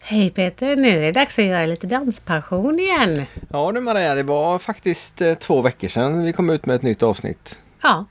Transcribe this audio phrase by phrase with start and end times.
[0.00, 3.22] Hej Peter, nu är det dags att göra lite danspassion igen.
[3.50, 6.82] Ja du Maria, det var faktiskt eh, två veckor sedan vi kom ut med ett
[6.82, 7.58] nytt avsnitt.
[7.82, 8.04] Ja,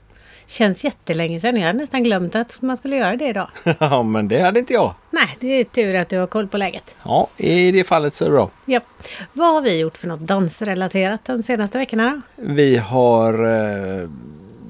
[0.46, 1.56] känns jättelänge sedan.
[1.56, 3.48] Jag hade nästan glömt att man skulle göra det idag.
[3.78, 4.94] Ja, men det hade inte jag.
[5.10, 6.96] Nej, det är tur att du har koll på läget.
[7.02, 8.50] Ja, i det fallet så är det bra.
[8.64, 8.80] Ja.
[9.32, 12.22] Vad har vi gjort för något dansrelaterat de senaste veckorna?
[12.36, 13.32] Vi har
[14.02, 14.08] eh,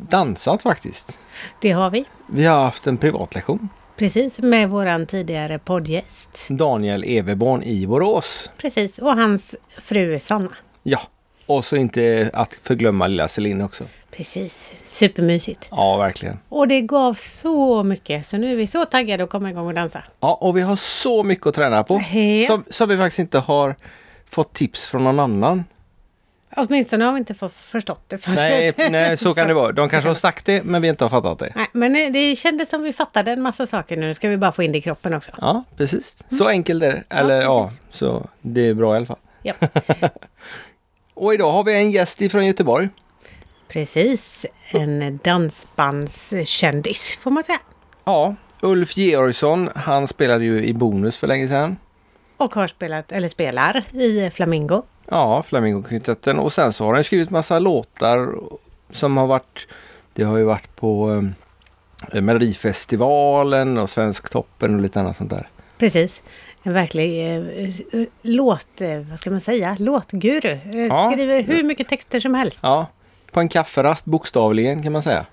[0.09, 1.19] dansat faktiskt.
[1.61, 2.05] Det har vi.
[2.27, 3.69] Vi har haft en privatlektion.
[3.99, 6.49] Precis, med våran tidigare poddgäst.
[6.51, 8.51] Daniel Everborn i Borås.
[8.57, 10.51] Precis, och hans fru Sanna.
[10.83, 11.01] Ja,
[11.47, 13.85] och så inte att förglömma lilla Celine också.
[14.11, 15.69] Precis, supermysigt.
[15.71, 16.39] Ja, verkligen.
[16.49, 19.75] Och det gav så mycket, så nu är vi så taggade att komma igång och
[19.75, 20.03] dansa.
[20.21, 22.03] Ja, och vi har så mycket att träna på.
[22.47, 23.77] Som, som vi faktiskt inte har
[24.31, 25.65] fått tips från någon annan.
[26.57, 28.37] Åtminstone har vi inte fått förstått det förut.
[28.37, 29.73] Nej, nej, så kan det vara.
[29.73, 31.53] De kanske har sagt det, men vi inte har fattat det.
[31.57, 34.15] Nej, men det kändes som vi fattade en massa saker nu.
[34.15, 35.31] Ska vi bara få in det i kroppen också.
[35.41, 36.17] Ja, precis.
[36.39, 37.03] Så enkelt är det.
[37.09, 37.81] Eller ja, precis.
[37.91, 39.19] så det är bra i alla fall.
[39.43, 39.55] Ja,
[41.15, 42.89] Och idag har vi en gäst ifrån Göteborg.
[43.69, 44.47] precis.
[44.73, 47.59] En dansbandskändis får man säga.
[48.05, 49.69] Ja, Ulf Georgsson.
[49.75, 51.77] Han spelade ju i Bonus för länge sedan.
[52.37, 54.83] Och har spelat, eller spelar, i Flamingo.
[55.11, 56.39] Ja, Flamingokvintetten.
[56.39, 58.35] Och sen så har han skrivit massa låtar
[58.91, 59.67] som har varit...
[60.15, 61.23] Det har ju varit på
[62.13, 65.49] eh, Melodifestivalen och Svensktoppen och lite annat sånt där.
[65.79, 66.23] Precis.
[66.63, 67.43] En verklig eh,
[68.23, 70.49] låt, eh, vad ska man säga, låtguru.
[70.51, 71.11] Eh, Ja.
[71.13, 72.61] Skriver hur mycket texter som helst.
[72.63, 72.87] Ja,
[73.33, 75.27] på en kafferast bokstavligen kan man säga.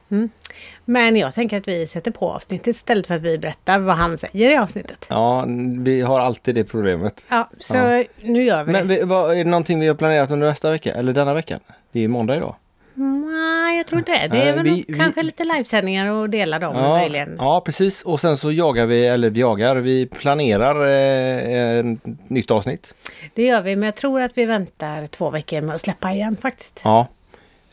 [0.86, 4.18] Men jag tänker att vi sätter på avsnittet istället för att vi berättar vad han
[4.18, 5.06] säger i avsnittet.
[5.10, 5.46] Ja,
[5.80, 7.24] vi har alltid det problemet.
[7.30, 8.04] Ja, så Ja.
[8.22, 9.06] nu gör vi Men det.
[9.06, 10.94] vad, är det någonting vi har planerat under nästa vecka?
[10.94, 11.60] Eller denna veckan?
[11.92, 12.56] Det är måndag idag.
[12.98, 14.28] Nej, jag tror inte det.
[14.28, 17.36] Det är väl vi- nog vi- kanske lite livesändningar och dela dem Ja, möjligen.
[17.40, 18.02] ja, precis.
[18.02, 22.94] Och sen så jagar vi, eller vi jagar, vi planerar eh, ett nytt avsnitt.
[23.34, 26.38] Det gör vi, men jag tror att vi väntar två veckor med att släppa igen
[26.42, 26.82] faktiskt.
[26.84, 27.08] Ja.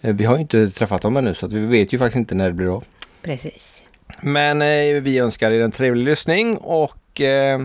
[0.03, 2.47] Eh, Vi har ju inte träffat dem ännu så vi vet ju faktiskt inte när
[2.49, 2.85] det blir av.
[3.23, 3.85] Precis.
[4.21, 7.61] Men eh, vi önskar er en trevlig lyssning och eh,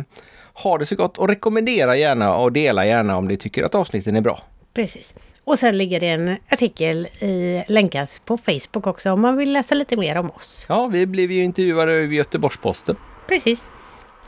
[0.53, 4.15] ha det så gott och rekommendera gärna och dela gärna om ni tycker att avsnitten
[4.15, 4.41] är bra.
[4.73, 5.15] Precis.
[5.43, 9.75] Och sen ligger det en artikel i, länkat på Facebook också om man vill läsa
[9.75, 10.65] lite mer om oss.
[10.69, 12.95] Ja, vi blev ju intervjuade i Göteborgs-Posten.
[13.27, 13.63] Precis.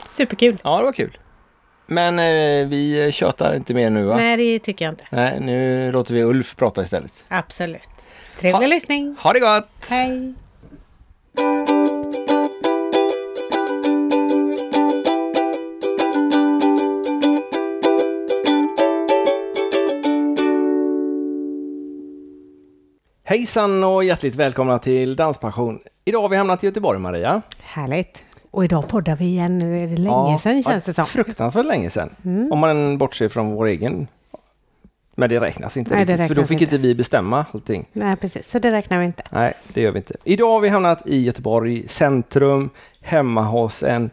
[0.08, 0.56] Superkul.
[0.64, 1.18] Ja, det var kul.
[1.86, 4.16] Men eh, vi tjötar inte mer nu va?
[4.16, 5.04] Nej, det tycker jag inte.
[5.10, 7.24] Nej, nu låter vi Ulf prata istället.
[7.28, 7.88] Absolut.
[8.40, 9.16] Trevlig Ha- lyssning.
[9.18, 9.68] Ha det gott!
[9.88, 10.34] Hej.
[23.24, 25.78] Hejsan och hjärtligt välkomna till Danspassion.
[26.04, 27.42] Idag har vi hamnat i Göteborg Maria.
[27.62, 28.24] Härligt.
[28.50, 29.58] Och idag poddar vi igen.
[29.58, 31.06] Nu är det länge sedan känns det som.
[31.06, 32.10] Fruktansvärt länge sedan.
[32.24, 32.52] Mm.
[32.52, 34.06] Om man bortser från vår egen.
[35.14, 36.16] Men det räknas inte Nej, riktigt.
[36.16, 36.78] För då räknas fick inte.
[36.78, 37.86] vi bestämma allting.
[37.92, 38.50] Nej, precis.
[38.50, 39.22] Så det räknar vi inte.
[39.30, 40.14] Nej, det gör vi inte.
[40.24, 44.10] Idag har vi hamnat i Göteborg centrum, hemma hos en...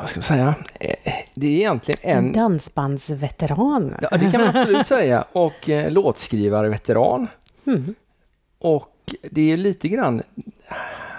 [0.00, 0.54] Vad ska jag säga?
[0.80, 2.32] Eh, Det är egentligen En en...
[2.32, 3.94] dansbandsveteran.
[4.02, 5.24] Ja, det kan man absolut säga.
[5.32, 7.26] Och eh, låtskrivare-veteran.
[7.66, 7.94] Mm.
[8.58, 10.22] Och det är lite grann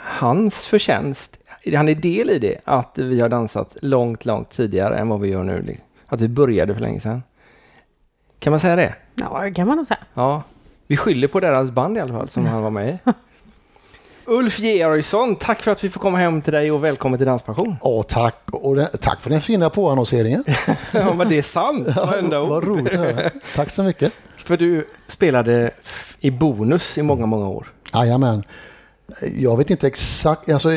[0.03, 1.37] hans förtjänst,
[1.75, 5.29] han är del i det, att vi har dansat långt, långt tidigare än vad vi
[5.29, 5.77] gör nu.
[6.07, 7.23] Att vi började för länge sedan.
[8.41, 8.95] Kan man säga det?
[9.15, 9.99] Ja, det kan man nog säga.
[10.13, 10.43] Ja.
[10.87, 12.97] Vi skyller på deras band i alla fall, som han var med i.
[14.25, 17.75] Ulf Georgsson, tack för att vi får komma hem till dig och välkommen till Danspassion.
[17.81, 18.41] Åh, tack.
[18.51, 20.43] Och det, tack för den fina påannonseringen.
[20.93, 22.63] Ja, men det är sant, varenda Vad ord.
[22.63, 23.29] roligt att höra.
[23.55, 24.13] Tack så mycket.
[24.37, 25.71] För du spelade
[26.19, 27.67] i bonus i många, många år.
[27.93, 28.43] Jajamän.
[29.37, 30.69] Jag vet inte exakt, alltså,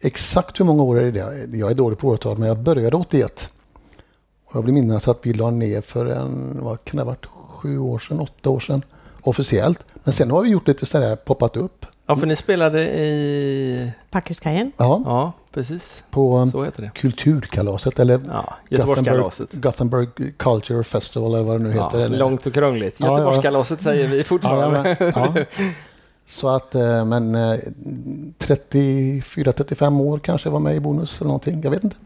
[0.00, 1.56] exakt hur många år är det?
[1.58, 3.50] Jag är dålig på årtal, men jag började 81.
[4.46, 7.26] Och jag vill minnas att vi la ner för en, vad kan det ha varit,
[7.26, 8.82] sju år sedan, åtta år sedan
[9.22, 9.78] officiellt.
[10.04, 11.86] Men sen har vi gjort lite sådär, poppat upp.
[12.06, 13.90] Ja, för ni spelade i...
[14.10, 14.72] Packhuskajen.
[14.76, 16.04] Ja, Ja, precis.
[16.10, 16.90] på Så heter det.
[16.94, 19.52] Kulturkalaset eller Ja, Göteborgskalaset.
[19.52, 21.98] Gothenburg Culture Festival eller vad det nu heter.
[21.98, 22.94] Ja, eller- långt och krångligt.
[22.98, 23.12] Ja, ja.
[23.12, 24.96] Göteborgskalaset säger vi fortfarande.
[25.14, 25.34] Ja.
[26.26, 27.58] Så att, eh, men eh,
[28.38, 31.60] 34-35 år kanske var med i bonus eller någonting.
[31.62, 31.96] Jag vet inte.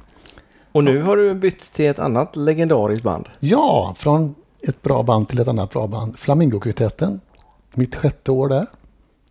[0.72, 3.28] Och nu har du bytt till ett annat legendariskt band.
[3.38, 6.18] Ja, från ett bra band till ett annat bra band.
[6.18, 7.20] Flamingokvintetten.
[7.74, 8.66] Mitt sjätte år där.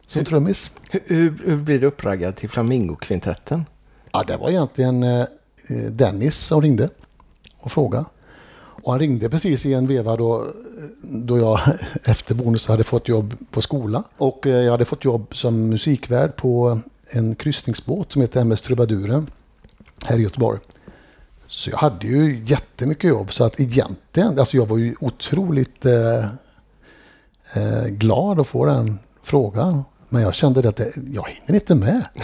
[0.08, 0.72] Som trummis.
[0.92, 3.66] Hur, hur, hur blir du uppraggad till Flamingokvintetten?
[4.12, 5.26] Ja, det var egentligen eh,
[5.90, 6.90] Dennis som ringde
[7.58, 8.06] och frågade.
[8.84, 10.46] Och han ringde precis i en veva då,
[11.02, 11.60] då jag
[12.04, 14.04] efter bonus hade fått jobb på skola.
[14.18, 19.30] Och eh, jag hade fått jobb som musikvärd på en kryssningsbåt som heter MS Trubaduren
[20.06, 20.60] här i Göteborg.
[21.50, 26.24] Så jag hade ju jättemycket jobb så att egentligen, alltså jag var ju otroligt eh,
[27.54, 29.84] eh, glad att få den frågan.
[30.10, 32.08] Men jag kände att det, jag hinner inte med.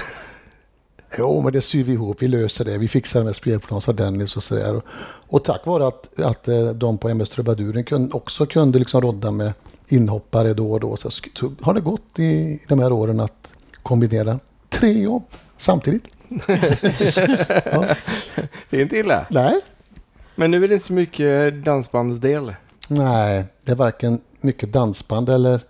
[1.18, 3.94] Jo, men det syr vi ihop, vi löser det, vi fixar det med spelplan, sa
[3.94, 4.82] Dennis och sådär.
[5.28, 9.32] Och, tack vare att, att eh, de på MS Trubaduren kunde, också kunde liksom rodda
[9.32, 9.54] med
[9.88, 13.54] inhoppare då och då så, så har det gått i, i de här åren att
[13.84, 14.40] kombinera
[14.70, 15.24] tre jobb
[15.58, 16.04] samtidigt.
[17.66, 17.96] ja.
[18.70, 19.26] Det är inte illa.
[19.30, 19.62] Nej.
[20.36, 22.56] Men nu är det inte så mycket dansbandsdel.
[22.88, 25.62] Nej, det är varken mycket dansband eller,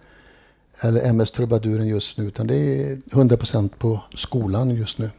[0.81, 5.09] eller MS Trubaduren just nu, utan det är 100% på skolan just nu.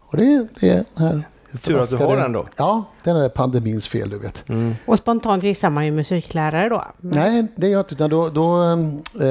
[0.00, 1.22] Och det, det är här
[1.62, 2.46] Tur att du har den då.
[2.56, 4.48] Ja, den är pandemins fel du vet.
[4.48, 4.74] Mm.
[4.86, 6.84] Och spontant gissar man ju musiklärare då?
[7.00, 7.94] Nej, det är jag inte.
[7.94, 9.26] Utan då, då äh,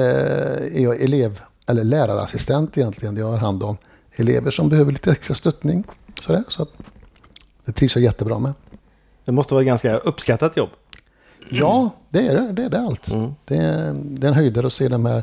[0.74, 3.16] är jag elev eller lärarassistent egentligen.
[3.16, 3.76] Jag har hand om
[4.16, 5.84] elever som behöver lite extra stöttning.
[6.20, 6.72] Sådär, så att
[7.68, 8.52] det trivs jag jättebra med.
[9.24, 10.68] Det måste vara ett ganska uppskattat jobb.
[11.50, 12.52] Ja, det är det.
[12.52, 13.10] Det är det allt.
[13.10, 13.34] Mm.
[13.44, 15.22] Det, är, det är en höjdare att se de här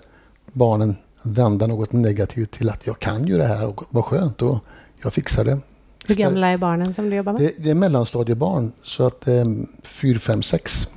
[0.54, 4.58] barnen vända något negativt till att jag kan ju det här och vad skönt och
[5.04, 5.60] jag fixar det.
[6.08, 7.42] Hur gamla är barnen som du jobbar med?
[7.42, 10.88] Det, det är mellanstadiebarn så att det är 4, 5, 6.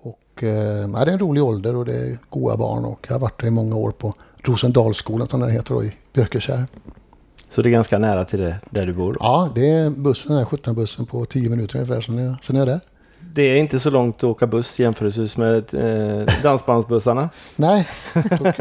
[0.00, 3.20] Och eh, det är en rolig ålder och det är goa barn och jag har
[3.20, 6.66] varit där i många år på Rosendalsskolan som den heter då, i Björkeskär.
[7.54, 9.12] Så det är ganska nära till det, där du bor?
[9.12, 9.18] Då.
[9.20, 12.60] Ja, det är bussen, den här 17-bussen på 10 minuter ungefär, sen är, sen är
[12.60, 12.80] jag där.
[13.20, 17.30] Det är inte så långt att åka buss jämfört med eh, dansbandsbussarna?
[17.56, 18.52] Nej, då,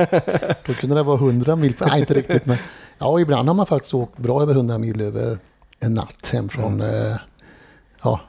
[0.65, 1.73] då kunde det vara 100 mil.
[1.79, 2.45] Nej, inte riktigt.
[2.45, 2.57] Men
[2.97, 5.37] ja, ibland har man faktiskt åkt bra över 100 mil över
[5.79, 7.11] en natt hem från mm.
[7.11, 7.17] eh,
[8.03, 8.19] ja,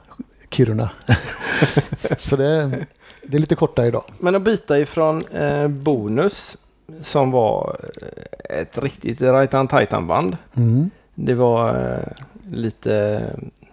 [0.49, 0.89] Kiruna.
[2.17, 2.85] så det,
[3.23, 4.03] det, är lite kortare idag.
[4.19, 6.57] Men att byta ifrån eh, Bonus
[7.03, 10.37] som var eh, ett riktigt Rajtan Titan band.
[10.57, 10.89] Mm.
[11.15, 13.21] Det var eh, lite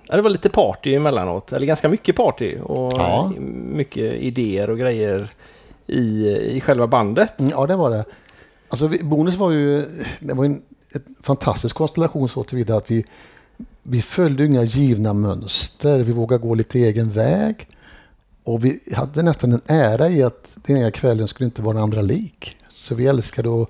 [0.09, 3.32] Ja, det var lite party emellanåt, eller ganska mycket party och ja.
[3.73, 5.31] mycket idéer och grejer
[5.87, 7.41] i, i själva bandet.
[7.41, 8.05] Mm, ja, det var det.
[8.69, 9.85] Alltså, Bonus var ju
[10.20, 10.62] det var en
[11.23, 13.05] fantastisk konstellation så tillvida att vi,
[13.82, 15.99] vi följde inga givna mönster.
[15.99, 17.69] Vi vågade gå lite egen väg.
[18.44, 21.82] Och vi hade nästan en ära i att den här kvällen skulle inte vara en
[21.82, 22.56] andra lik.
[22.82, 23.69] Så vi älskade att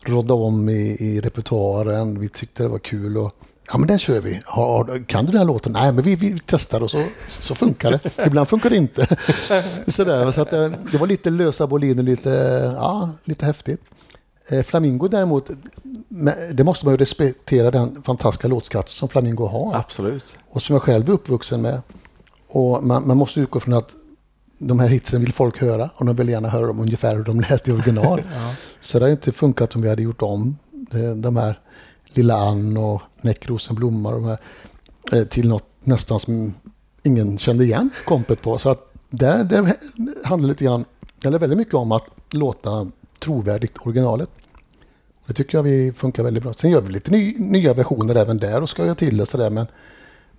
[0.00, 2.20] rodda om i, i repertoaren.
[2.20, 3.16] Vi tyckte det var kul.
[3.16, 3.32] Och,
[3.70, 4.40] Ja men den kör vi.
[4.44, 5.72] Har, kan du den här låten?
[5.72, 8.26] Nej men vi, vi testar och så, så funkar det.
[8.26, 9.06] Ibland funkar det inte.
[9.86, 12.30] Sådär, så att det, eh, det var lite lösa boliner, lite,
[12.76, 13.80] ja, lite häftigt.
[14.48, 15.50] Eh, Flamingo däremot,
[16.52, 19.76] det måste man ju respektera den fantastiska låtskatt som Flamingo har.
[19.76, 20.36] Absolut.
[20.50, 21.80] Och som jag själv är uppvuxen med.
[22.48, 23.94] Och man, man måste utgå från att
[24.58, 27.40] de här hitsen vill folk höra och de vill gärna höra dem ungefär hur de
[27.40, 28.22] lät i original.
[28.34, 28.54] ja.
[28.80, 30.58] Så det hade inte funkat om vi hade gjort om
[31.16, 31.60] de här
[32.06, 34.38] Lilla Ann och Näckrosen blommar de här,
[35.12, 36.54] eh, till något nästan som
[37.02, 38.58] ingen kände igen kompet på.
[38.58, 39.74] Så att där, där
[40.24, 40.84] handlar lite grann,
[41.24, 44.30] eller väldigt mycket om att låta trovärdigt originalet.
[45.26, 46.54] Det tycker jag vi funkar väldigt bra.
[46.54, 49.50] Sen gör vi lite ny, nya versioner även där och ska jag till och sådär
[49.50, 49.66] men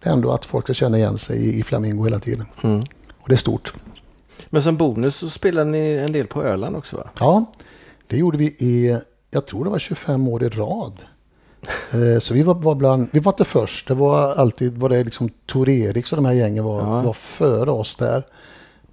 [0.03, 2.45] det är ändå att folk ska känna igen sig i, i Flamingo hela tiden.
[2.63, 2.79] Mm.
[3.17, 3.73] Och det är stort.
[4.49, 7.09] Men som bonus så spelar ni en del på Öland också va?
[7.19, 7.45] Ja,
[8.07, 8.99] det gjorde vi i,
[9.31, 10.93] jag tror det var 25 år i rad.
[11.91, 13.87] Eh, så vi var, var bland, vi var inte först.
[13.87, 17.01] Det var alltid var det liksom Tor Erik och de här gängen var, ja.
[17.01, 18.23] var före oss där.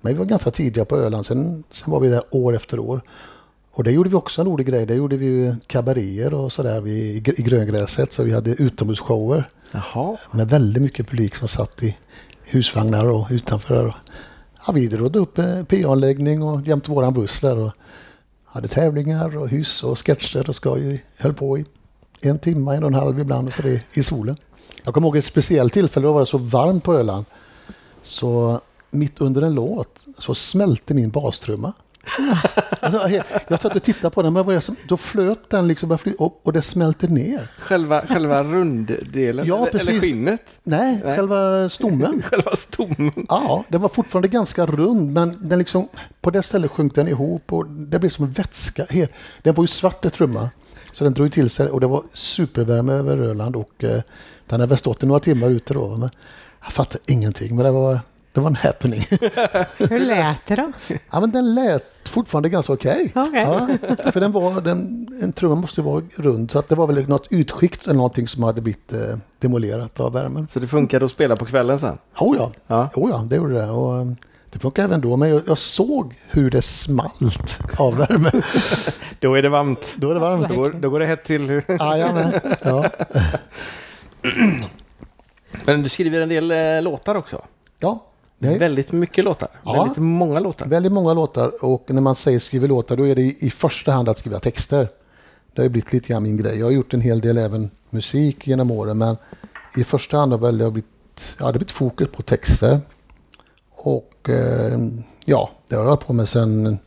[0.01, 1.27] Men vi var ganska tidiga på Öland.
[1.27, 3.03] Sen, sen var vi där år efter år.
[3.73, 4.87] Och det gjorde vi också en rolig grej.
[4.87, 8.13] Det gjorde vi kabaréer och sådär i, i Gröngräset.
[8.13, 9.47] Så vi hade utomhusshower.
[9.71, 10.17] Jaha.
[10.31, 11.97] Med väldigt mycket publik som satt i
[12.45, 13.85] husvagnar och utanför.
[13.85, 13.97] Där.
[14.67, 17.59] Ja, vi drog upp eh, PA-anläggning och jämte våran buss där.
[17.59, 17.73] Och
[18.45, 21.05] hade tävlingar och hyss och sketcher och skoj.
[21.17, 21.65] Höll på i
[22.21, 24.37] en timme, en och en halv ibland och så det i solen.
[24.83, 27.25] Jag kommer ihåg ett speciellt tillfälle, då var det så varmt på Öland.
[28.03, 31.73] Så mitt under en låt så smälte min bastrumma
[32.81, 33.09] alltså,
[33.49, 37.07] jag satt och tittade på den, men då flöt den liksom och, och det smälte
[37.07, 37.49] ner.
[37.59, 39.47] Själva, själva runddelen?
[39.47, 39.89] Ja, precis.
[39.89, 40.41] Eller skinnet?
[40.63, 41.17] Nej, Nej.
[41.17, 42.23] själva stommen.
[42.31, 43.27] själva stommen?
[43.29, 45.89] Ja, den var fortfarande ganska rund, men den liksom,
[46.21, 48.87] på det stället sjönk den ihop och det blev som en vätska.
[49.43, 50.51] Den var ju svart, trumma.
[50.93, 54.03] Så den drog till sig och det var supervärme över Öland och eh,
[54.47, 55.97] den hade väl stått i några timmar ute då.
[55.97, 56.11] Men
[56.63, 58.01] jag fattade ingenting men det var,
[58.37, 59.01] det var en happening.
[59.79, 60.73] Hur lät det då?
[61.11, 63.13] Ja men den lät fortfarande ganska okej.
[63.15, 63.29] Okay.
[63.29, 63.79] okay.
[64.05, 67.09] Ja, för den var, den, en trumma måste vara rund så att det var väl
[67.09, 70.49] något utskikt eller någonting som hade blivit eh, demolerat av värmen.
[70.49, 71.99] Så det funkade att spela på kvällen sen?
[72.19, 72.89] Oh ja, ja.
[72.95, 73.71] Oh ja det gjorde det.
[73.71, 74.07] Och, eh,
[74.51, 78.31] det funkar även då, men jag, jag, såg hur det smalt av värme.
[79.21, 79.95] då är det varmt.
[79.97, 80.55] Då är det varmt.
[80.55, 81.63] Då, då går det hett till.
[81.69, 82.33] Jajamän.
[82.63, 82.91] Ja.
[85.65, 87.43] Men du skriver en del eh, låtar också.
[87.79, 88.05] Ja,
[88.39, 89.49] det är Väldigt mycket låtar.
[89.65, 89.73] Ja.
[89.73, 90.67] Väldigt många låtar.
[90.67, 94.09] väldigt många låtar och när man säger skriver låtar då är det i första hand
[94.09, 94.89] att skriva texter.
[95.53, 96.59] Det har ju blivit lite grann min grej.
[96.59, 99.17] Jag har gjort en hel del även musik genom åren men
[99.77, 102.81] i första hand har väl blivit, ja, det blivit fokus på texter.
[103.71, 104.79] Och eh,
[105.25, 106.79] ja, det har jag hållit på med sen,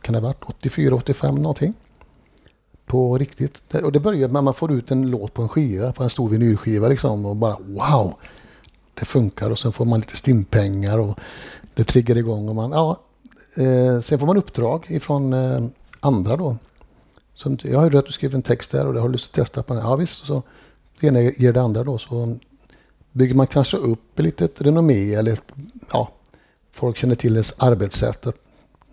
[0.00, 1.74] kan det ha varit 84, 85 någonting.
[2.86, 3.74] På riktigt.
[3.74, 6.10] Och det börjar med att man får ut en låt på en skiva, på en
[6.10, 8.14] stor vinylskiva liksom och bara wow!
[8.98, 11.18] Det funkar och sen får man lite stimpengar och
[11.74, 13.00] det triggar igång och man, ja.
[13.54, 15.64] Eh, sen får man uppdrag ifrån eh,
[16.00, 16.56] andra då.
[17.34, 19.34] Som, jag hörde att du skrev en text där och det har du lust att
[19.34, 19.82] testa på den.
[19.82, 20.42] Ja visst, så
[21.00, 21.98] det ena ger det andra då.
[21.98, 22.36] Så
[23.12, 25.40] bygger man kanske upp ett litet renommé eller
[25.92, 26.08] ja,
[26.72, 28.26] folk känner till ens arbetssätt.
[28.26, 28.36] Att,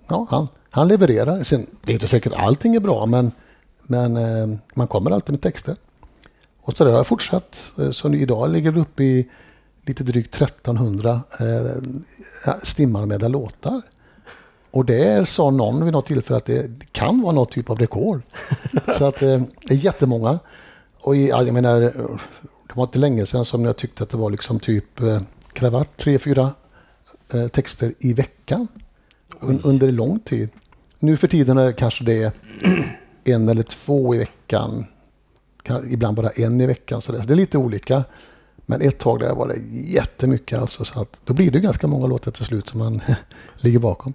[0.07, 1.43] ja, han, han levererar.
[1.43, 3.31] Sen det är inte säkert att allting är bra men,
[3.81, 5.75] men eh, man kommer alltid med texter.
[6.61, 7.73] Och så där har jag fortsatt.
[7.79, 9.29] Eh, så idag ligger det uppe i
[9.85, 13.81] lite drygt 1300 eh, stimanmälda låtar.
[14.71, 18.21] Och det sa någon vid något tillfälle att det kan vara något typ av rekord.
[18.97, 20.39] Så att eh, det är jättemånga.
[20.99, 21.81] Och i, ja, jag menar,
[22.67, 25.21] det var inte länge sedan som jag tyckte att det var liksom typ, eh,
[25.59, 26.53] det varit tre, fyra
[27.33, 28.67] eh, texter i veckan?
[29.39, 30.49] Un, under lång tid.
[30.99, 32.35] Nu för tiden är kanske det
[33.23, 34.85] en eller två i veckan.
[35.63, 37.01] Kan, ibland bara en i veckan.
[37.01, 38.03] Så det är lite olika.
[38.65, 40.85] Men ett tag där var det jättemycket alltså.
[40.85, 43.01] Så att då blir det ganska många låtar till slut som man
[43.55, 44.13] ligger bakom.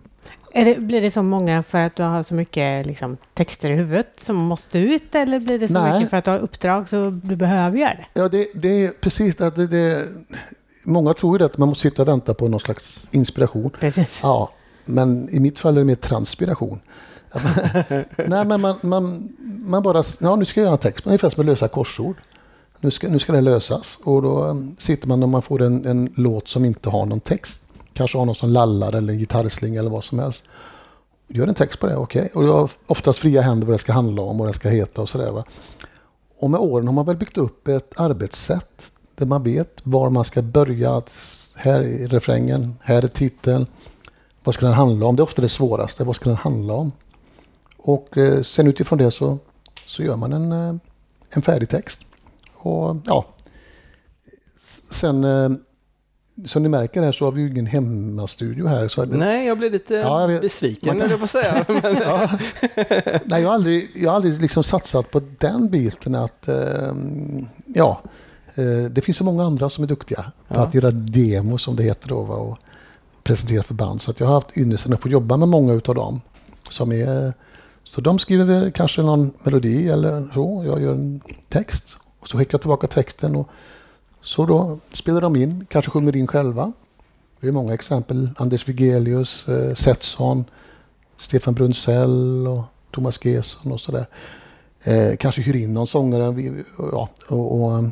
[0.52, 3.74] Är det, blir det så många för att du har så mycket liksom, texter i
[3.76, 5.92] huvudet som måste ut eller blir det så Nej.
[5.92, 8.06] mycket för att du har uppdrag så du behöver göra det?
[8.20, 10.06] Ja, det, det är precis att det, det,
[10.82, 13.70] Många tror ju att man måste sitta och vänta på någon slags inspiration.
[13.80, 14.20] Precis.
[14.22, 14.50] Ja,
[14.84, 16.80] men i mitt fall är det mer transpiration.
[18.26, 21.40] Nej, men man, man, man bara, ja nu ska jag göra en text, ungefär som
[21.40, 22.16] att lösa korsord.
[22.80, 25.86] Nu ska, nu ska det lösas och då eh, sitter man när man får en,
[25.86, 27.62] en låt som inte har någon text.
[27.92, 30.42] Kanske har någon som lallar eller en gitarrsling eller vad som helst.
[31.28, 32.30] Gör en text på det, okej.
[32.34, 34.68] Och du har oftast fria händer vad det ska handla om och vad det ska
[34.68, 35.44] heta och sådär.
[36.38, 40.24] Och med åren har man väl byggt upp ett arbetssätt där man vet var man
[40.24, 41.02] ska börja.
[41.54, 43.66] Här är refrängen, här är titeln.
[44.44, 45.16] Vad ska den handla om?
[45.16, 46.04] Det är ofta det svåraste.
[46.04, 46.92] Vad ska den handla om?
[47.76, 49.38] Och eh, sen utifrån det så,
[49.86, 50.74] så gör man en, eh,
[51.30, 52.00] en färdig text.
[52.62, 53.24] Och ja,
[54.90, 55.50] sen eh,
[56.46, 58.88] som ni märker här så har vi ju ingen hemmastudio här.
[58.88, 61.64] Så att- Nej, jag blev lite Ja, jag besviken Man kan- när jag får säga.
[61.82, 62.30] Men, Ja.
[63.24, 66.92] Nej, jag har aldrig, jag har aldrig liksom satsat på den biten att eh,
[67.66, 68.00] ja,
[68.54, 70.60] eh, det finns så många andra som är duktiga på Ja.
[70.60, 72.58] att göra demo som det heter då va, och
[73.22, 74.02] presentera för band.
[74.02, 76.20] Så att jag har haft ynnesten att få jobba med många utav dem.
[76.70, 77.32] Som är,
[77.84, 80.62] så de skriver kanske någon melodi eller så.
[80.66, 83.48] Jag gör en text och så skickar jag tillbaka texten och
[84.22, 86.72] så då spelar de in, kanske sjunger in själva.
[87.40, 88.30] Det är många exempel.
[88.36, 90.44] Anders Wigelius, eh, Setson,
[91.16, 94.06] Stefan Brunzell och Thomas Gesson och sådär.
[94.82, 96.30] Eh, kanske hyr in någon sångare.
[96.32, 97.88] Vi- Ja, och, och, eh,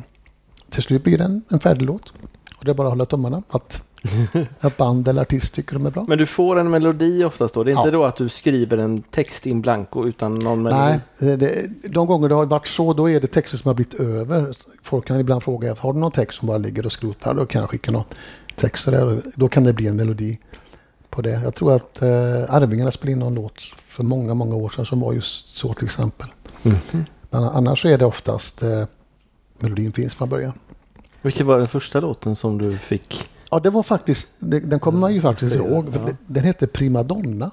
[0.69, 2.09] till slut blir det en, en färdig låt.
[2.57, 3.81] Och det är bara att hålla tummarna att,
[4.59, 6.05] att band eller artist tycker de är bra.
[6.07, 7.63] men du får en melodi oftast då?
[7.63, 7.91] Det är inte Ja.
[7.91, 10.99] då att du skriver en text in blanco utan någon melodi?
[11.19, 13.93] Nej, det, de gånger det har varit så då är det texter som har blivit
[13.93, 14.53] över.
[14.83, 17.33] Folk kan ibland fråga har du någon text som bara ligger och skrotar?
[17.33, 18.03] Då kan jag skicka någon
[18.55, 18.85] text.
[18.85, 19.21] där.
[19.35, 20.39] Då kan det bli en melodi
[21.09, 21.41] på det.
[21.43, 22.09] Jag tror att eh,
[22.55, 25.85] Arvingarna spelade in någon låt för många, många år sedan som var just så till
[25.85, 26.27] exempel.
[26.61, 26.77] Mhm.
[27.29, 28.83] Men annars är det oftast eh,
[29.61, 30.53] melodin finns från början.
[31.21, 33.29] Vilken var den första låten som du fick?
[33.49, 35.85] Ja, det var faktiskt, det, den kommer man ju faktiskt Flera, ihåg.
[35.93, 36.09] Ja.
[36.27, 37.51] Den hette Primadonna.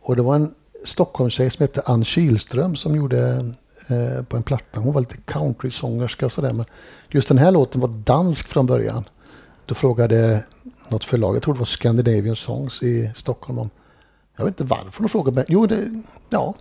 [0.00, 0.54] Och det var en
[0.84, 3.52] Stockholmstjej som hette Ann Kihlström som gjorde
[3.88, 4.80] eh, på en platta.
[4.80, 6.52] Hon var lite countrysångerska och sådär.
[6.52, 6.64] Men
[7.08, 9.04] just den här låten var dansk från början.
[9.66, 10.44] Då frågade
[10.90, 13.70] något förlag, jag tror det var Scandinavian Songs i Stockholm om
[14.36, 15.44] jag vet inte varför de frågade mig.
[15.48, 16.54] Jo, det, ja,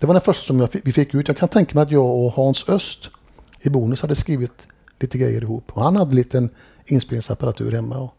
[0.00, 1.28] det var den första som fick- vi fick ut.
[1.28, 3.10] Jag kan tänka mig att jag och Hans Öst
[3.60, 4.66] i Bonus hade skrivit
[5.00, 5.72] lite grejer ihop.
[5.72, 6.50] Och han hade en liten
[6.86, 8.14] inspelningsapparatur hemma och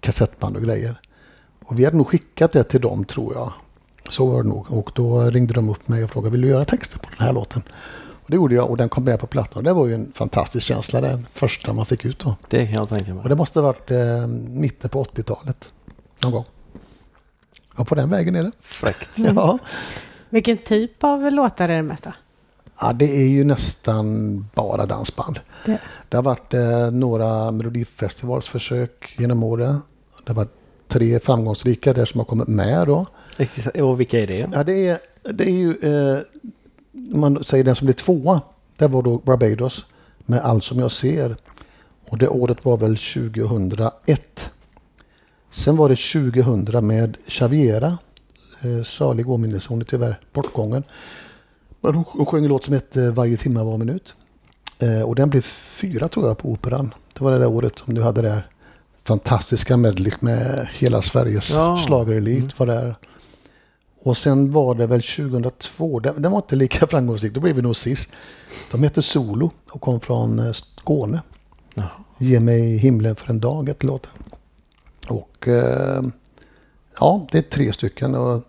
[0.00, 1.00] kassettband och grejer.
[1.64, 3.52] Och vi hade nog skickat det till dem tror jag.
[4.08, 4.72] Så var det nog.
[4.72, 7.32] Och då ringde de upp mig och frågade vill du göra texten på den här
[7.32, 7.62] låten?
[8.10, 9.58] Och det gjorde jag och den kom med på plattan.
[9.58, 12.36] Och det var ju en fantastisk känsla den första man fick ut då.
[12.48, 13.22] Det kan jag tänka mig.
[13.22, 15.74] Och det måste ha varit eh, mitten på 80-talet.
[16.22, 16.44] Någon gång.
[17.76, 18.52] Ja, på den vägen är det.
[18.60, 19.08] Fräckt.
[19.16, 19.58] Ja.
[20.28, 22.12] Vilken typ av låtar är det mesta?
[22.80, 25.40] ja, det är ju nästan bara dansband.
[25.64, 25.80] Det.
[26.08, 29.82] Det har varit eh, några melodifestivalsförsök genom åren.
[30.24, 30.54] Det har varit
[30.88, 33.06] tre framgångsrika där som har kommit med då.
[33.74, 34.50] Och vilka är det?
[34.52, 36.18] Ja, det är, det är ju, eh,
[36.92, 38.40] man säger den som blev tvåa,
[38.76, 39.86] det var då Barbados
[40.18, 41.36] med Allt som jag ser.
[42.10, 44.50] Och det året var väl 2001.
[45.50, 47.98] Sen var det 2000 med Xaviera.
[48.60, 50.84] Eh, salig åminnelse, hon är tyvärr bortgången.
[51.80, 54.14] Men hon, hon sjöng en låt som hette Varje timme var minut.
[54.80, 56.94] Eh, och den blev fyra tror jag på Operan.
[57.14, 58.46] Det var det där året som du hade det där
[59.04, 61.76] fantastiska medlet med hela Sveriges Ja.
[61.86, 62.50] schlagerelit Mm.
[62.56, 62.96] var där.
[64.02, 67.62] Och sen var det väl 2002, den, den var inte lika framgångsrik, då blev vi
[67.62, 68.08] nog sist.
[68.70, 71.20] De hette Solo och kom från eh, Skåne.
[71.74, 71.88] Jaha.
[72.18, 74.10] Ge mig himlen för en dag hette låten.
[75.08, 76.02] Och eh,
[77.00, 78.14] ja, det är tre stycken.
[78.14, 78.42] Och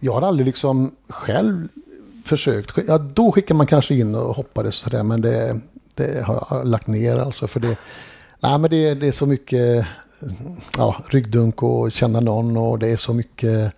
[0.00, 1.68] jag har aldrig liksom själv
[2.24, 2.78] försökt.
[2.88, 5.60] Ja, då skickar man kanske in och hoppades sådär, men det,
[5.94, 7.46] det har jag lagt ner alltså.
[7.46, 7.78] För det,
[8.40, 9.86] nej, men det, det är så mycket
[10.78, 13.74] ja, ryggdunk och känna någon och det är så mycket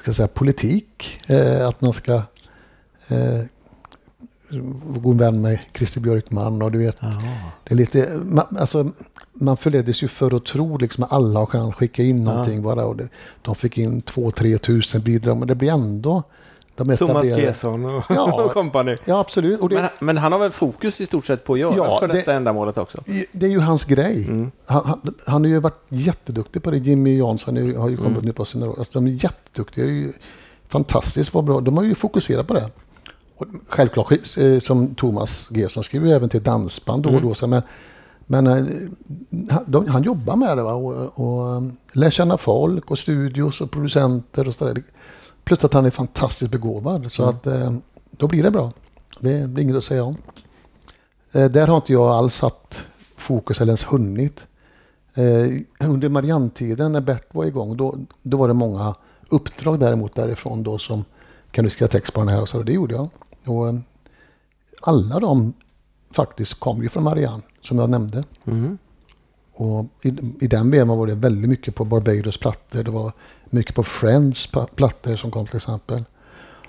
[0.00, 1.20] ska säga, politik.
[1.26, 2.14] Eh, att man ska
[3.08, 3.40] eh,
[4.96, 6.96] god vän med Christer Björkman och du vet
[7.64, 8.90] det är lite, man, alltså,
[9.32, 12.24] man förleddes ju för att tro liksom att alla har chans att skicka in Ja.
[12.24, 12.84] någonting bara.
[12.86, 13.08] Och det,
[13.42, 16.22] de fick in 2-3 tusen bidrag men det blir ändå
[16.76, 18.44] de Thomas Gesson och, Ja.
[18.44, 18.96] och company.
[19.04, 19.60] Ja absolut.
[19.60, 21.98] Och det, Men, men han har väl fokus i stort sett på att göra Ja,
[22.00, 23.02] för det- detta ändamålet också?
[23.32, 24.24] det är ju hans grej.
[24.28, 24.50] Mm.
[24.66, 26.78] Han, han, han har ju varit jätteduktig på det.
[26.78, 28.24] Jimmy Jansson har ju kommit Mm.
[28.24, 28.78] nu på sina år.
[28.78, 29.84] Alltså, de är jätteduktiga.
[29.84, 30.12] Det är ju
[30.68, 31.60] fantastiskt vad bra.
[31.60, 32.70] De har ju fokuserat på det.
[33.36, 37.34] Och självklart, eh, som Thomas Gesson skriver ju även till dansband då och Mm.
[37.40, 37.46] då.
[37.46, 37.62] Men
[38.26, 38.54] men eh,
[39.50, 40.72] han, de, han jobbar med det va?
[40.72, 44.82] och, och um, lär känna folk och studios och producenter och sådär.
[45.44, 47.12] Plus att han är fantastiskt begåvad.
[47.12, 47.34] Så Mm.
[47.36, 47.72] att eh,
[48.10, 48.72] då blir det bra.
[49.20, 50.16] Det, det är inget att säga om.
[51.32, 52.80] Eh, där har inte jag alls satt
[53.16, 54.46] fokus eller ens hunnit.
[55.14, 58.94] Eh, under Marianne-tiden när Bert var igång då, då var det många
[59.28, 61.04] uppdrag däremot därifrån då som
[61.50, 62.62] kan du skriva text på den här och så.
[62.62, 63.08] Det gjorde jag.
[63.44, 63.74] Och,
[64.82, 65.52] alla de
[66.10, 68.24] faktiskt kom ju från Marianne som jag nämnde.
[68.44, 68.78] Mm.
[69.54, 70.08] Och i,
[70.40, 72.82] I den vevan var det väldigt mycket på Barbados plattor.
[72.82, 73.12] Det var
[73.50, 76.04] mycket på Friends plattor som kom till exempel.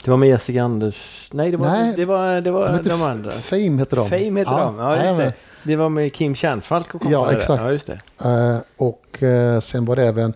[0.03, 1.29] Det var med Jessica Anders...
[1.33, 3.31] Nej, det var, Nej, det var, det var De de, andra.
[3.31, 4.09] Fame heter de.
[4.09, 4.77] Fame heter de.
[4.77, 5.33] Ja, just det.
[5.63, 7.63] Det var med Kim Kärnfalk och company Ja, exakt.
[7.63, 7.99] Ja, just det.
[8.23, 10.33] Eh, och eh, sen var det även,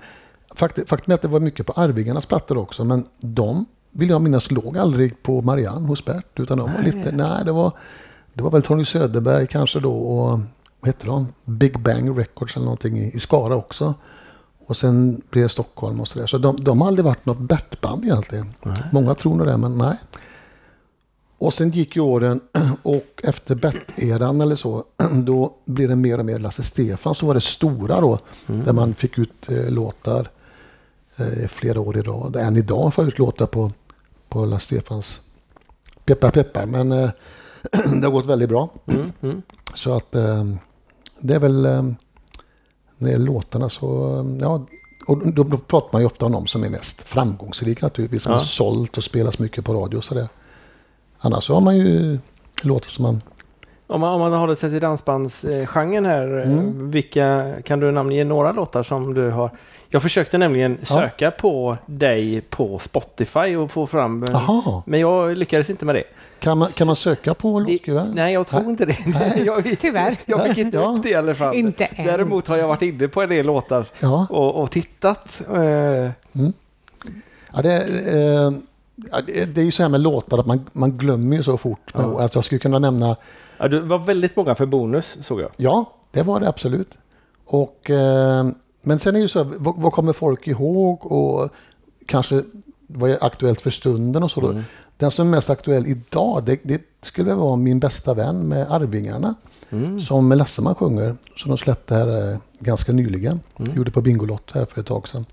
[0.56, 4.22] fakt, faktum är att det var mycket på Arvingarnas plattor också, men de vill jag
[4.22, 6.92] minnas låg aldrig på Marianne hos Bert, utan de var Nej.
[6.92, 7.72] lite, nej det var,
[8.34, 10.30] det var väl Tony Söderberg kanske då och
[10.80, 11.28] vad hette de?
[11.46, 13.94] Big Bang Records eller någonting i, i Skara också.
[14.70, 16.28] Och sen blev det Stockholm och sådär.
[16.28, 18.54] Så de, de har aldrig varit något Bert-band egentligen.
[18.92, 19.98] Många tror nog det, men nej.
[21.38, 22.42] Och sen gick ju åren
[22.84, 24.84] och efter Bert-eran eller så,
[25.24, 28.20] då blev det mer och mer Lasse Stefan så var det stora då.
[28.46, 30.30] Där man fick ut eh, låtar
[31.16, 32.36] eh, flera år i rad.
[32.36, 33.72] Än idag får jag ut låtar på,
[34.30, 35.22] på Lasse Stefans
[36.06, 36.66] Peppar Peppar.
[36.66, 37.10] Men eh,
[37.72, 38.70] det har gått väldigt bra.
[38.86, 39.12] Mm.
[39.22, 39.42] Mm.
[39.74, 40.46] Så att eh,
[41.20, 41.84] det är väl eh,
[43.00, 43.88] när det gäller låtarna så,
[44.42, 44.66] ja,
[45.08, 48.24] och då, då pratar man ju ofta om de som är mest framgångsrika naturligtvis.
[48.24, 48.36] Som Ja.
[48.38, 50.28] har sålt och spelas mycket på radio och sådär.
[51.20, 52.20] Annars så har man ju
[52.64, 53.22] låtar som man,
[53.88, 56.92] Om man, om man håller sig till dansbandsgenren här, Mm.
[56.92, 59.50] vilka kan du namnge några låtar som du har?
[59.90, 60.86] Jag försökte nämligen Ja.
[60.86, 64.84] söka på dig på Spotify och få fram, Aha.
[64.86, 66.04] men jag lyckades inte med det.
[66.40, 68.12] Kan man, kan man söka på det låtskrivare?
[68.14, 68.98] nej, jag tror inte det.
[69.46, 70.18] jag, Tyvärr.
[70.26, 70.96] jag fick inte Ja.
[70.98, 71.56] upp det i alla fall.
[71.56, 72.06] Inte än.
[72.06, 74.28] Däremot har jag varit inne på en del låtar Ja.
[74.30, 75.42] och, och tittat.
[75.54, 76.12] Eh,
[77.54, 78.52] Ja, det, eh,
[79.48, 81.92] det, är ju så här med låtar att man, man glömmer ju så fort.
[81.94, 82.22] Ja.
[82.22, 83.16] Alltså jag skulle kunna nämna,
[83.58, 85.50] ja, det var väldigt många för bonus såg jag.
[85.58, 86.98] ja, det var det absolut.
[87.46, 88.46] Och, eh,
[88.82, 91.50] men sen är det ju så, vad, vad kommer folk ihåg och
[92.06, 92.44] kanske
[92.88, 94.42] vad är aktuellt för stunden och så.
[94.42, 94.50] Då.
[94.50, 94.64] Mm.
[95.00, 99.36] Den som är mest aktuell idag, det, det skulle vara min bästa vän med Arvingarna.
[99.70, 100.00] Mm.
[100.00, 103.40] Som Lasseman sjunger, som de släppte här eh, ganska nyligen.
[103.60, 103.76] Mm.
[103.76, 105.26] Gjorde på Bingolott här för ett tag sedan.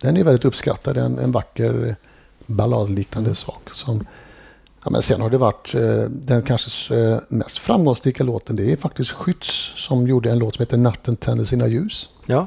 [0.00, 1.96] Den är väldigt uppskattad, en, en vacker
[2.46, 3.34] balladliknande Mm.
[3.34, 3.70] sak.
[3.72, 4.06] Som,
[4.84, 8.76] ja, men sen har det varit eh, den kanske eh, mest framgångsrika låten, det är
[8.76, 12.08] faktiskt Skytts som gjorde en låt som heter Natten tänder sina ljus.
[12.26, 12.46] Ja,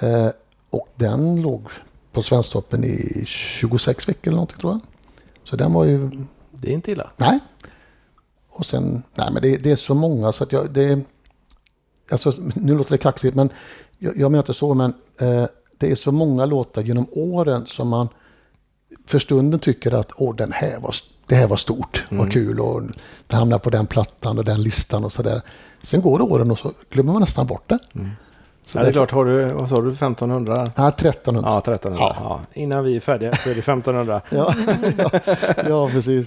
[0.00, 0.28] Eh,
[0.70, 1.62] och den låg
[2.12, 4.80] på Svensktoppen i 26 veckor eller någonting tror jag.
[5.50, 6.10] Så den var ju
[6.50, 7.10] det är inte illa.
[7.16, 7.38] Nej.
[8.48, 11.00] Och sen, nej men det, det är så många så att jag, det,
[12.10, 13.50] alltså nu låter det kaxigt men
[13.98, 15.44] jag, jag menar inte så men eh,
[15.78, 18.08] det är så många låtar genom åren som man
[19.06, 20.94] för stunden tycker att åh den här var,
[21.26, 22.82] det här var stort, vad kul och
[23.26, 25.42] det hamnar på den plattan och den listan och sådär.
[25.82, 27.78] Sen går det åren och så glömmer man nästan bort det.
[28.68, 30.66] Så Ja, det är klart, har du, vad sa du, 1500?
[30.74, 31.50] Ja, 1300.
[31.50, 31.98] Ja, 1300.
[32.00, 32.16] Ja.
[32.20, 32.40] Ja.
[32.62, 34.20] Innan vi är färdiga så är det 1500.
[34.30, 34.54] Ja,
[34.98, 35.10] ja,
[35.68, 36.26] ja precis.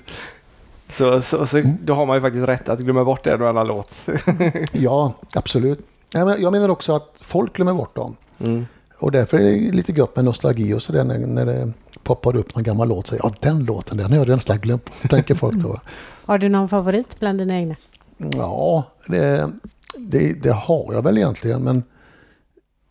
[0.90, 3.64] Så, så, så då har man ju faktiskt rätt att glömma bort det då alla
[3.64, 3.92] låt.
[4.72, 5.80] Ja, absolut.
[6.12, 8.16] Ja, men Jag menar också att folk glömmer bort dem.
[8.40, 8.66] Mm.
[8.98, 11.74] Och därför är det lite gött med nostalgi och sådär när, när det
[12.04, 13.08] poppar upp någon gammal låt.
[13.08, 15.80] Så, ja, den låten, den har jag nästan glömt tänker folk då.
[16.26, 17.76] Har du någon favorit bland dina egna?
[18.18, 19.50] Ja, det,
[19.98, 21.64] det, det har jag väl egentligen.
[21.64, 21.84] Men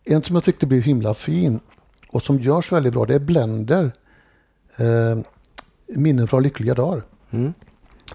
[0.03, 1.59] en som jag tyckte blev himla fin
[2.09, 3.91] och som görs väldigt bra, det är Blender.
[4.77, 5.19] Eh,
[5.87, 7.03] Minnen från lyckliga dagar.
[7.31, 7.53] Mm.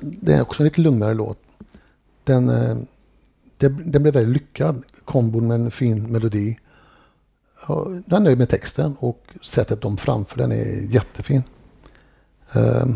[0.00, 1.38] Det är också en lite lugnare låt.
[2.24, 2.76] Den, eh,
[3.58, 4.82] det, den blev väldigt lyckad.
[5.04, 6.58] Kombon med en fin melodi.
[7.68, 11.42] Ja, Jag är nöjd med texten och sättet de framför den är jättefin.
[12.52, 12.86] Eh,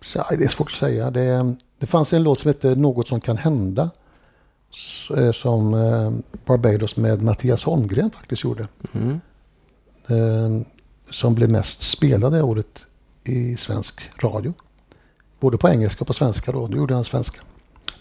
[0.00, 1.10] så, det är svårt att säga.
[1.10, 3.90] Det, det fanns en låt som heter Något som kan hända.
[5.16, 6.12] Eh, Som eh,
[6.46, 8.68] Barbados med Mattias Holmgren faktiskt gjorde.
[8.92, 9.20] Mm.
[10.06, 10.66] Eh,
[11.10, 12.86] Som blev mest spelade det året
[13.24, 14.52] i svensk radio.
[15.40, 16.66] Både på engelska och på svenska då.
[16.66, 17.40] Då gjorde han svenska.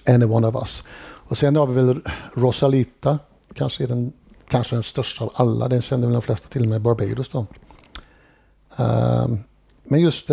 [0.07, 0.83] Any one of us.
[1.01, 2.01] Och sen har vi väl
[2.33, 3.19] Rosalita.
[3.53, 4.13] Kanske är den,
[4.47, 5.67] kanske den största av alla.
[5.67, 7.45] Den känner väl de flesta till med Barbados då.
[9.83, 10.29] Men just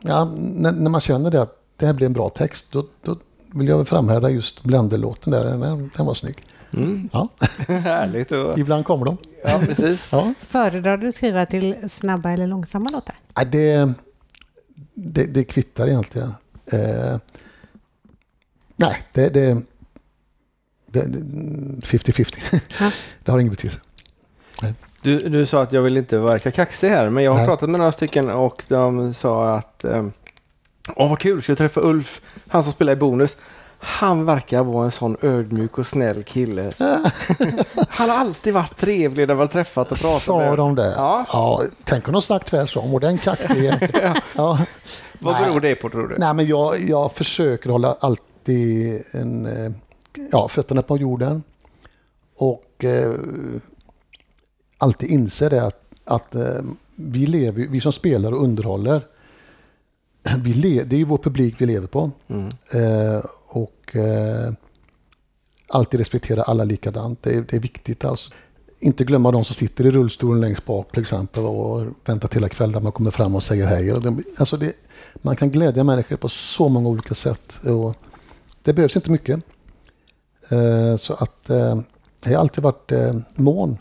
[0.00, 2.66] ja, när, när man känner det att det här blir en bra text.
[2.70, 3.16] Då, då
[3.54, 5.44] vill jag framhärda just Blender-låten där.
[5.44, 6.46] Den, den var snygg.
[6.72, 7.08] Mm.
[7.12, 7.28] Ja,
[7.68, 8.32] Härligt.
[8.32, 9.16] Och, ibland kommer de.
[9.44, 10.08] ja, precis.
[10.12, 10.34] Ja.
[10.40, 13.14] Föredrar du att skriva till snabba eller långsamma låtar?
[13.36, 13.92] Nej, det,
[14.94, 16.34] det, det kvittar egentligen.
[16.72, 17.16] Eh,
[18.76, 19.62] nej, det det-
[20.86, 22.38] det- det- 50-50.
[22.80, 22.90] Ja.
[23.24, 23.80] det har ingen betydelse.
[25.02, 27.46] Du, du sa att jag vill inte verka kaxig här, men jag har Nej.
[27.46, 30.12] pratat med några stycken och de sa att ehm,
[30.88, 33.36] Åh vad kul, ska jag träffa Ulf, han som spelar i Bonus.
[33.78, 36.72] Han verkar vara en sån ödmjuk och snäll kille.
[37.88, 40.94] han har alltid varit trevlig när man träffat och pratat Sa med de det?
[40.96, 41.26] Ja.
[41.32, 41.62] ja.
[41.84, 43.74] Tänk om de sagt tvärtom och den kaxig.
[44.36, 44.58] ja.
[45.18, 46.18] Vad beror det på tror du?
[46.18, 49.72] Nej, men jag, jag försöker hålla alltid en, eh,
[50.30, 51.42] ja, fötterna på jorden.
[52.36, 53.12] Och eh,
[54.78, 56.62] alltid inse det att, att eh,
[56.96, 59.02] vi, lever, vi som spelar och underhåller,
[60.42, 62.10] vi det är ju vår publik vi lever på.
[62.28, 62.48] Mm.
[62.70, 64.52] Eh, och eh,
[65.68, 67.22] alltid respektera alla likadant.
[67.22, 68.30] Det är, det är viktigt alltså.
[68.80, 72.72] Inte glömma de som sitter i rullstolen längst bak till exempel och väntar till kvällen
[72.72, 73.92] där man kommer fram och säger hej.
[74.36, 74.72] Alltså det,
[75.14, 77.52] man kan glädja människor på så många olika sätt.
[77.64, 77.96] Och
[78.62, 79.40] det behövs inte mycket.
[80.48, 81.80] Eh, så att eh,
[82.24, 83.78] jag har alltid varit eh, mån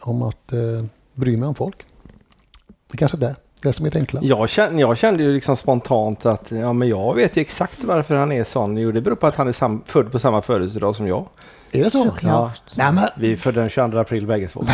[0.00, 1.86] om att eh, bry mig om folk.
[2.66, 4.20] Det är kanske är det, det som är det enkla.
[4.22, 8.16] Jag kände, jag kände ju liksom spontant att ja, men jag vet ju exakt varför
[8.16, 8.76] han är sån.
[8.76, 11.26] Jo, det beror på att han är sam, född på samma födelsedag som jag.
[11.72, 12.04] Är det så?
[12.04, 12.62] Såklart.
[12.76, 14.64] Nej, men, Vi är födda den 22 april bägge två.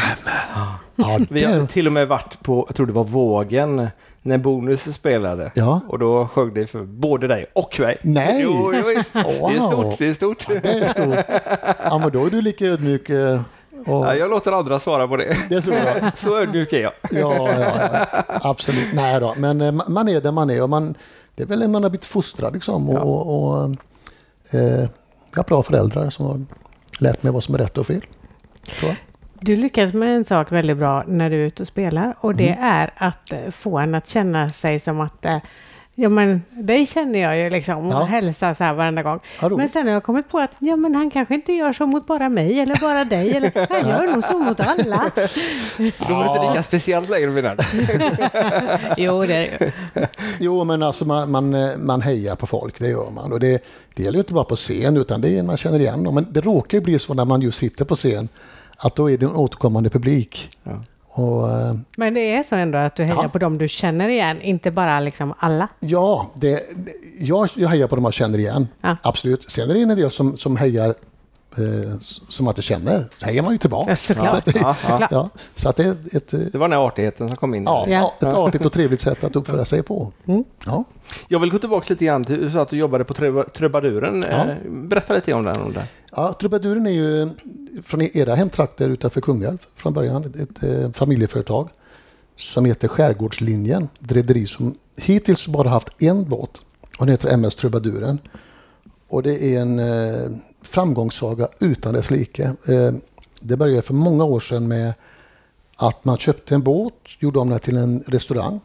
[0.96, 3.88] ja, Vi har det, till och med varit på, jag tror det var Vågen,
[4.22, 5.50] när Bonus spelade.
[5.54, 5.80] ja.
[5.88, 7.96] Och då sjöng det för både dig och mig.
[8.02, 8.40] Nej!
[8.44, 9.12] Jo, jo visst.
[9.12, 9.70] Det är Wow.
[9.70, 10.46] stort, det är stort.
[10.62, 11.24] Det är stort.
[11.84, 13.10] Ja, men då är du lika ödmjuk.
[13.10, 13.40] eh,
[13.86, 15.36] Och, Ja, jag låter andra svara på det.
[15.48, 16.12] Det tror jag.
[16.18, 16.92] Så ödmjuk är jag.
[17.10, 18.06] Ja, ja, ja,
[18.42, 18.88] absolut.
[18.94, 20.94] Nej då, men eh, ma- man är där man är och man,
[21.34, 22.88] det är väl man har blivit fostrad liksom.
[22.90, 23.00] Och, Ja.
[23.00, 23.70] och, och,
[24.50, 24.60] eh,
[25.30, 26.40] jag har bra föräldrar som har
[26.98, 28.04] lärt mig vad som är rätt och fel.
[28.78, 28.96] Tror jag.
[29.40, 32.48] Du lyckas med en sak väldigt bra när du är ute och spelar och det
[32.48, 32.64] Mm.
[32.64, 35.36] är att eh, få en att känna sig som att eh,
[35.94, 38.04] Ja men dig känner jag ju liksom och Ja.
[38.04, 39.20] hälsar så här varenda gång.
[39.40, 39.58] Roligt.
[39.58, 42.06] men sen har jag kommit på att ja men han kanske inte gör så mot
[42.06, 45.10] bara mig eller bara dig eller han gör nog så mot alla.
[46.08, 47.56] Då var det inte lika speciellt längre menar?
[48.96, 49.64] Jo det är det
[50.00, 50.06] ju.
[50.40, 53.32] Jo, men alltså man, man, man hejar på folk, det gör man.
[53.32, 56.02] Och det, det gäller ju inte bara på scen, utan det är man känner igen
[56.04, 56.14] dem.
[56.14, 58.28] Men det råkar ju bli så när man just sitter på scen,
[58.76, 60.48] att då är det en återkommande publik.
[60.62, 60.70] Ja.
[61.14, 63.28] Och, eh, Men det är så ändå att du hejar Ja.
[63.28, 65.68] på dem du känner igen, inte bara liksom alla.
[65.80, 68.68] Ja, det, det- jag, jag hejar på dem jag känner igen.
[68.80, 68.96] Ja.
[69.02, 69.50] Absolut.
[69.50, 70.94] Sen är det en del som, som hejar
[71.58, 71.94] eh,
[72.28, 73.08] som att jag känner.
[73.18, 73.90] Så hejar man ju tillbaka.
[73.90, 74.42] Ja, såklart.
[74.46, 74.74] Ja, ja.
[74.74, 75.10] såklart.
[75.12, 77.64] Ja, så att det är ett, eh, Det var den här artigheten som kom in.
[77.64, 78.12] ja, Ja.
[78.20, 78.28] ja.
[78.28, 80.12] ett artigt och trevligt sätt att uppföra sig på.
[80.26, 80.44] Mm.
[80.66, 80.84] Ja.
[81.28, 84.24] Jag vill gå tillbaka lite grann till, att du jobbade på Truba- Trubaduren.
[84.30, 84.36] Ja.
[84.36, 85.62] Eh, Berätta lite om den.
[85.62, 85.86] Om det.
[86.16, 87.28] Ja, Trubaduren är ju
[87.84, 90.24] från era hemtrakter utanför Kungälv från början.
[90.24, 91.68] Ett, ett familjeföretag
[92.36, 93.88] som heter Skärgårdslinjen.
[94.04, 96.62] Ett rederi som hittills bara haft en båt
[96.98, 98.18] och den heter MS Trubaduren.
[99.08, 99.78] Och det är en
[100.72, 102.42] framgångssaga utan dess like.
[102.44, 102.92] Eh,
[103.40, 104.94] det började för många år sedan med
[105.76, 108.60] att man köpte en båt, gjorde om den till en restaurang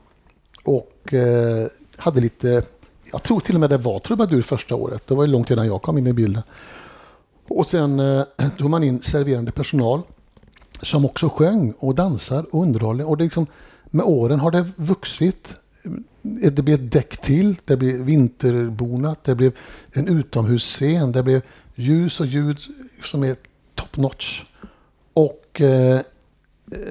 [0.64, 1.68] och eh,
[1.98, 2.64] hade lite,
[3.12, 5.08] jag tror till och med det var trubadur första året.
[5.08, 6.44] Det var ju långt innan jag kom in i bilden.
[7.50, 8.24] Och sen eh,
[8.58, 10.02] tog man in serverande personal
[10.82, 13.10] som också sjöng och dansar och underhåller.
[13.10, 13.48] Och det liksom,
[13.86, 15.56] med åren har det vuxit
[16.52, 19.52] det blev ett däck till, det blev vinterbonat, det blev
[19.92, 21.42] en utomhusscen, det blev
[21.78, 22.60] ljus och ljud
[23.04, 23.36] som är
[23.76, 24.44] top notch.
[25.14, 26.00] Och eh,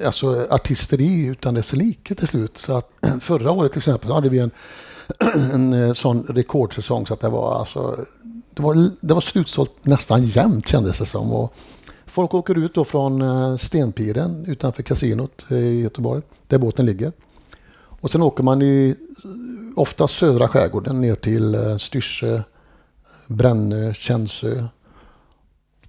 [0.05, 2.57] alltså artisteri utan dess like till slut.
[2.57, 4.51] Så att förra året till exempel hade vi en,
[5.53, 8.05] en eh, sån rekordsäsong så att det var alltså
[8.53, 11.33] det var, det var slutsålt nästan jämnt kändes det som.
[11.33, 11.53] Och
[12.05, 17.11] folk åker ut då från eh, Stenpiren utanför kasinot eh, i Göteborg, där båten ligger.
[17.99, 18.95] Och sen åker man i
[19.75, 22.41] ofta södra skärgården ner till Styrsö,
[23.27, 24.67] Brännö, Känsö.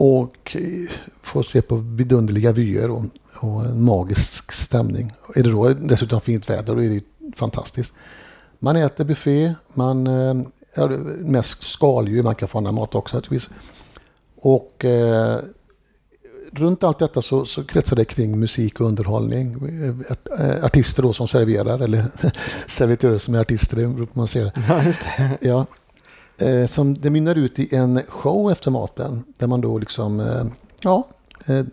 [0.00, 0.90] Och eh,
[1.22, 3.04] får se på vidunderliga vyer och,
[3.40, 5.12] och en magisk stämning.
[5.34, 7.02] Är det då dessutom fint väder då är det
[7.36, 7.92] fantastiskt.
[8.58, 10.06] Man äter buffé, man
[10.74, 13.50] ja, mest skaldjur, man kan få annan mat också naturligtvis.
[14.36, 15.38] Och eh,
[16.52, 19.54] runt allt detta så, så kretsar det kring musik och underhållning.
[20.38, 22.04] Eh, artister då som serverar, eller
[22.68, 24.44] servitörer som är artister, det beror på man ser.
[24.44, 25.38] Det.
[25.40, 25.66] Ja.
[26.38, 30.44] Eh, som det mynnar ut i en show efter maten, där man då liksom, eh,
[30.82, 31.06] ja,
[31.46, 31.64] eh,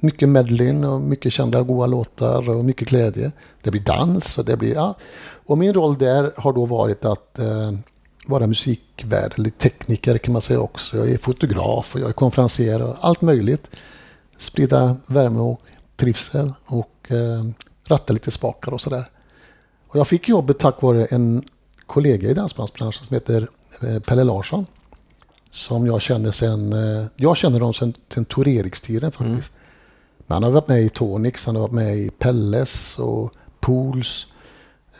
[0.00, 3.32] mycket medlin och mycket kända goa låtar och mycket glädje.
[3.62, 4.94] Det blir dans och det blir, ja.
[5.46, 7.72] Och min roll där har då varit att eh,
[8.26, 10.96] vara musikvärd eller tekniker kan man säga också.
[10.96, 13.70] Jag är fotograf och jag är konferenser och allt möjligt.
[14.38, 15.60] Sprida värme och
[15.96, 17.44] trivsel och eh,
[17.84, 19.06] ratta lite spakar och sådär.
[19.88, 21.44] Och jag fick jobbet tack vare en
[21.86, 23.48] kollega i dansbandsbranschen som heter
[23.80, 24.66] Pelle Larsson.
[25.50, 29.52] Som jag känner sen, eh, jag känner honom sen, sen Tor Eriks-tiden faktiskt.
[29.52, 29.64] Mm.
[30.26, 34.26] Men han har varit med i Tonix, han har varit med i Pelles och Pools.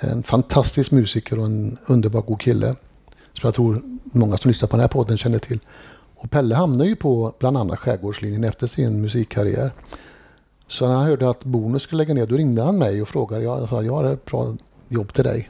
[0.00, 2.74] En fantastisk musiker och en underbar god kille.
[3.32, 5.60] Som jag tror många som lyssnar på den här podden känner till.
[6.16, 9.70] Och Pelle hamnade ju på bland annat Skärgårdslinjen efter sin musikkarriär.
[10.68, 13.44] Så när han hörde att Bonus skulle lägga ner, då ringde han mig och frågade.
[13.44, 14.56] Jag sa, jag har ett bra
[14.88, 15.48] jobb till dig.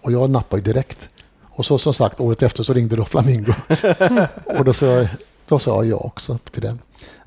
[0.00, 1.08] Och jag nappade direkt.
[1.56, 3.52] Och så som sagt, året efter så ringde då Flamingo.
[4.44, 5.08] och då sa,
[5.48, 6.76] då sa jag ja också till det.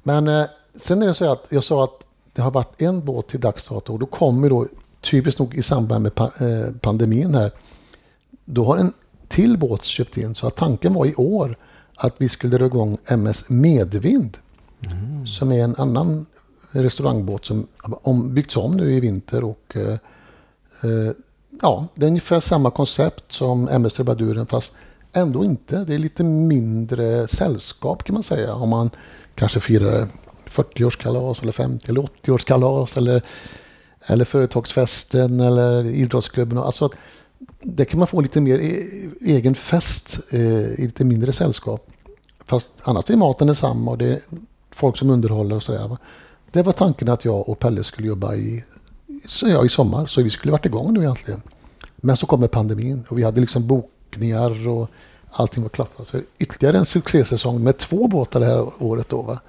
[0.03, 0.45] Men eh,
[0.81, 3.67] sen är det så att jag sa att det har varit en båt till dags
[3.67, 4.67] dato och då kommer då,
[5.01, 7.51] typiskt nog i samband med pa eh, pandemin här,
[8.45, 8.93] då har en
[9.27, 10.35] till båt köpt in.
[10.35, 11.57] Så att tanken var i år
[11.95, 14.37] att vi skulle dra igång MS Medvind.
[14.85, 15.27] Mm.
[15.27, 16.25] Som är en annan
[16.71, 19.43] restaurangbåt som om, byggts om nu i vinter.
[19.43, 19.93] och eh,
[20.83, 21.11] eh,
[21.61, 24.71] ja, Det är ungefär samma koncept som MS Trubaduren fast
[25.13, 25.85] ändå inte.
[25.85, 28.53] Det är lite mindre sällskap kan man säga.
[28.53, 28.89] Om man
[29.35, 30.07] kanske firar
[30.49, 33.21] 40-årskalas eller 50 eller 80-årskalas eller,
[34.05, 36.57] eller företagsfesten eller idrottsklubben.
[36.57, 36.91] Alltså att
[37.61, 38.85] där kan man få lite mer e
[39.21, 40.39] egen fest eh,
[40.71, 41.87] i lite mindre sällskap.
[42.45, 44.21] Fast annars är maten densamma och det är
[44.71, 45.97] folk som underhåller och sådär.
[46.51, 48.63] Det var tanken att jag och Pelle skulle jobba i,
[49.25, 51.41] så ja, i sommar, så vi skulle varit igång nu egentligen.
[51.95, 54.89] Men så kommer pandemin och vi hade liksom bokningar och
[55.31, 59.09] allting var klappat för ytterligare en succésäsong med två båtar det här året.
[59.09, 59.39] Då, va?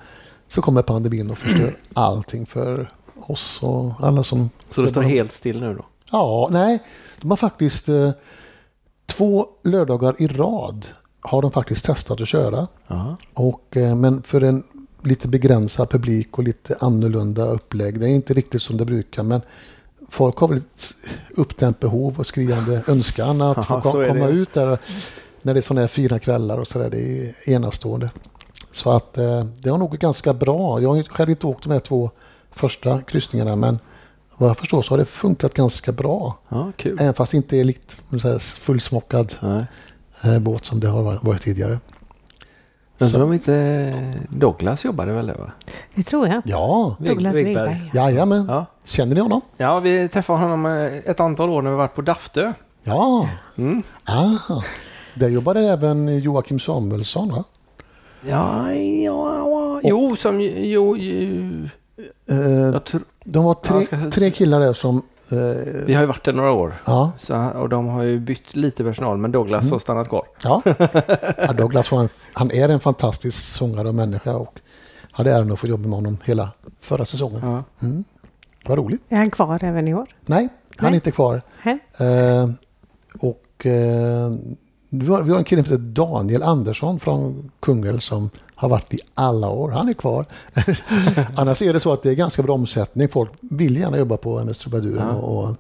[0.49, 4.51] Så kommer pandemin och förstör allting för oss och alla som...
[4.71, 5.85] Så det står helt still nu då?
[6.13, 6.83] Ja, nej.
[7.21, 8.11] De har faktiskt eh,
[9.07, 10.87] två lördagar i rad
[11.21, 12.69] har de faktiskt testat att köra.
[13.35, 14.63] Och, eh, men för en
[15.03, 18.01] lite begränsad publik och lite annorlunda upplägg.
[18.01, 19.41] Det är inte riktigt som det brukar men
[20.09, 20.95] folk har väl ett
[21.31, 24.79] uppdämt behov och skriande önskan att få kom, komma ut där
[25.43, 26.91] när det är sådana här fina kvällar och sådär.
[26.91, 28.11] Det är enastående.
[28.73, 30.81] Så att eh, det har nog ganska bra.
[30.81, 32.11] Jag har själv inte åkt de här två
[32.51, 33.79] första kryssningarna men
[34.37, 36.39] vad jag förstår så har det funkat ganska bra.
[36.49, 36.73] Ja.
[36.85, 37.97] Även fast det inte är likt
[38.41, 39.65] fullsmockad Nej.
[40.23, 41.79] Eh, båt som det har varit tidigare.
[43.01, 43.95] Undrar om inte
[44.29, 45.51] Douglas jobbade väl det va?
[45.95, 46.43] Det tror jag.
[46.45, 46.97] Ja.
[46.99, 47.91] Douglas Wigberg.
[47.95, 48.47] Jajamän.
[48.49, 48.67] Ja.
[48.85, 49.41] Känner ni honom?
[49.57, 52.53] Ja, vi träffade honom eh, ett antal år när vi varit på Daftö.
[52.83, 53.29] Ja.
[53.57, 53.83] Mm.
[54.09, 54.65] Aha.
[55.15, 57.45] Där jobbade även Joakim Samuelsson va?
[58.29, 59.81] Ja, ja, ja.
[59.83, 61.69] jo, som jo, jo.
[62.85, 64.11] Tror, de var tre, ska...
[64.11, 65.03] tre killar där som...
[65.31, 66.75] Eh, vi har ju varit där några år.
[66.85, 67.13] Ja.
[67.19, 69.73] Så, och de har ju bytt lite personal men Douglas mm.
[69.73, 70.27] har stannat kvar.
[70.45, 70.63] Ja,
[71.37, 74.61] ja Douglas var en, han är en fantastisk sångare och människa och
[75.13, 77.41] hade äran att få jobba med honom hela förra säsongen.
[77.43, 77.87] Ja.
[77.87, 78.05] Mm.
[78.67, 79.03] Vad roligt.
[79.09, 80.07] Är han kvar även i år?
[80.27, 80.91] Nej, han Nej.
[80.91, 81.43] är inte kvar.
[81.99, 82.51] Eh,
[83.21, 84.31] och eh,
[84.91, 88.99] har, vi har en kille som heter Daniel Andersson från Kungälv som har varit i
[89.15, 89.71] alla år.
[89.71, 90.27] Han är kvar.
[91.37, 93.09] Annars är det så att det är ganska bra omsättning.
[93.09, 95.07] Folk vill gärna jobba på MS Trubaduren.
[95.09, 95.15] Ja.
[95.15, 95.57] Och,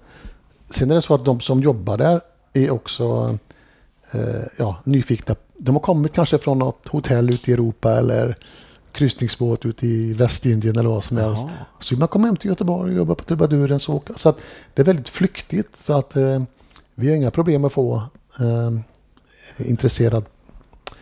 [0.71, 2.21] sen är det så att de som jobbar där
[2.53, 3.39] är också
[4.11, 5.35] eh, ja, nyfikna.
[5.57, 8.37] De har kommit kanske från något hotell ute i Europa eller
[8.93, 11.43] kryssningsbåt ute i Västindien eller vad som helst.
[11.81, 13.81] Så man kommer hem till Göteborg och jobbar på Trubaduren.
[13.81, 14.39] Så, så att
[14.75, 15.77] det är väldigt flyktigt.
[15.77, 16.43] Så att eh,
[16.95, 18.03] vi har inga problem att få
[18.41, 18.71] eh,
[19.67, 20.25] intresserad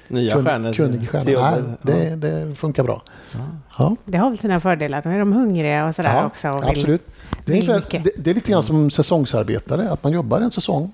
[0.08, 1.76] Nya kun, stjärnor kunnig stjärna.
[1.82, 3.02] Nej, det, det funkar bra.
[3.32, 3.38] Ja.
[3.78, 5.02] Ja, Det har väl sina fördelar.
[5.02, 6.50] Då är de hungriga och sådär ja också.
[6.50, 7.02] Och absolut.
[7.44, 10.92] Det är, ungefär, det, det är lite grann som säsongsarbetare, att man jobbar en säsong.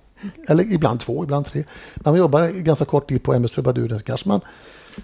[0.49, 1.65] Eller ibland två, ibland tre.
[1.95, 4.41] Man jobbar ganska kort tid på MS Trubaduren så kanske man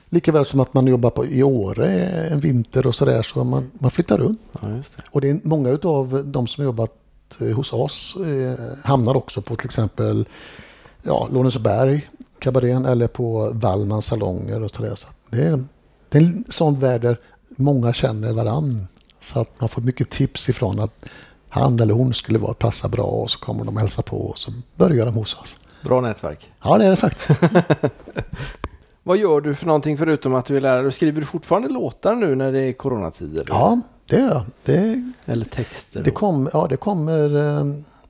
[0.09, 3.91] Likaväl som att man jobbar på, i Åre en vinter och sådär så man, man
[3.91, 4.41] flyttar runt.
[4.61, 5.03] Ja, just det.
[5.11, 6.93] Och det är många av de som har jobbat
[7.41, 10.25] eh, hos oss eh, hamnar också på till exempel
[11.03, 12.09] ja, Lånesberg,
[12.41, 14.95] kabarén eller på Wallmans salonger och sådär.
[14.95, 15.65] Så det, är,
[16.09, 18.87] det är en sån värld där många känner varann.
[19.21, 20.95] Så att man får mycket tips ifrån att
[21.49, 24.53] han eller hon skulle vara, passa bra och så kommer de hälsa på och så
[24.77, 25.57] börjar de hos oss.
[25.85, 26.53] Bra nätverk.
[26.63, 27.41] Ja, det är det faktiskt.
[29.03, 30.93] Vad gör du för någonting förutom att du är lärare?
[30.93, 33.45] Skriver du fortfarande låtar nu när det är coronatider?
[33.49, 34.45] Ja, det gör jag.
[34.65, 36.03] Det, Eller texter?
[36.03, 37.65] det, kom, ja, det kommer eh,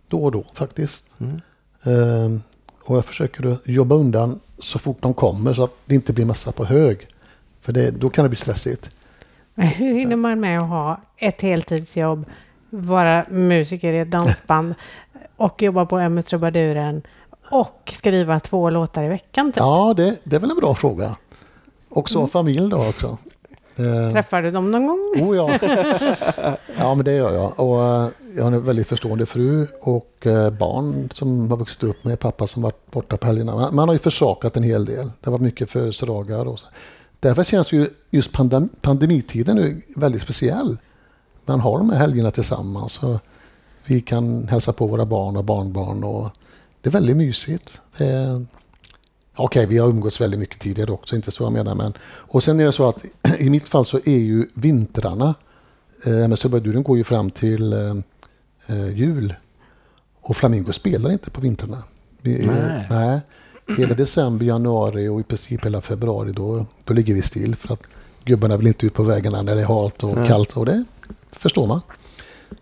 [0.09, 1.05] då och då faktiskt.
[1.21, 2.43] Mm.
[2.91, 6.53] Och jag försöker jobba undan så fort de kommer så att det inte blir massa
[6.53, 7.09] på hög.
[7.61, 8.97] För det, då kan det bli stressigt.
[9.55, 12.25] Men hur hinner man med att ha ett heltidsjobb,
[12.71, 14.75] vara musiker i ett dansband
[15.37, 17.03] och jobba på MS Trubaduren
[17.51, 19.53] och skriva två låtar i veckan?
[19.53, 19.57] Typ?
[19.57, 21.17] Ja, det, det är väl en bra fråga.
[21.89, 23.19] Och så familj då också.
[23.87, 24.99] Eh, Träffar du dem någon gång?
[25.17, 25.59] oh ja.
[26.79, 27.61] ja, men det gör jag.
[27.61, 32.05] Och eh, jag har en väldigt förstående fru och eh, barn som har vuxit upp
[32.05, 33.55] med pappa som varit borta på helgerna.
[33.55, 35.11] Man, man har ju försakat en hel del.
[35.21, 36.67] Det var mycket födelsedagar och så.
[37.21, 40.77] Därför känns ju just pandem pandemitiden nu väldigt speciell.
[41.45, 43.21] Man har de här helgerna tillsammans och
[43.85, 46.29] vi kan hälsa på våra barn och barnbarn och
[46.81, 47.81] det är väldigt mysigt.
[47.99, 48.47] Det är,
[49.41, 51.75] Okej, vi har umgåtts väldigt mycket tidigare också, inte så jag menar.
[51.75, 53.05] Men, och sen är det så att
[53.39, 55.35] i mitt fall så är ju vintrarna,
[56.05, 57.97] eh, MS Trubaduren går ju fram till eh,
[58.67, 59.35] eh, jul.
[60.21, 61.83] Och Flamingo spelar inte på vintrarna.
[62.21, 62.87] Vi, Nej.
[62.91, 63.21] nej.
[63.79, 67.83] Hela december, januari och i princip hela februari då, då ligger vi still för att
[68.25, 70.29] gubbarna vill inte ut på vägarna när det är halt och Nej.
[70.29, 70.85] kallt och det
[71.33, 71.81] förstår man.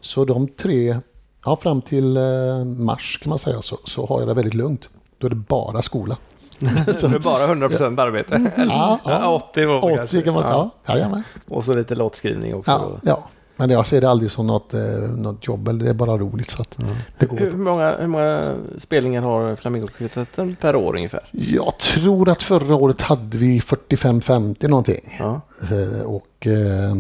[0.01, 0.97] Så de tre,
[1.45, 4.89] ja fram till eh, mars kan man säga så, så har jag det väldigt lugnt.
[5.19, 6.17] Då är det bara skola.
[6.87, 8.51] Det är bara 100% arbete?
[8.57, 8.75] Eller?
[8.75, 9.35] Ja, Ja, ja.
[9.51, 10.23] 80 var det 80 kanske.
[10.23, 10.71] kan man, Ja.
[10.85, 10.95] ja.
[10.95, 11.23] jajamän.
[11.49, 12.71] Och så lite låtskrivning också.
[12.71, 13.29] Ja, ja.
[13.57, 14.81] Men jag ser det aldrig som något, eh,
[15.17, 16.51] något jobb, eller det är bara roligt.
[16.51, 16.77] Så att
[17.19, 17.37] det går.
[17.37, 21.29] Hur, många, hur många spelningar har Flamingokvartetten per år ungefär?
[21.31, 25.17] Jag tror att förra året hade vi 45-50 någonting.
[25.19, 25.41] Ja.
[25.71, 26.95] Eh, Och eh,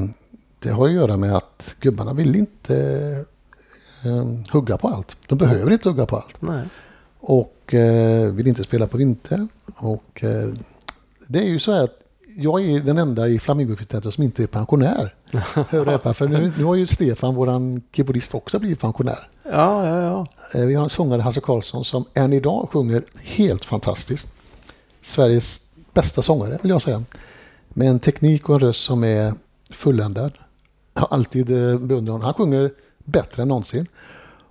[0.63, 3.25] det har att göra med att gubbarna vill inte
[4.53, 5.17] hugga på allt.
[5.29, 6.35] De behöver inte hugga på allt.
[6.41, 6.63] Nej.
[7.21, 9.49] Och eh, vill inte spela på vinter.
[9.77, 10.49] Och eh,
[11.27, 11.99] det är ju så här att
[12.37, 15.15] jag är den enda i Flamingokvartetten som inte är pensionär.
[15.69, 19.29] Hör och häpna, för nu, nu har ju Stefan, våran keyboardist, också blivit pensionär.
[19.43, 20.27] Ja, ja, ja.
[20.61, 24.29] Eh, Vi har en sångare, Hasse Karlsson, som än idag sjunger helt fantastiskt.
[25.03, 25.63] Sveriges
[25.95, 27.03] bästa sångare, vill jag säga.
[27.69, 29.33] Med en teknik och en röst som är
[29.71, 30.33] fulländad.
[30.95, 32.21] Jag har alltid eh, beundrat honom.
[32.23, 32.71] Han sjunger
[33.05, 33.87] bättre än någonsin.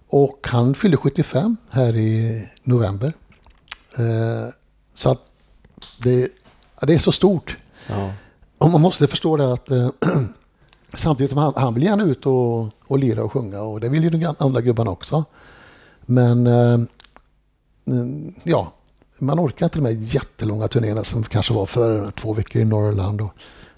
[0.09, 3.13] Och han fyllde 75 här i november.
[3.97, 4.53] Eh,
[4.93, 5.21] Så att
[6.03, 6.29] det,
[6.81, 7.57] det är så stort.
[7.87, 8.13] ja.
[8.57, 9.89] Och man måste förstå det att eh,
[10.93, 14.03] samtidigt som han, han vill gärna ut och, och lira och sjunga och det vill
[14.03, 15.25] ju de andra gubbarna också.
[16.01, 16.79] Men eh,
[17.85, 18.71] mm, ja,
[19.19, 23.21] man orkar inte de här jättelånga turnéerna som kanske var för två veckor i Norrland.
[23.21, 23.33] Och,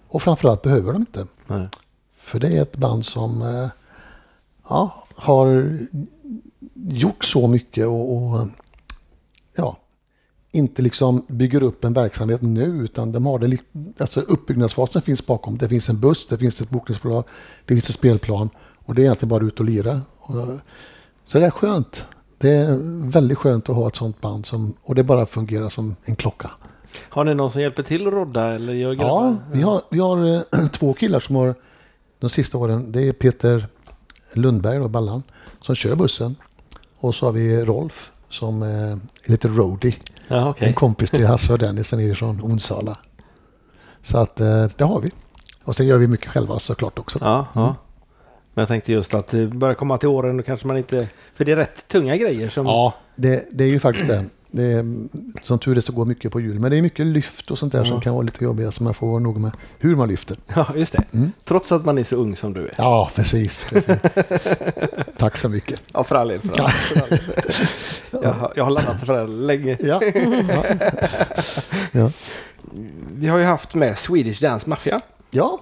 [0.07, 1.27] och framförallt behöver de inte.
[1.47, 1.67] Nej.
[2.17, 3.69] För det är ett band som eh,
[4.69, 5.77] ja, har
[6.73, 8.47] gjort så mycket och, och
[9.55, 9.77] ja,
[10.51, 13.59] inte liksom bygger upp en verksamhet nu utan de har det, li-
[13.97, 15.57] alltså uppbyggnadsfasen finns bakom.
[15.57, 17.23] Det finns en buss, det finns ett bokningsbolag,
[17.65, 18.49] det finns ett spelplan
[18.85, 20.01] och det är egentligen bara ut och lira.
[21.25, 22.05] Så det är skönt.
[22.37, 22.77] Det är
[23.09, 26.51] väldigt skönt att ha ett sånt band som, och det bara fungerar som en klocka.
[27.09, 29.35] Har ni någon som hjälper till att rodda eller gör Ja, grabbar?
[29.51, 31.55] vi har, vi har eh, två killar som har
[32.19, 32.91] de sista åren.
[32.91, 33.67] Det är Peter
[34.33, 35.23] Lundberg och Ballan
[35.61, 36.35] som kör bussen.
[36.97, 39.95] Och så har vi Rolf som eh, är lite roadie.
[40.27, 40.67] Ja, okej.
[40.67, 42.97] En kompis till Hasse och Dennis från Onsala.
[44.03, 45.11] Så att eh, det har vi.
[45.63, 47.19] Och sen gör vi mycket själva såklart också.
[47.21, 47.75] Ja, ja.
[48.53, 51.07] Men jag tänkte just att det börjar komma till åren då kanske man inte...
[51.33, 52.65] För det är rätt tunga grejer som...
[52.65, 54.25] Ja, det, det är ju faktiskt det.
[54.57, 54.85] Är,
[55.43, 56.59] som tur är så går mycket på hjul.
[56.59, 57.85] Men det är mycket lyft och sånt där Ja.
[57.85, 58.71] som kan vara lite jobbiga.
[58.71, 60.37] Så man får vara noga med hur man lyfter.
[60.55, 61.03] Ja, just det.
[61.13, 61.31] Mm.
[61.45, 62.73] Trots att man är så ung som du är.
[62.77, 63.65] Ja, precis.
[63.69, 63.95] precis.
[65.17, 65.79] Tack så mycket.
[65.93, 66.39] Ja, för all del.
[66.41, 67.19] För all del, för all del.
[68.23, 69.77] jag, har, jag har laddat för det här länge.
[69.79, 70.01] Ja.
[70.49, 70.63] ja.
[71.91, 72.11] ja.
[73.15, 75.01] Vi har ju haft med Swedish Dance Mafia.
[75.31, 75.59] ja.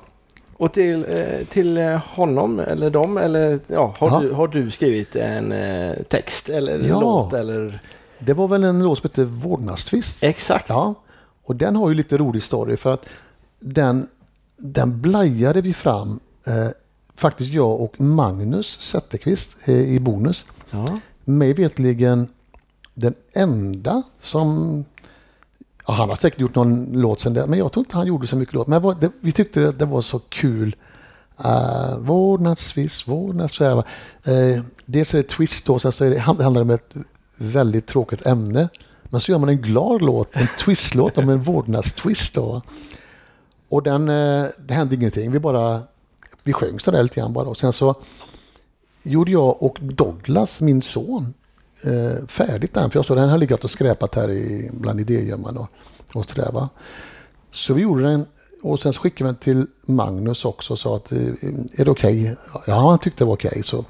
[0.60, 4.20] Och till, eh, till eh, honom eller dem eller ja, har, Ja.
[4.20, 7.00] Du, har du skrivit en eh, text eller Ja.
[7.02, 7.80] låt eller?
[8.20, 10.24] Det var väl en låt som hette Vårdnadstvist?
[10.24, 10.70] Exakt.
[10.70, 10.96] Ja,
[11.44, 13.06] och den har ju lite rolig story för att
[13.60, 14.08] den,
[14.58, 16.68] den blajade vi fram, eh,
[17.16, 20.46] faktiskt jag och Magnus Zetterqvist eh, i Bonus.
[20.70, 21.00] Ja.
[21.24, 22.28] Mig vetligen
[22.94, 24.86] den enda som
[25.88, 28.28] Ja, han har säkert gjort någon låt sen där, men jag tror inte han gjorde
[28.28, 28.68] så mycket låt.
[28.68, 30.76] Men var, det, vi tyckte att det var så kul.
[31.46, 33.88] Uh, vårdnadstvist, vårdnadstvist.
[34.28, 36.94] Uh, dels är det twist då, sen så är det, handlar det om ett
[37.38, 38.70] väldigt tråkigt ämne.
[39.04, 42.34] Men så gör man en glad låt, en twistlåt om en vårdnadstwist.
[42.34, 42.62] då.
[43.70, 45.82] Och den, eh, det hände ingenting, vi bara,
[46.44, 47.48] vi sjöng sådär lite grann bara.
[47.48, 47.96] Och sen så
[49.04, 51.34] gjorde jag och Douglas, min son,
[51.82, 52.90] eh, färdigt den.
[52.90, 55.70] För jag sa, den har legat och skräpat här i, bland idégömman och,
[56.14, 56.70] och sådär va.
[57.52, 58.26] Så vi gjorde den
[58.62, 61.18] och sen skickade vi den till Magnus också och sa att eh,
[61.74, 62.22] är det okej?
[62.22, 62.62] Okay?
[62.68, 63.50] Ja, han tyckte det var okej.
[63.50, 63.64] Okay.
[63.64, 63.86] Så,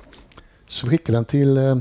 [0.67, 1.75] så vi skickade den till, eh,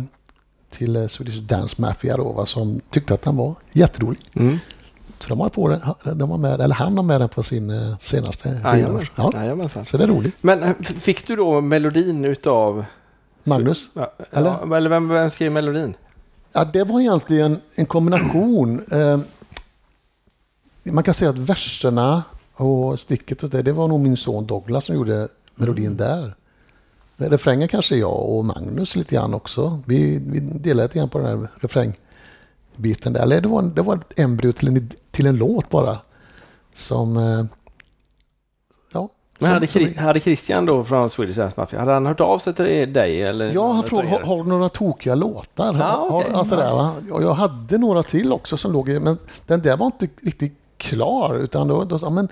[0.70, 4.20] till eh, Swedish Dance Mafia då, va, som tyckte att den var jätterolig.
[4.34, 4.58] Mm.
[5.18, 5.80] Så de har på den,
[6.18, 9.06] de har med, eller han har med den på sin senaste Jajamän.
[9.16, 9.30] ja.
[9.34, 9.84] Jajamensan.
[9.84, 10.34] Så det är roligt.
[10.42, 12.84] Men fick du då melodin utav
[13.44, 13.90] Magnus?
[13.94, 14.50] Ja, eller?
[14.50, 15.94] Ja, eller vem, vem skrev melodin?
[16.52, 18.80] Ja, det var egentligen en kombination.
[18.92, 19.18] Eh,
[20.92, 22.22] man kan säga att verserna
[22.54, 26.34] och sticket och det, det var nog min son Douglas som gjorde melodin där.
[27.16, 29.80] Refrängen kanske jag och Magnus lite grann också.
[29.86, 33.22] Vi, vi delade lite grann på den här refrängbiten där.
[33.22, 35.98] Eller det var, det var ett embryo till en, till en låt bara.
[36.74, 37.44] Som eh,
[39.38, 42.54] men hade, som, hade Christian då från Swedish Dance Mafia, hade han hört av sig
[42.54, 43.22] till dig?
[43.22, 45.76] Eller ja, han frågade, har, har, du några tokiga låtar?
[45.78, 46.32] Ja, okay.
[46.32, 46.94] alltså där, va?
[47.08, 51.38] Jag hade några till också som låg men den där var inte riktigt klar.
[51.38, 52.28] Utan då, då men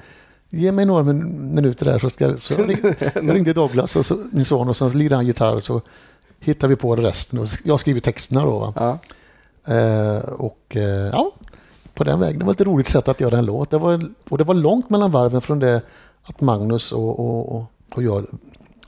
[0.55, 4.27] ge mig några minuter där så ska så jag, ringde, jag ringde Douglas, och så,
[4.33, 5.81] min son, och så lirade han gitarr så
[6.41, 7.39] hittade vi på resten.
[7.39, 8.73] Och jag skriver texterna då.
[8.77, 8.99] Ja.
[9.75, 11.33] Eh, och eh, ja,
[11.95, 12.39] på den vägen.
[12.39, 13.71] Det var ett roligt sätt att göra en låt.
[13.71, 15.83] Det var, och det var långt mellan varven från det
[16.23, 18.27] att Magnus och, och, och jag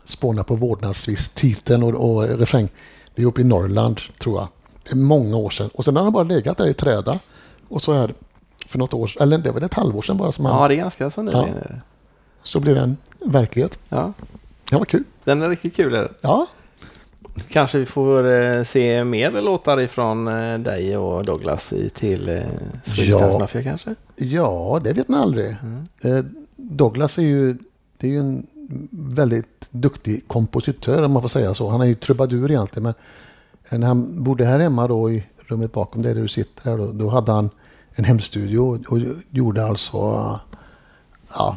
[0.04, 2.68] spånar på vårdnadstvist, titeln och, och refräng.
[3.14, 4.48] Det är uppe i Norrland tror jag.
[4.84, 5.70] Det är många år sedan.
[5.74, 7.18] Och sen har han bara legat där i träda.
[7.68, 8.14] Och så här
[8.66, 10.32] för något år eller det var ett halvår sedan bara.
[10.32, 11.28] Som han, ja, det är ganska så.
[11.32, 11.46] Ja.
[12.42, 13.78] Så blir den verklighet.
[13.88, 14.12] Ja.
[14.70, 15.04] Det var kul.
[15.24, 15.94] Den är riktigt kul.
[15.94, 16.12] Är?
[16.20, 16.46] Ja.
[17.48, 22.40] Kanske vi får eh, se mer låtar ifrån eh, dig och Douglas i, till eh,
[22.84, 23.38] Swedish ja.
[23.38, 23.94] Mafia kanske?
[24.16, 25.56] Ja, det vet man aldrig.
[25.62, 26.36] Mm.
[26.56, 27.58] Douglas är ju,
[27.98, 28.46] det är ju en
[28.90, 31.68] väldigt duktig kompositör om man får säga så.
[31.68, 32.82] Han är ju trubadur egentligen.
[32.82, 36.78] Men när han bodde här hemma då i rummet bakom dig där du sitter här
[36.78, 37.50] då, då hade han
[37.96, 38.98] en hemstudio och
[39.30, 39.96] gjorde alltså
[41.34, 41.56] ja,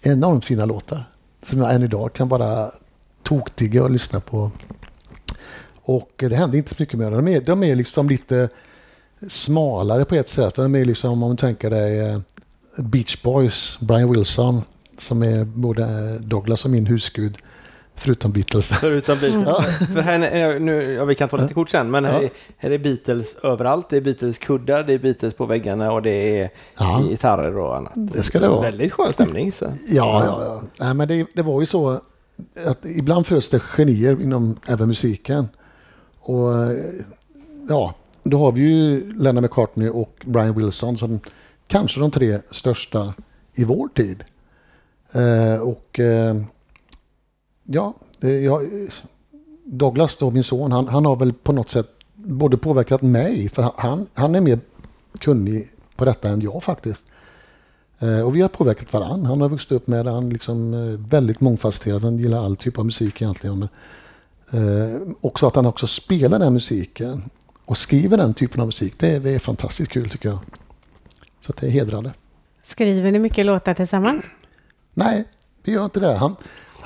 [0.00, 1.04] enormt fina låtar.
[1.42, 2.70] Som jag än idag kan bara
[3.22, 4.50] toktigga och lyssna på.
[5.82, 7.24] Och det hände inte så mycket med dem.
[7.24, 8.48] De är, de är liksom lite
[9.28, 10.54] smalare på ett sätt.
[10.54, 12.18] De är liksom, om du tänker dig eh,
[12.76, 14.62] Beach Boys, Brian Wilson,
[14.98, 17.38] som är både eh, Douglas och min husgud.
[17.98, 18.68] Förutom Beatles.
[18.68, 19.46] Förutom Beatles.
[19.46, 19.62] Ja.
[19.94, 22.28] För här, nu, ja, vi kan ta lite kort sen, men här, ja.
[22.56, 23.88] här är Beatles överallt.
[23.90, 27.02] Det är Beatles-kuddar, det är Beatles på väggarna och det är ja.
[27.08, 27.92] gitarrer och annat.
[27.94, 28.62] Det ska det vara.
[28.62, 29.52] Väldigt skön stämning.
[29.52, 29.64] Så.
[29.88, 30.62] Ja, ja, ja.
[30.84, 32.00] Nej, men det, det var ju så
[32.66, 35.48] att ibland föds det genier inom även musiken.
[36.20, 36.52] Och
[37.68, 41.20] ja, då har vi ju Lennon McCartney och Brian Wilson som
[41.66, 43.14] kanske de tre största
[43.54, 44.24] i vår tid.
[45.12, 46.36] Eh, och eh,
[47.70, 48.70] ja, jag,
[49.64, 53.72] Douglas då, min son, han, han har väl på något sätt både påverkat mig, för
[53.76, 54.60] han, han är mer
[55.18, 57.04] kunnig på detta än jag faktiskt.
[57.98, 59.28] Eh, och vi har påverkat varandra.
[59.28, 62.02] Han har vuxit upp med han liksom eh, väldigt mångfacetterad.
[62.02, 63.68] Han gillar all typ av musik egentligen.
[64.50, 67.22] Eh, också att han också spelar den musiken
[67.64, 68.94] och skriver den typen av musik.
[68.98, 70.38] Det, det är fantastiskt kul tycker jag.
[71.40, 72.12] Så det är hedrande.
[72.66, 74.24] Skriver ni mycket låtar tillsammans?
[74.94, 75.24] Nej,
[75.62, 76.14] vi gör inte det.
[76.14, 76.36] Han,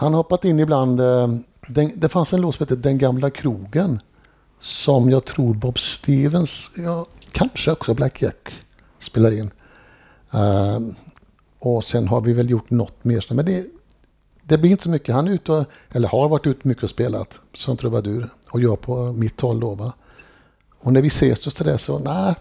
[0.03, 1.01] han har hoppat in ibland.
[1.01, 1.29] Eh,
[1.67, 4.01] den, det fanns en låt som hette Den gamla krogen.
[4.59, 8.53] Som jag tror Bob Stevens, ja, kanske också Black Jack
[8.99, 9.51] spelar in.
[10.35, 10.81] Uh,
[11.59, 13.35] och sen har vi väl gjort något mer.
[13.35, 13.67] Men det,
[14.43, 15.15] det blir inte så mycket.
[15.15, 18.29] Han är ute och, eller har varit ute mycket och spelat som trubadur.
[18.53, 19.75] Och jag på mitt håll då.
[19.75, 19.93] Va?
[20.81, 22.35] Och när vi ses just det så, nej,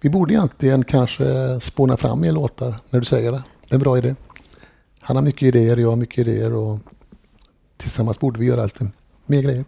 [0.00, 3.42] vi borde egentligen kanske spåna fram mer låtar när du säger det.
[3.68, 4.14] Det är en bra idé.
[5.00, 6.78] Han har mycket idéer, jag har mycket idéer och
[7.76, 8.86] tillsammans borde vi göra lite
[9.26, 9.64] mer grejer.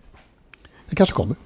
[0.88, 1.36] Det kanske kommer.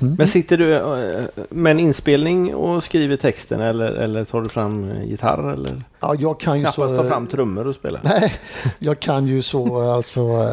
[0.00, 0.14] Mm.
[0.18, 4.90] Men sitter du eh, med en inspelning och skriver texten eller, eller tar du fram
[4.90, 5.52] eh, gitarr?
[5.52, 5.82] Eller?
[6.00, 8.00] Ja, jag kan ju Knappast så, ta fram trummor och spela?
[8.02, 8.34] Nej,
[8.78, 10.48] jag kan ju så alltså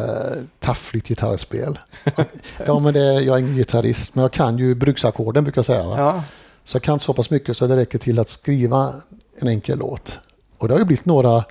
[0.58, 1.78] taffligt gitarrspel.
[2.66, 5.86] Ja, men det, jag är ingen gitarrist, men jag kan ju bruksackorden brukar jag säga.
[5.86, 5.94] Va?
[5.98, 6.22] Ja.
[6.64, 8.94] Så jag kan så pass mycket så det räcker till att skriva
[9.38, 10.18] en enkel låt.
[10.58, 11.44] Och det har ju blivit några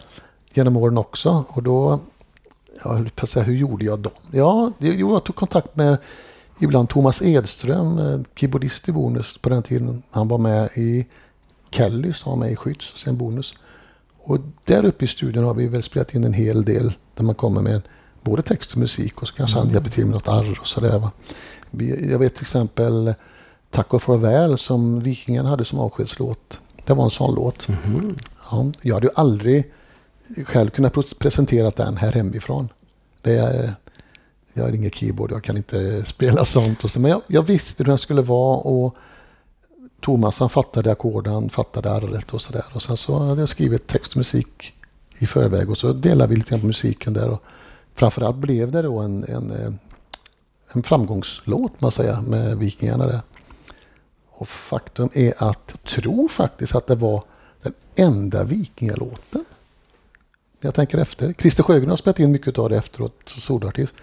[0.54, 1.44] genom åren också.
[1.48, 2.00] Och då,
[2.84, 4.14] jag höll på att säga, hur gjorde jag dem?
[4.32, 5.98] Ja, det, jo, jag tog kontakt med
[6.60, 10.04] ibland Thomas Edström, eh, keyboardist i Bonus på den tiden.
[10.12, 11.06] Han var med i
[11.70, 13.54] Kellys, han var med i Skytts och sen Bonus.
[14.20, 17.36] Och där uppe i studion har vi väl spelat in en hel del där man
[17.36, 17.82] kommer med
[18.22, 21.10] både text och musik och så kanske han hjälper till med något arr och sådär.
[22.10, 23.14] Jag vet till exempel
[23.72, 26.60] Tack och farväl som Vikingen hade som avskedslåt.
[26.86, 27.68] Det var en sån låt.
[28.52, 29.72] Ja, jag hade ju aldrig
[30.46, 32.70] själv kunnat presentera den här hemifrån.
[33.22, 33.74] Det är,
[34.54, 36.84] jag har ingen keyboard, jag kan inte spela sånt.
[36.84, 38.96] Och så, men jag, jag visste hur den skulle vara och
[40.02, 42.66] Thomas han fattade ackorden, fattade arret och sådär.
[42.74, 44.74] Och sen så hade jag skrivit text och musik
[45.20, 47.30] i förväg och så delade vi lite grann på musiken där.
[47.30, 47.44] Och
[47.96, 49.74] framförallt blev det då en, en, eh,
[50.74, 53.22] en framgångslåt man säger med Vikingarna där.
[54.30, 57.24] Och faktum är att jag tror faktiskt att det var
[57.62, 59.46] den enda Vikingalåten.
[60.62, 61.34] Jag tänker efter.
[61.34, 63.94] Christer Sjögren har spelat in mycket av det efteråt, som solartist.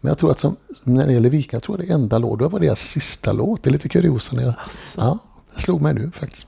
[0.00, 2.38] Men jag tror att som, när det gäller Vikingar, jag tror det enda låt.
[2.38, 3.62] Det var deras sista låt.
[3.62, 4.36] Det är lite kuriosa.
[4.36, 4.54] När jag,
[4.96, 5.18] ja,
[5.54, 6.46] det slog mig nu faktiskt.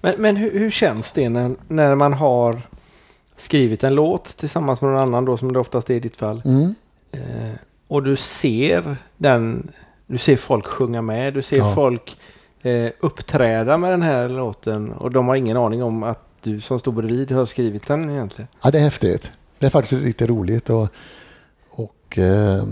[0.00, 2.62] Men, men hur, hur känns det när, när man har
[3.36, 6.42] skrivit en låt tillsammans med någon annan då som det oftast är i ditt fall.
[6.44, 6.74] Mm.
[7.12, 7.54] Eh,
[7.88, 9.70] och du ser den,
[10.06, 11.74] du ser folk sjunga med, du ser Ja.
[11.74, 12.18] folk
[12.62, 16.78] eh, uppträda med den här låten och de har ingen aning om att du som
[16.78, 18.48] stod bredvid har skrivit den egentligen.
[18.62, 19.30] Ja, det är häftigt.
[19.58, 20.70] Det är faktiskt riktigt roligt.
[20.70, 20.88] Och,
[21.70, 22.64] och eh,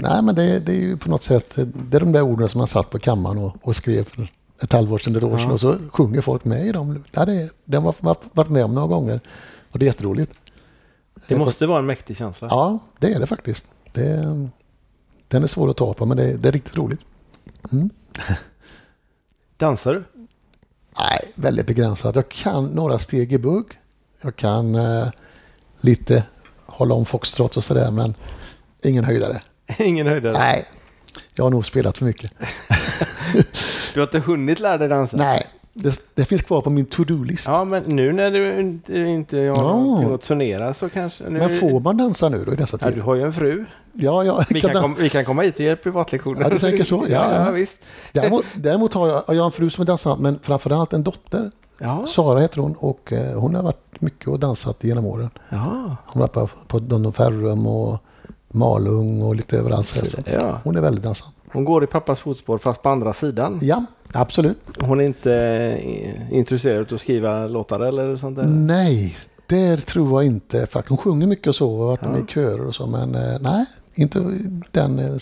[0.00, 2.58] nej, men det, det är ju på något sätt det är de där orden som
[2.58, 4.28] man satt på kammaren och, och skrev för
[4.60, 5.46] ett halvår sedan, ett år sedan.
[5.46, 5.52] Ja.
[5.52, 7.04] Och så sjunger folk med i dem.
[7.10, 9.20] Ja, det, det har man varit med om några gånger.
[9.70, 10.32] Och det är jätteroligt.
[11.28, 12.48] Det måste vara en mäktig känsla.
[12.50, 13.68] Ja, det är det faktiskt.
[13.92, 14.48] Det,
[15.28, 17.00] den är svår att ta på, men det, det är riktigt roligt.
[17.72, 17.90] Mm.
[19.56, 20.11] Dansar du?
[20.98, 22.16] Nej, väldigt begränsat.
[22.16, 23.78] Jag kan några steg i bugg.
[24.20, 25.08] Jag kan eh,
[25.80, 26.24] lite
[26.66, 28.14] hålla om foxtrot och sådär, men
[28.82, 29.40] ingen höjdare.
[29.78, 30.32] Ingen höjdare?
[30.32, 30.64] Nej,
[31.34, 32.32] jag har nog spelat för mycket.
[33.94, 35.16] Du har inte hunnit lära dig dansa?
[35.16, 37.44] Nej, det, det finns kvar på min to-do-list.
[37.46, 39.54] Ja, men nu när du inte, inte har Ja.
[39.54, 41.24] någonting att turnera så kanske...
[41.24, 43.04] Nu, Men får man dansa nu då i dessa ja, du tider?
[43.04, 43.64] har ju en fru.
[43.92, 46.40] Ja, ja, Vi kan kom, vi kan komma hit och ge privatlektioner.
[46.40, 46.96] Ja, du tänker så.
[47.08, 47.50] Ja, ja, ja.
[47.50, 47.78] visst.
[48.12, 51.50] däremot, däremot har jag, jag har en fru som är dansant, men framförallt en dotter.
[51.78, 52.04] Ja.
[52.06, 55.30] Sara heter hon och eh, hon har varit mycket och dansat genom åren.
[55.48, 55.96] ja.
[56.06, 57.98] Hon har varit på, på Don Ferrum och
[58.48, 59.88] Malung och lite överallt.
[59.88, 60.00] Så.
[60.64, 61.34] Hon är väldigt dansant.
[61.52, 63.58] Hon går i pappas fotspår fast på andra sidan.
[63.62, 64.58] Ja, absolut.
[64.80, 68.44] Hon är inte eh, intresserad av att skriva låtar eller sånt där?
[68.46, 70.66] Nej, det tror jag inte.
[70.66, 70.88] Faktiskt.
[70.88, 72.08] Hon sjunger mycket och så och varit Ja.
[72.08, 72.86] med i körer och så.
[72.86, 74.38] Men eh, nej, inte
[74.70, 74.98] den.
[74.98, 75.12] eh,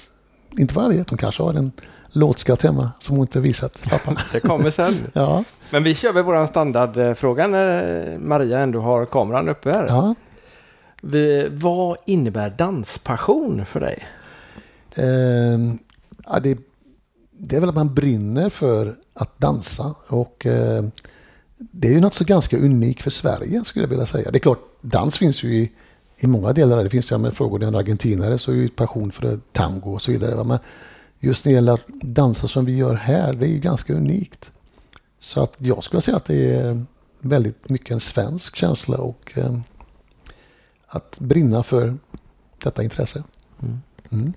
[0.59, 1.11] Inte vet.
[1.11, 1.73] Hon kanske har en
[2.13, 4.21] låtskatt hemma som hon inte visat pappa.
[4.33, 4.95] Det kommer sen.
[5.13, 9.87] Ja, Men vi kör väl våran standardfråga när Maria ändå har kameran uppe här.
[9.89, 10.15] ja.
[11.03, 14.05] Vi, vad innebär danspassion för dig?
[14.95, 15.59] Eh,
[16.27, 16.59] ja det,
[17.43, 19.95] det är väl att man brinner för att dansa.
[20.07, 20.85] Och eh,
[21.57, 24.31] det är ju något så ganska unikt för Sverige skulle jag vilja säga.
[24.31, 25.73] Det är klart, dans finns ju i,
[26.19, 26.85] i många delar.
[26.85, 30.13] Det finns ju, med frågor en argentinare så är ju passion för tango och så
[30.13, 30.35] vidare.
[30.35, 30.45] va.
[30.45, 30.59] Men
[31.21, 34.51] just när det gäller att dansa som vi gör här, det är ju ganska unikt.
[35.21, 36.85] Så att jag skulle säga att det är
[37.21, 39.59] väldigt mycket en svensk känsla och eh,
[40.87, 41.97] att brinna för
[42.59, 43.23] detta intresse.
[44.11, 44.33] Mm.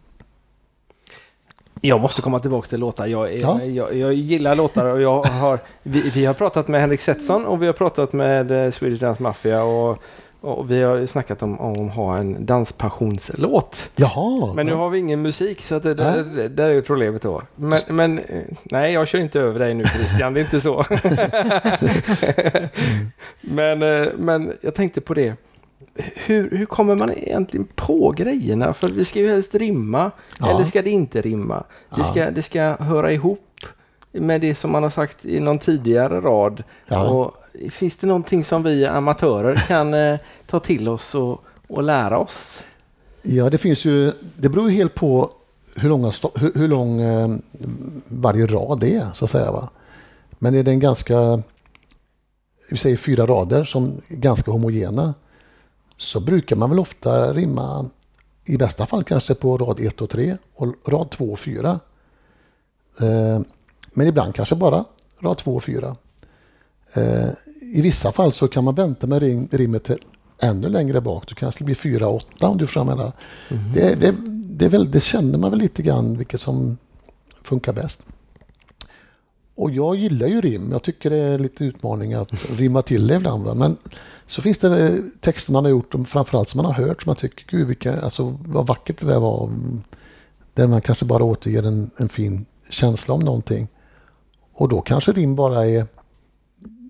[1.85, 3.05] Jag måste komma tillbaka till låtar.
[3.07, 3.63] Jag, är, Ja.
[3.63, 7.61] jag, jag gillar låtar och jag har, vi, vi har pratat med Henrik Setson och
[7.61, 10.03] vi har pratat med eh, Swedish Dance Mafia och,
[10.41, 13.89] och vi har snackat om, om att ha en danspassionslåt.
[13.95, 14.53] Jaha.
[14.53, 17.21] Men nu har vi ingen musik så att det, där, det, där är ju problemet
[17.21, 17.41] då.
[17.55, 20.83] Men, men eh, nej, jag kör inte över dig nu Christian, det är inte så.
[23.41, 25.35] men, eh, men jag tänkte på det.
[25.95, 28.73] Hur, hur kommer man egentligen på grejerna?
[28.73, 30.49] För vi ska ju helst rimma, Ja.
[30.49, 31.63] eller ska det inte rimma?
[31.89, 32.03] Det Ja.
[32.11, 33.39] ska, det ska höra ihop
[34.11, 36.63] med det som man har sagt i någon tidigare rad.
[36.87, 37.09] Ja.
[37.09, 37.31] Och
[37.71, 42.63] finns det någonting som vi amatörer kan eh, ta till oss och, och lära oss?
[43.21, 44.11] Ja, det finns ju.
[44.37, 45.31] Det beror ju helt på
[45.75, 47.29] hur, långa, hur, hur lång eh,
[48.07, 49.51] varje rad är så att säga.
[49.51, 49.69] Va?
[50.29, 51.41] Men är det en ganska,
[52.69, 55.13] vi säger fyra rader som är ganska homogena
[56.03, 57.89] så brukar man väl ofta rimma
[58.45, 61.79] i bästa fall kanske på rad 1 och 3 och rad 2 och 4.
[62.99, 63.39] Eh,
[63.93, 64.85] men ibland kanske bara
[65.19, 65.95] rad 2 och 4.
[66.93, 67.29] Eh,
[67.61, 70.03] I vissa fall så kan man vänta med rim, rimmet till
[70.39, 71.27] ännu längre bak.
[71.27, 73.11] Du kanske blir 4 och 8 om du jag menar.
[73.73, 76.77] Det, det, det, väl, det känner man väl lite grann vilket som
[77.43, 77.99] funkar bäst.
[79.55, 80.69] Och jag gillar ju rim.
[80.71, 83.43] Jag tycker det är lite utmaning att rimma till det ibland.
[83.45, 83.53] Va?
[83.53, 83.77] Men
[84.25, 87.09] så finns det eh, texter man har gjort, och framförallt som man har hört, som
[87.09, 89.49] man tycker, gud vilka, alltså, vad vackert det där var.
[90.53, 93.67] Där man kanske bara återger en, en fin känsla om någonting.
[94.53, 95.85] Och då kanske rim bara är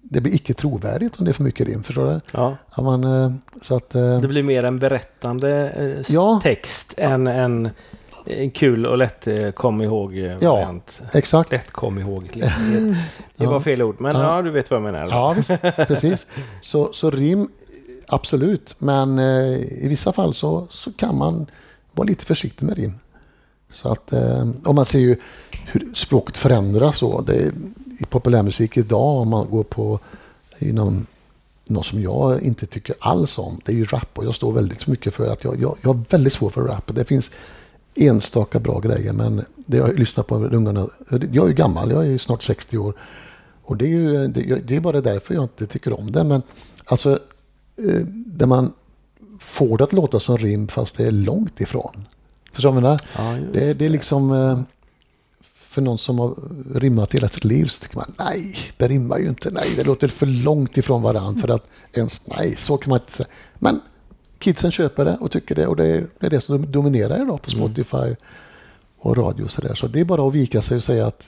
[0.04, 1.84] det blir icke trovärdigt om det är för mycket rim.
[1.84, 2.20] Förstår du?
[2.34, 2.56] Ja.
[2.78, 6.40] Ja, man, eh, så att, eh, Det blir mer en berättande Ja.
[6.44, 7.70] text än en,
[8.26, 10.52] en kul och lätt eh, kom ihåg eh, Ja.
[10.54, 11.02] variant.
[11.14, 11.52] exakt.
[11.52, 12.30] Lätt kom ihåg.
[12.34, 13.52] Det Ja.
[13.52, 14.36] var fel ord, men Ja.
[14.36, 14.42] ja.
[14.42, 15.08] du vet vad jag menar.
[15.10, 15.52] Ja, visst,
[15.88, 16.26] precis.
[16.62, 17.50] Så, så rim,
[18.08, 18.76] absolut.
[18.78, 21.46] Men eh, i vissa fall så, så kan man
[21.92, 22.94] vara lite försiktig med rim.
[23.72, 25.16] Så att, eh, och man ser ju
[25.66, 26.98] hur språket förändras.
[26.98, 27.22] Så.
[27.22, 27.52] Det, är-
[28.00, 30.00] I populärmusik idag, om man går på
[30.60, 31.06] inom
[31.68, 34.18] något som jag inte tycker alls om, det är ju rap.
[34.18, 36.96] Och jag står väldigt mycket för att jag, jag, jag har väldigt svårt för rap.
[36.96, 37.32] Det finns
[37.96, 40.90] enstaka bra grejer, men det jag lyssnar på ungarna.
[41.10, 42.94] Jag är ju gammal, jag är ju snart 60 år.
[43.64, 46.24] Och det är ju det, det är bara därför jag inte tycker om det.
[46.24, 46.42] Men
[46.86, 47.12] alltså,
[47.78, 48.74] eh, där man
[49.40, 52.08] får det att låta som rim fast det är långt ifrån.
[52.54, 53.40] Förstår du vad jag menar?
[53.40, 54.60] Ja, Det, det är liksom eh,
[55.74, 56.36] för någon som har
[56.76, 59.52] rimmat hela sitt liv så tycker man nej, det rimmar ju inte.
[59.52, 63.12] Nej, det låter för långt ifrån varandra för att ens nej, så kan man inte
[63.12, 63.28] säga.
[63.60, 63.82] Men
[64.44, 67.42] kidsen köper det och tycker det och det är det, är det som dominerar idag
[67.42, 68.16] på Spotify
[69.00, 69.76] och radio och så där.
[69.76, 71.24] Så det är bara att vika sig och säga att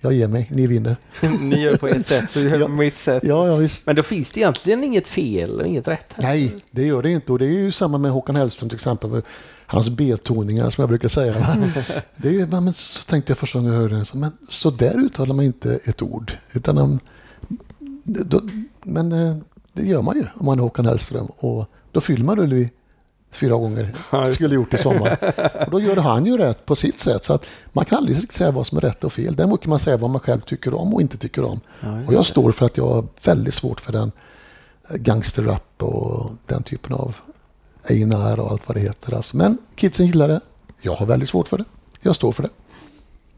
[0.00, 0.96] jag ger mig, ni vinner.
[1.40, 2.66] Ni gör på ett sätt, så gör jag Ja.
[2.66, 3.22] på mitt sätt.
[3.26, 3.86] Ja, ja visst.
[3.86, 6.12] Men då finns det egentligen inget fel och inget rätt.
[6.14, 6.22] här.
[6.22, 7.32] Nej, det gör det inte.
[7.32, 9.22] Och det är ju samma med Håkan Hellström till exempel.
[9.66, 11.34] Hans B-toningar som jag brukar säga.
[12.16, 14.04] Det är ju, men så tänkte jag första gången jag hörde det.
[14.04, 16.32] Så, men så där uttalar man inte ett ord.
[16.52, 16.98] Utan om,
[18.04, 18.40] då,
[18.82, 19.36] men eh,
[19.72, 21.26] det gör man ju om man är Håkan Hellström.
[21.26, 22.70] Och då man Ullevi
[23.30, 23.94] fyra gånger.
[24.34, 25.18] Skulle gjort i sommar.
[25.64, 27.24] Och då gör han ju rätt på sitt sätt.
[27.24, 29.36] Så att man kan aldrig riktigt säga vad som är rätt och fel.
[29.36, 31.60] Däremot kan man säga vad man själv tycker om och inte tycker om.
[31.80, 32.24] Ja, Och jag det.
[32.24, 34.12] står för att jag har väldigt svårt för den
[34.90, 37.16] eh, gangsterrap och den typen av
[37.88, 39.14] Einar och allt vad det heter.
[39.14, 39.36] Alltså.
[39.36, 40.40] Men kidsen gillar det.
[40.80, 41.64] Jag har väldigt svårt för det.
[42.00, 42.50] Jag står för det.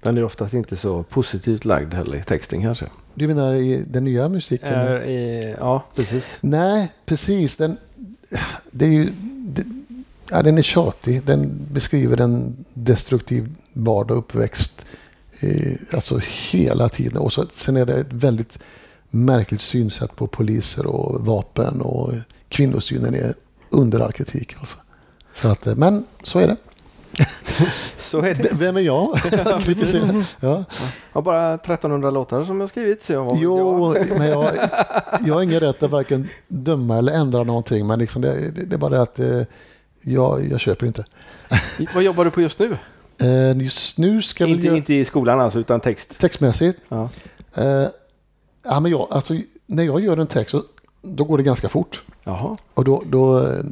[0.03, 2.87] Den är oftast inte så positivt lagd heller i texten kanske.
[3.15, 4.69] Du menar i den nya musiken?
[4.69, 6.39] Är i, ja, precis.
[6.41, 7.57] Nej, precis.
[7.57, 7.77] Den,
[8.71, 9.13] det är ju,
[9.45, 9.65] det,
[10.31, 11.23] ja, den är tjatig.
[11.23, 14.85] Den beskriver en destruktiv vardag och uppväxt.
[15.41, 16.21] Eh, alltså
[16.51, 17.17] hela tiden.
[17.17, 18.59] Och så, sen är det ett väldigt
[19.11, 21.81] märkligt synsätt på poliser och vapen.
[21.81, 22.13] Och
[22.49, 23.35] kvinnosynen är
[23.71, 24.55] under all kritik.
[24.61, 24.79] Alltså.
[25.35, 26.57] Så att, eh, men så är det.
[27.97, 28.49] Så är det.
[28.53, 29.11] Vem är jag?
[30.41, 30.65] Ja.
[30.71, 33.05] Jag har bara 1300 låtar som jag skrivit.
[33.05, 34.09] Så jag var Jo, jag.
[34.19, 34.55] men jag,
[35.27, 37.87] jag har ingen rätt att varken döma eller ändra någonting.
[37.87, 39.43] Men liksom det, det, det är bara att eh,
[40.01, 41.05] jag, jag köper inte.
[41.95, 42.77] Vad jobbar du på just nu?
[43.19, 46.19] Eh, just nu ska Inte, göra inte i skolan alltså, utan text.
[46.19, 46.79] textmässigt.
[46.89, 47.09] Ja.
[47.55, 47.87] Eh,
[48.65, 49.35] ja, men jag, alltså,
[49.67, 50.63] när jag gör en text så,
[51.03, 52.03] då går det ganska fort.
[52.25, 52.57] Jaha.
[52.75, 53.65] Och då, då, eh,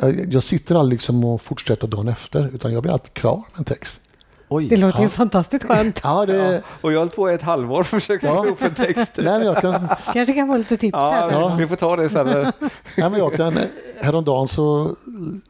[0.00, 2.50] jag- jag sitter aldrig liksom och fortsätter dagen efter.
[2.54, 4.00] Utan jag blir alltid klar med en text.
[4.48, 4.68] Oj.
[4.68, 5.08] Det låter ju Ja.
[5.08, 6.00] fantastiskt skönt.
[6.04, 6.60] Ja, det, Ja.
[6.80, 8.36] Och jag har hållit på i ett halvår och försökt Ja.
[8.36, 9.12] få ihop en text.
[9.16, 12.26] nej, jag kan, Kanske kan få lite tips här Ja, vi får ta det sen.
[12.96, 13.58] Nej, men jag kan,
[14.00, 14.96] häromdagen så,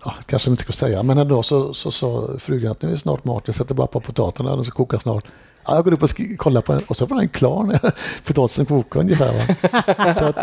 [0.05, 2.99] ja, kanske inte ska säga, men häromdagen så, så sa frugan att nu är det
[2.99, 5.25] snart mat, jag sätter bara på potaterna, den ska koka snart.
[5.67, 7.93] Ja, jag går upp och sk- kollar på den och så var den klar när
[8.27, 9.57] potatisen kokade ungefär.
[9.99, 10.15] Va?
[10.15, 10.37] Så att,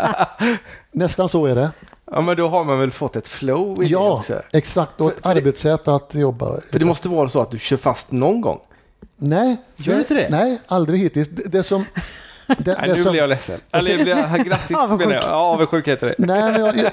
[0.92, 1.70] nästan så är det.
[2.14, 4.40] Ja, men då har man väl fått ett flow i det Ja, också.
[4.52, 5.00] exakt.
[5.00, 6.60] Och ett För- för det- arbetssätt att jobba.
[6.72, 8.60] För det måste vara så att du kör fast någon gång.
[9.16, 9.56] Nej.
[9.76, 10.28] Gör du inte det?
[10.30, 11.28] Nej, aldrig hittills.
[11.28, 11.84] Det, det som...
[12.58, 13.60] Det, Nej, det nu som blir jag ledsen.
[13.70, 15.24] Eller jag blir, grattis menar jag.
[15.24, 16.14] Ja, avundsjuk heter det.
[16.18, 16.92] Nej, men jag, jag,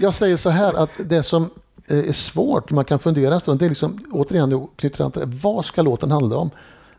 [0.00, 1.50] jag säger så här att det som
[1.88, 5.20] eh, är svårt, man kan fundera en stund, det är liksom återigen, knyter an till
[5.20, 6.50] det, vad ska låten handla om?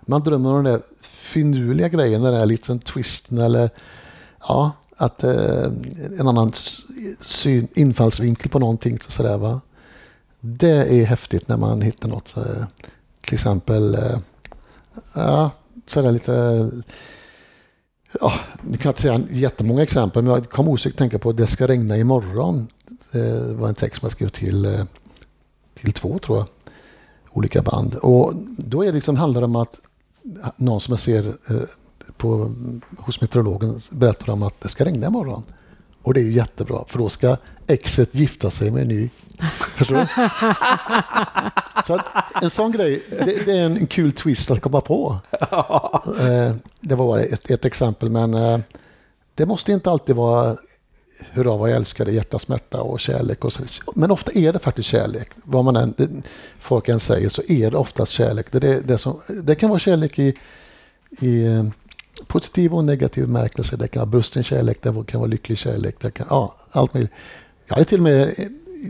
[0.02, 3.70] Man drömmer om den där finurliga grejen, den där liten twisten eller
[4.40, 4.72] ja,
[5.04, 5.66] att eh,
[6.20, 6.52] en annan
[7.22, 9.00] syn, infallsvinkel på någonting.
[9.08, 9.62] Så där, va?
[10.40, 12.44] Det är häftigt när man hittar något, så,
[13.26, 14.18] till exempel, eh,
[15.14, 15.52] ja,
[15.88, 16.70] sådär lite
[18.20, 21.32] Ja, nu kan jag inte säga jättemånga exempel, men jag kom osökt att tänka på
[21.32, 22.68] Det ska regna imorgon.
[23.12, 24.84] Det var en text som jag skrev till, eh,
[25.74, 26.48] till två, tror jag,
[27.32, 27.96] olika band.
[27.96, 29.80] Och då är det liksom, handlar det om att
[30.58, 31.62] någon som jag ser eh,
[32.24, 32.52] på,
[32.98, 35.44] hos meteorologen berättar om att det ska regna imorgon.
[36.02, 39.10] Och det är ju jättebra, för då ska exet gifta sig med en ny.
[39.76, 40.08] Förstår du?
[41.88, 42.00] Så
[42.42, 45.20] en sån grej, det, det är en, kul twist att komma på.
[46.20, 48.60] Eh, det var bara ett, ett exempel, men eh,
[49.36, 50.58] det måste inte alltid vara
[51.32, 53.46] hurra vad jag älskar dig, hjärta, smärta och kärlek.
[53.46, 53.64] Och så.
[53.96, 55.32] Men ofta är det faktiskt kärlek.
[55.44, 56.24] Vad man än,
[56.60, 58.52] folk än säger så är det oftast kärlek.
[58.52, 60.34] Det, det, det, som, det kan vara kärlek i,
[61.20, 61.64] i, eh,
[62.28, 63.76] positiv och negativ märkelse.
[63.78, 65.96] Det kan vara brusten kärlek, det kan vara lycklig kärlek.
[66.02, 67.12] Det kan, ja, allt möjligt.
[67.68, 68.46] Jag hade till och med eh,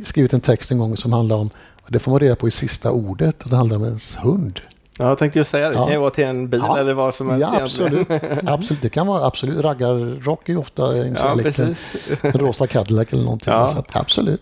[0.06, 1.50] skrivit en text en gång som handlar om,
[1.88, 4.60] det får man reda på i sista ordet, att det handlar om ens hund.
[4.98, 5.74] Ja, jag tänkte just säga det.
[5.76, 5.84] Det Ja.
[5.86, 6.78] kan ju vara till en bil Ja.
[6.80, 7.42] eller vad som helst.
[7.54, 8.08] Ja, absolut.
[8.44, 8.82] absolut.
[8.82, 9.60] Det kan vara absolut.
[9.62, 11.80] Raggarrock är ju ofta en Ja, kärlek precis.
[12.22, 13.54] en rosa Cadillac eller någonting.
[13.54, 13.68] Ja.
[13.70, 14.42] Så att, absolut.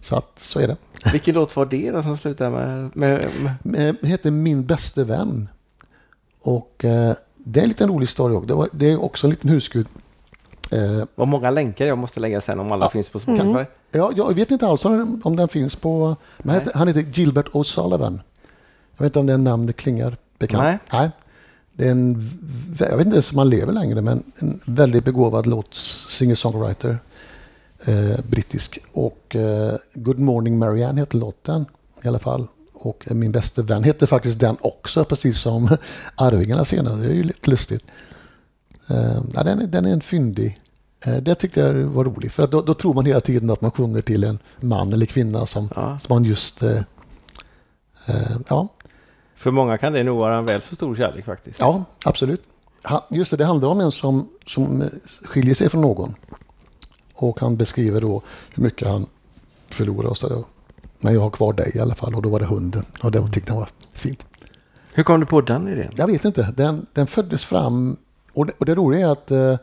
[0.00, 0.76] Så att så är det.
[1.12, 2.90] Vilken låt var det då som slutade med...
[2.96, 3.24] med,
[3.62, 5.48] med Eh, Det heter Min bäste vän.
[6.42, 7.14] Och eh,
[7.44, 8.46] det är en liten rolig story också.
[8.48, 9.86] Det, var, det är också en liten husgud.
[10.72, 12.90] Eh, vad många länkar jag måste lägga sen om alla Ja.
[12.90, 13.64] finns på Spotify.
[13.90, 16.16] ja, jag vet inte alls om, om den finns på...
[16.38, 18.20] Men heter, han heter Gilbert O'Sullivan.
[18.96, 20.62] Jag vet inte om det är namnet klingar bekant.
[20.62, 20.78] Nej.
[20.92, 21.10] Nej.
[21.72, 22.30] Det är en,
[22.78, 25.74] jag vet inte ens om han lever längre, men en väldigt begåvad låt,
[26.08, 26.96] singer-songwriter.
[27.84, 28.78] Eh, brittisk.
[28.92, 31.66] Och eh, Good Morning Marianne heter låten
[32.02, 32.46] i alla fall.
[32.74, 35.76] Och min bästa vän heter faktiskt den också, precis som
[36.14, 36.96] Arvingarna senare.
[36.96, 37.82] Det är ju lite lustigt.
[38.88, 40.58] Eh, ja, den, är, den är en fyndig.
[41.04, 43.60] Eh, det tyckte jag var roligt, för att då, då tror man hela tiden att
[43.60, 45.98] man sjunger till en man eller kvinna som, Ja.
[45.98, 46.62] som man just...
[46.62, 46.78] Eh,
[48.06, 48.68] eh, ja,
[49.36, 51.60] För många kan det nog vara en väl så stor kärlek faktiskt.
[51.60, 52.42] Ja, absolut.
[53.10, 54.90] Just det, det handlar om en som, som
[55.24, 56.14] skiljer sig från någon.
[57.14, 58.22] Och han beskriver då
[58.54, 59.06] hur mycket han
[59.68, 60.44] förlorar och sådär.
[61.04, 62.84] Men jag har kvar dig i alla fall och då var det hunden.
[63.02, 64.24] Och det tyckte han var fint.
[64.94, 65.92] Hur kom du på den idén?
[65.96, 67.96] Jag vet inte, den, den föddes fram
[68.32, 69.56] och det, och det roliga är att eh,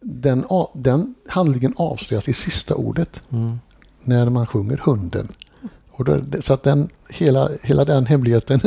[0.00, 3.60] den, den handlingen avslöjas i sista ordet Mm.
[4.04, 5.28] när man sjunger hunden.
[5.90, 8.60] Och då, så att den, hela, hela den hemligheten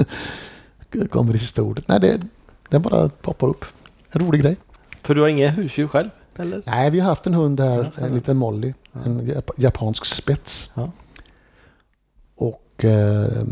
[1.09, 1.87] kommer i sista ordet.
[1.87, 2.21] Nej, det,
[2.69, 3.65] den bara poppar upp.
[4.11, 4.57] En rolig grej.
[5.01, 6.09] För du har inga husdjur själv?
[6.35, 6.61] Eller?
[6.65, 8.73] Nej, vi har haft en hund här, en liten Molly.
[9.05, 10.71] En jap- japansk spets.
[10.73, 10.91] Ja.
[12.83, 13.43] Och eh,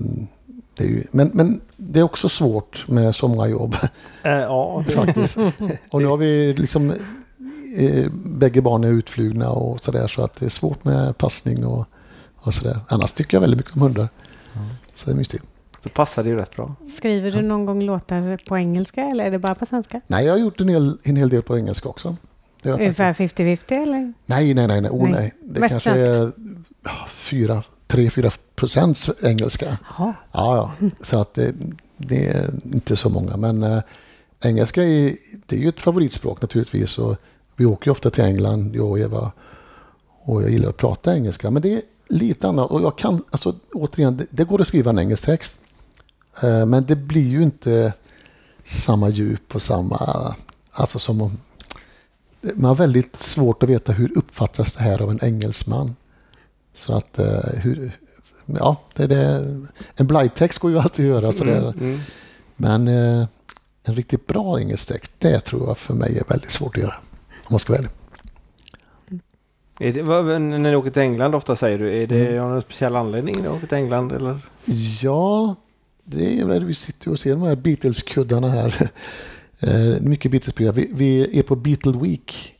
[0.77, 3.75] det är ju, men, men det är också svårt med sommarjobb
[4.23, 5.37] Eh, ja, det- faktiskt.
[5.91, 6.93] Och nu har vi liksom
[7.77, 11.85] eh, bägge barnen är utflugna och sådär så att det är svårt med passning och,
[12.35, 12.79] och sådär.
[12.87, 14.09] Annars tycker jag väldigt mycket om hundar.
[14.95, 15.43] Så det är mysigt.
[15.83, 16.75] så passar det ju rätt bra.
[16.97, 20.01] Skriver du någon gång låtar på engelska eller är det bara på svenska?
[20.07, 22.15] Nej, jag har gjort en hel, en hel del på engelska också.
[22.63, 24.13] Ungefär 50-50 eller?
[24.25, 24.81] Nej, nej, nej.
[24.81, 24.91] nej.
[24.91, 25.11] Oh, Nej.
[25.11, 25.33] nej.
[25.41, 26.31] Det Mest kanske är
[26.83, 29.77] ja, fyra, tre, fyra procent engelska.
[29.97, 30.13] Jaha.
[30.31, 30.89] Ja, ja.
[31.01, 31.53] Så att det,
[31.97, 33.37] det är inte så många.
[33.37, 33.81] Men äh,
[34.41, 36.97] engelska är, det är ju ett favoritspråk naturligtvis.
[36.97, 37.17] Och
[37.55, 39.31] vi åker ju ofta till England, jag och Eva.
[40.23, 41.51] Och jag gillar att prata engelska.
[41.51, 42.71] Men det är lite annat.
[42.71, 45.59] Och jag kan, alltså återigen, det, det går att skriva en engelsk text.
[46.43, 47.93] Eh, men det blir ju inte
[48.65, 50.35] samma djup och samma,
[50.71, 51.37] alltså som om
[52.41, 55.95] man har väldigt svårt att veta hur uppfattas det här av en engelsman.
[56.75, 57.91] Så att eh, hur,
[58.45, 59.57] ja, det, det,
[59.95, 61.57] en blindtext går ju alltid att göra sådär.
[61.61, 61.99] Mm, mm.
[62.55, 63.27] Men eh,
[63.83, 66.95] en riktigt bra engelsk text, det tror jag för mig är väldigt svårt att göra.
[67.29, 67.91] Om man ska vara ärlig.
[69.79, 72.43] Är det, vad, när ni åker till England ofta säger du, är det Mm.
[72.43, 74.39] av någon speciell anledning ni åker till England eller?
[75.01, 75.55] Ja,
[76.03, 78.89] det är väl, vi sitter och ser de här Beatles-kuddarna här.
[79.63, 80.75] Eh, mycket Beatles-program.
[80.75, 82.53] Vi, vi är på Beatle Week.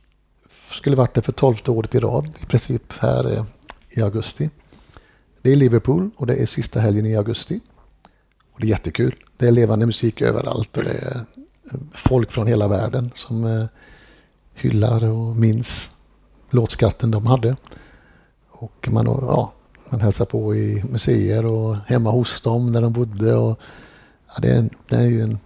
[0.70, 3.44] Skulle varit det för tolfte året i rad i princip här eh,
[3.92, 4.50] i augusti.
[5.42, 7.60] Det är Liverpool och det är sista helgen i augusti.
[8.52, 9.14] Och det är jättekul.
[9.36, 13.64] Det är levande musik överallt och det är eh, folk från hela världen som eh,
[14.54, 15.90] hyllar och minns
[16.50, 17.56] låtskatten de hade.
[18.50, 19.52] Och man, ja,
[19.90, 23.34] man hälsar på i museer och hemma hos dem när de bodde.
[23.36, 23.58] Och,
[24.28, 25.38] ja, det, är, en- det är ju en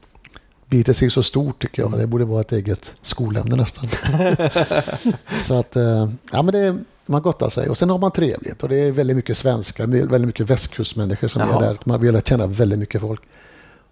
[0.68, 1.92] Beatles är ju så stort tycker jag.
[1.98, 3.88] Det borde vara ett eget skolämne nästan.
[5.42, 7.68] så att, eh, ja men det är, man gottar sig.
[7.68, 11.28] Och sen har man trevligt och det är väldigt mycket svenskar, det väldigt mycket västkustmänniskor
[11.28, 11.56] som Jaha.
[11.64, 11.78] är där.
[11.84, 13.22] Man vill lära känna väldigt mycket folk.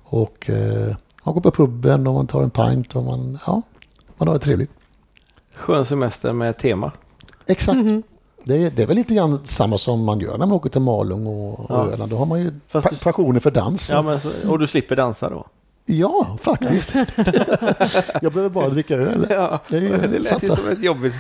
[0.03, 3.63] Och eh, man går på puben och man tar en pint och man, ja,
[4.17, 4.71] man har det trevligt.
[5.55, 6.93] Skön semester med tema.
[7.47, 7.77] Exakt.
[7.79, 8.03] Mhm.
[8.45, 10.81] Det är, det är väl lite grann samma som man gör när man åker till
[10.81, 11.87] Malung och, och Ja.
[11.93, 12.11] Öland.
[12.11, 13.91] Då har man ju pa- passionen för dans.
[13.91, 15.47] Ja, men så, och du slipper dansa då?
[15.87, 16.95] Ja, faktiskt.
[18.23, 19.27] jag behöver bara dricka öl.
[19.31, 21.15] Ja, Det är- det lät ju som ett jobbigt...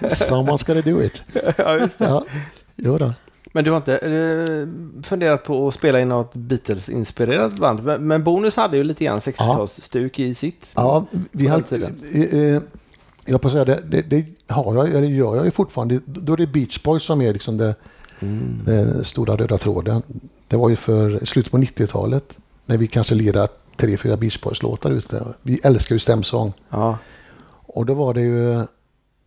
[0.00, 1.22] Someone's gonna do it.
[1.56, 2.04] ja, just det.
[2.04, 2.24] Ja,
[2.76, 3.12] jo då.
[3.52, 7.82] Men du har inte eh, funderat på att spela i något Beatles-inspirerat band?
[7.84, 10.66] Men, men Bonus hade ju lite grann 60-talsstuk i sitt.
[10.74, 12.00] Ja, vi tiden.
[12.12, 12.62] eh, eh,
[13.24, 16.00] jag på säga det, det, det har jag, eller gör jag ju fortfarande.
[16.04, 17.74] Då är det Beach Boys som är liksom det,
[18.20, 18.58] Mm.
[18.66, 20.02] den stora röda tråden.
[20.48, 22.36] Det var ju för slutet på 90-talet
[22.72, 25.24] när vi kanske lirade tre, fyra Beach Boys-låtar ute.
[25.42, 26.52] Vi älskar ju stämsång.
[26.70, 26.98] Ja.
[27.66, 28.66] Och då var det ju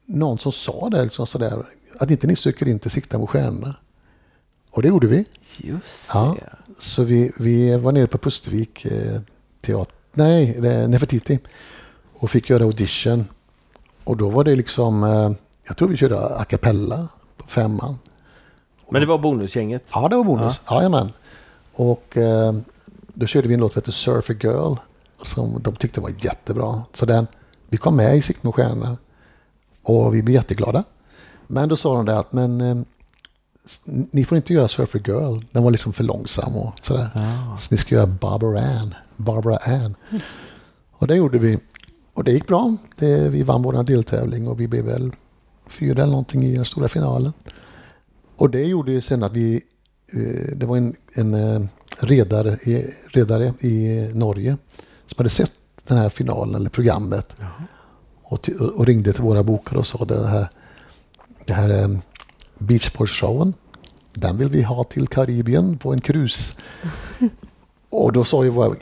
[0.06, 1.64] någon som sa det, liksom sådär,
[2.00, 3.76] att inte ni söker in till Sikta mot stjärnorna.
[4.72, 5.26] Och det gjorde vi.
[5.58, 6.36] Just Ja.
[6.40, 6.50] det.
[6.80, 9.20] Så vi, vi var nere på Pustervik eh,
[9.62, 11.40] teater, nej, Nefertiti.
[12.14, 13.26] Och fick göra audition.
[14.04, 15.32] Och då var det liksom, eh,
[15.68, 18.00] jag tror vi körde a cappella på femman.
[18.90, 19.84] Men det var bonusgänget.
[19.94, 20.62] Ja, det var bonus.
[20.68, 20.76] Ja.
[20.76, 21.12] Jajamän.
[21.74, 22.54] Och eh,
[23.16, 24.76] då körde vi en låt som heter Surfer Girl.
[25.24, 26.84] Som de tyckte var jättebra.
[26.94, 27.28] Så den,
[27.70, 28.98] vi kom med i Sikt mot stjärnorna.
[29.84, 30.84] Och vi blev jätteglada.
[31.48, 32.78] Men då sa de det att men eh,
[33.86, 35.38] ni får inte göra Surfer Girl.
[35.52, 37.10] Den var liksom för långsam och sådär.
[37.60, 38.94] Så ni ska göra Barbara Ann.
[39.16, 39.96] Barbara Ann.
[40.92, 41.60] Och det gjorde vi.
[42.14, 42.76] Och det gick bra.
[42.96, 45.12] Det, vi vann vår deltävling och vi blev väl
[45.68, 47.34] fyra eller någonting i den stora finalen.
[48.36, 49.62] Och det gjorde ju sen att vi,
[50.08, 51.62] eh, det var en, en eh,
[52.00, 54.58] redare, i- redare i Norge
[55.08, 55.52] som hade sett
[55.88, 57.34] den här finalen eller programmet
[58.24, 60.48] och, ty- och ringde till våra bokare och sa det här,
[61.46, 61.88] det här eh,
[62.58, 63.54] Beachboard-showen,
[64.14, 66.54] den vill vi ha till Karibien på en krus.
[67.90, 68.76] Och då sa ju våra,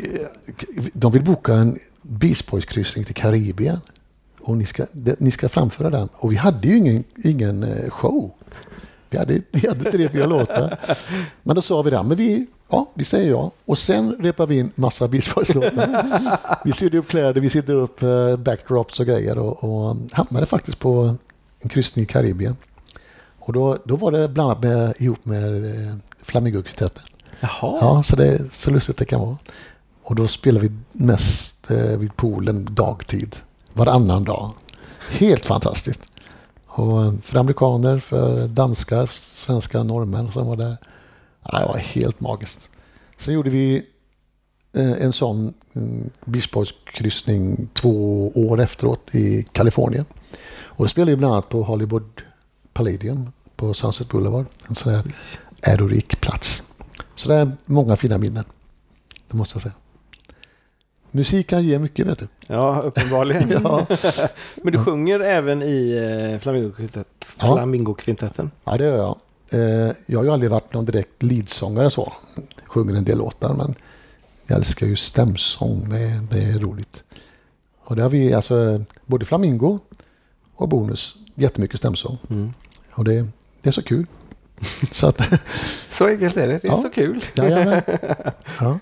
[0.93, 3.79] de vill boka en Beachboys-kryssning till Karibien.
[4.41, 6.09] Och ni ska, det, ni ska framföra den.
[6.15, 8.31] Och vi hade ju ingen, ingen eh, show.
[9.09, 10.79] Vi hade, vi hade tre, fyra låtar.
[11.43, 13.51] Men då sa vi det, men vi, ja, vi säger ja.
[13.65, 16.59] Och sen repar vi in massa Beach Boys-låtar.
[16.65, 20.79] Vi sydde upp kläder, vi sydde upp eh, backdrops och grejer och, och hamnade faktiskt
[20.79, 21.15] på
[21.59, 22.55] en kryssning i Karibien.
[23.39, 27.03] Och då, då var det bland annat med, ihop med eh, Flamingokvintetten.
[27.39, 27.77] Jaha.
[27.81, 29.37] Ja, så det är så lustigt det kan vara.
[30.03, 33.35] Och då spelar vi mest eh, vid poolen dagtid.
[33.73, 34.51] Varannan dag.
[35.09, 36.01] Helt fantastiskt.
[36.67, 39.05] Och eh, för amerikaner, för danskar,
[39.35, 40.77] svenska norrmän som var där.
[41.43, 42.69] Ja, det var helt magiskt.
[43.17, 43.85] Sen gjorde vi
[44.73, 46.49] eh, en sån mm, Beach
[47.73, 50.05] två år efteråt i Kalifornien.
[50.75, 52.21] Och då spelade vi bland annat på Hollywood
[52.73, 54.45] Palladium på Sunset Boulevard.
[54.67, 55.03] En sån här
[55.61, 56.63] ärorik plats.
[57.15, 58.43] Så det är många fina minnen.
[59.27, 59.73] Det måste jag säga.
[61.11, 62.27] Musik kan ge mycket vet du.
[62.47, 63.49] Ja, uppenbarligen.
[63.63, 63.85] Ja,
[64.63, 66.39] Men du sjunger även i eh,
[67.39, 67.55] Ja.
[67.55, 68.51] Flamingokvintetten?
[68.63, 69.17] ja det gör jag.
[69.53, 72.13] Eh, jag har ju aldrig varit någon direkt leadsångare så.
[72.65, 73.75] Sjunger en del låtar men
[74.47, 75.89] jag älskar ju stämsång.
[75.89, 77.03] Det, är- det är roligt.
[77.85, 79.79] Och det har vi alltså både Flamingo
[80.55, 81.15] och Bonus.
[81.35, 82.17] Jättemycket stämsång.
[82.29, 82.53] Mm.
[82.91, 83.27] Och det,
[83.61, 84.05] det är så kul.
[84.91, 85.21] så att,
[85.89, 86.59] Så enkelt är det.
[86.61, 86.81] Det är Ja.
[86.81, 87.23] så kul.
[87.35, 87.81] jajamän.
[88.59, 88.79] ja.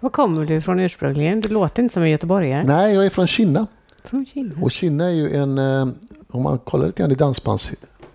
[0.00, 1.40] Var kommer du ifrån ursprungligen?
[1.40, 2.62] Du låter inte som en göteborgare.
[2.66, 3.66] Nej, jag är från Kina.
[4.04, 4.54] Från Kina.
[4.62, 5.88] Och Kina är ju en, eh,
[6.28, 7.14] om man kollar lite grann i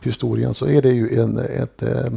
[0.03, 2.13] dansbandshistorien så är det ju en, ett eh,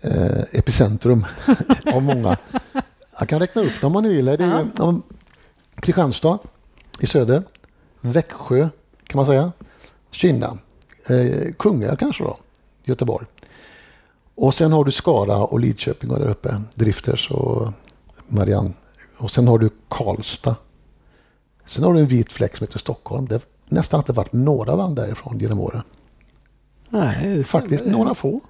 [0.00, 1.26] eh, epicentrum
[1.94, 2.36] av många.
[3.18, 4.24] Jag kan räkna upp dem om ni vill.
[4.24, 5.00] Det är ju ja.
[5.80, 6.38] Kristianstad
[7.00, 7.42] i söder,
[8.00, 8.68] Växjö
[9.06, 9.52] kan man säga,
[10.10, 10.58] Kina,
[11.08, 12.36] eh, Kungälv kanske då,
[12.84, 13.26] Göteborg.
[14.36, 17.72] Och sen har du Skara och Lidköping och där uppe, Drifters och
[18.30, 18.74] Marianne.
[19.18, 20.56] Och sen har du Karlstad
[21.66, 23.26] Sen har du en vit fläck som heter Stockholm.
[23.26, 25.82] Det har nästan inte varit några band därifrån genom åren.
[26.90, 28.40] Nej, Faktiskt några få.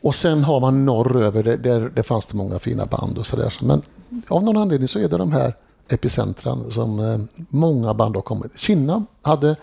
[0.00, 3.54] Och sen har man norröver, där, där, fanns det många fina band och sådär.
[3.62, 3.82] Men
[4.28, 5.54] av någon anledning så är det de här
[5.88, 7.18] epicentran som eh,
[7.48, 8.58] många band har kommit.
[8.58, 9.56] Kina hade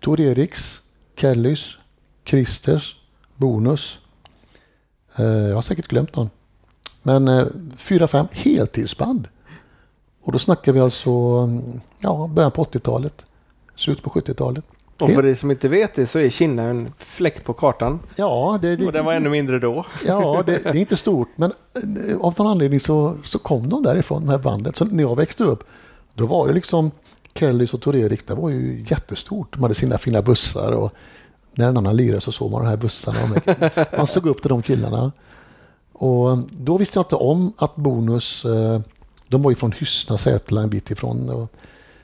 [0.00, 0.82] Tor Eriks,
[1.16, 1.78] Kellys,
[2.24, 2.96] Christers,
[3.36, 3.98] Bonus.
[5.16, 6.30] Eh, jag har säkert glömt någon.
[7.02, 9.28] Men eh, fyra, fem heltidsband.
[10.22, 13.24] Och då snackar vi alltså mm, ja, början på 80-talet.
[13.74, 14.64] Slutet på 70-talet.
[15.02, 18.00] Och för er som inte vet det så är Kina en fläck på kartan.
[18.16, 19.86] Ja, det, det, Och den var ännu mindre då.
[20.06, 21.52] Ja, det, det är inte stort, men
[22.08, 24.76] eh, av någon anledning så, så kom de därifrån, det här bandet.
[24.76, 25.64] Så när jag växte upp,
[26.14, 26.90] då var det liksom
[27.34, 29.52] Kellys och Tor Erik, det var ju jättestort.
[29.52, 30.92] De hade sina fina bussar och
[31.54, 33.18] när en annan lirade så såg man de här bussarna.
[33.96, 35.12] Man såg upp till de killarna.
[35.92, 38.80] Och då visste jag inte om att Bonus, eh,
[39.28, 41.48] de var ju från Hyssna, Sätla en bit ifrån.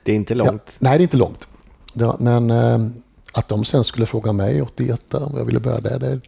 [0.03, 0.63] Det är inte långt.
[0.67, 1.49] Ja, nej, det är inte långt.
[2.07, 2.79] Var, men eh,
[3.33, 6.21] att de sen skulle fråga mig 81 om jag ville börja där, det,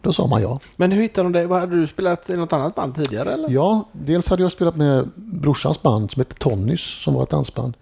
[0.00, 0.60] då sa man ja.
[0.76, 1.46] Men hur hittade de dig?
[1.60, 3.50] Hade du spelat i något annat band tidigare eller?
[3.50, 7.74] Ja, dels hade jag spelat med brorsans band som hette Tonnys som var ett dansband.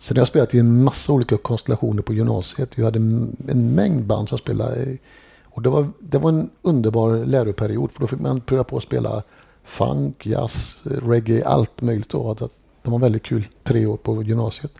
[0.00, 2.70] Sen har jag spelat i en massa olika konstellationer på gymnasiet.
[2.74, 4.82] Jag hade en mängd band som spelade.
[4.82, 4.98] i-
[5.44, 8.82] Och det var, det var en underbar läroperiod för då fick man pröva på att
[8.82, 9.22] spela
[9.64, 12.08] funk, jazz, reggae, allt möjligt.
[12.08, 12.34] Då.
[12.82, 14.72] Det var väldigt kul tre år på gymnasiet.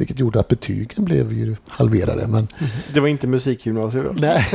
[0.00, 2.26] Vilket gjorde att betygen blev ju halverade.
[2.26, 2.48] Men
[2.94, 4.12] Det var inte musikgymnasium då?
[4.12, 4.46] Nej.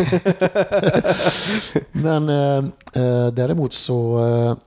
[1.91, 2.57] Men eh,
[3.03, 4.57] eh, däremot så, eh,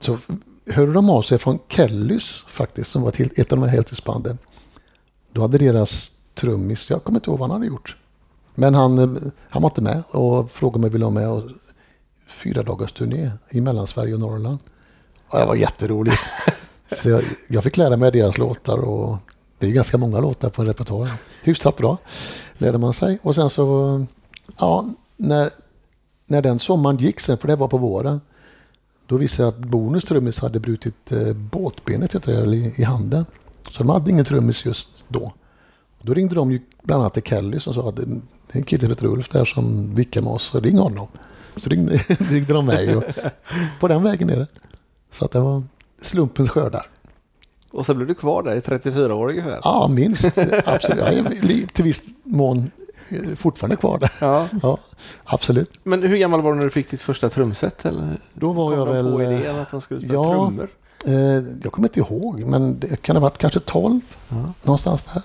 [0.00, 0.18] så
[0.66, 4.38] hörde de av sig från Kellys faktiskt, som var till ett av de här heltidsbanden.
[5.32, 7.96] Då hade deras trummis, jag kommer inte ihåg vad han hade gjort.
[8.54, 11.42] Men han, eh, han var inte med och frågade om jag ville ha med och
[12.28, 14.58] fyra dagars turné i Mellansverige och Norrland.
[15.28, 16.20] Och det var jätteroligt.
[17.02, 19.16] Så jag, jag fick lära mig deras låtar och
[19.58, 21.10] det är ganska många låtar på en repertoar.
[21.42, 21.98] Hyfsat bra
[22.58, 23.18] lärde man sig.
[23.22, 24.06] Och sen så,
[24.58, 24.86] ja,
[25.16, 25.50] när,
[26.26, 28.20] när den sommaren gick sen, för det var på våren,
[29.06, 33.24] då visade jag att Bonus trummis hade brutit eh, båtbenet jag, eller i, i handen.
[33.70, 35.32] Så de hade ingen trummis just då.
[36.02, 38.64] Då ringde de ju bland annat till Kelly som sa att mm, det är en
[38.64, 41.08] kille som heter Ulf där som vickar med oss, så ring honom.
[41.56, 43.04] Så ringde, ringde de mig och
[43.80, 44.46] på den vägen är det.
[45.12, 45.62] Så att det var
[46.02, 46.86] slumpens skördar.
[47.70, 49.60] Och så blev du kvar där i 34 år ungefär.
[49.64, 50.24] Ja, minst.
[50.64, 50.98] Absolut.
[50.98, 52.70] Jag är till viss mån
[53.08, 54.10] eh, fortfarande kvar där.
[54.20, 54.48] Ja.
[54.62, 54.78] Ja,
[55.24, 55.70] absolut.
[55.82, 57.84] Men hur gammal var du när du fick ditt första trumset?
[57.86, 59.12] Eller Då var kom jag väl...
[59.12, 60.24] på eh, idén att de skulle spela ja.
[60.24, 60.68] trummor?
[61.06, 64.36] Eh, jag kommer inte ihåg, men det kan ha varit kanske 12 Ja.
[64.62, 65.22] någonstans där.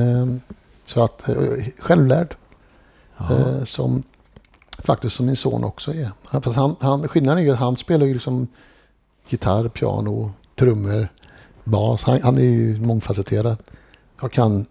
[0.00, 0.26] Eh,
[0.84, 1.36] så att eh,
[1.78, 2.36] självlärd.
[3.30, 4.02] Eh, som
[4.78, 6.10] faktiskt som min son också är.
[6.54, 8.48] Han, han, skillnaden är ju att han spelar ju liksom
[9.28, 11.08] gitarr, piano, trummor,
[11.68, 12.02] bas.
[12.02, 13.56] Han, han är ju mångfacetterad.
[14.20, 14.66] Jag kan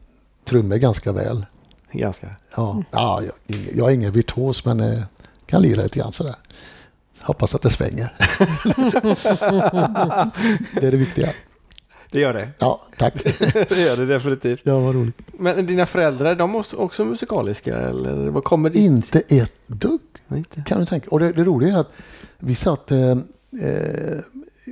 [0.45, 1.45] trummor ganska väl.
[1.91, 2.27] Ganska.
[2.55, 5.03] Ja, ja jag, jag är ingen virtuos men eh,
[5.45, 6.35] kan lira lite grann sådär.
[7.21, 8.13] Hoppas att det svänger.
[10.79, 11.29] det är det viktiga.
[12.11, 12.49] Det gör det.
[12.59, 13.23] Ja, tack.
[13.69, 14.61] det gör det definitivt.
[14.63, 15.17] Ja, vad roligt.
[15.39, 18.79] Men dina föräldrar, de är också musikaliska eller vad kommer det?
[18.79, 20.63] Inte ett dugg Inte.
[20.65, 21.09] kan du tänka.
[21.09, 21.91] Och det, det roliga är att
[22.39, 23.11] vi satt eh,
[23.61, 24.19] eh,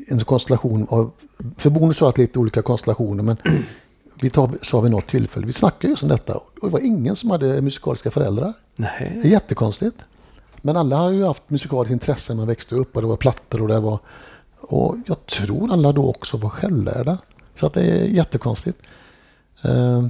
[0.07, 1.11] en konstellation av,
[1.57, 3.37] för Bonus har haft lite olika konstellationer men
[4.21, 7.15] vi tar, sa vid något tillfälle, vi snackade just om detta och det var ingen
[7.15, 8.53] som hade musikaliska föräldrar.
[8.75, 9.31] Det är Nej.
[9.31, 9.97] jättekonstigt.
[10.61, 13.61] Men alla har ju haft musikaliskt intresse när man växte upp och det var plattor
[13.61, 13.99] och det var...
[14.59, 17.17] Och jag tror alla då också var självlärda.
[17.55, 18.79] Så att det är jättekonstigt.
[19.63, 20.07] Eh,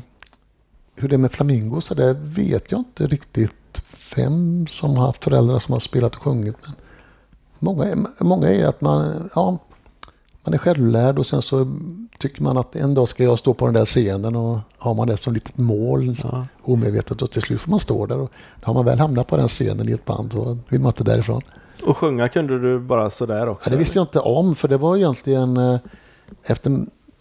[0.95, 3.82] hur det är med flamingos, så det vet jag inte riktigt
[4.15, 6.55] vem som har haft föräldrar som har spelat och sjungit.
[6.61, 6.76] Men
[7.59, 9.57] många, är, många är att man, ja,
[10.45, 11.75] man är självlärd och sen så
[12.19, 15.07] tycker man att en dag ska jag stå på den där scenen och har man
[15.07, 16.45] det som litet mål Ja.
[16.61, 18.31] omedvetet och till slut får man stå där och
[18.63, 21.41] har man väl hamnat på den scenen i ett band så vill man inte därifrån.
[21.85, 23.69] Och sjunga kunde du bara sådär också?
[23.69, 25.79] Ja, det visste jag inte om för det var egentligen eh,
[26.45, 26.71] efter,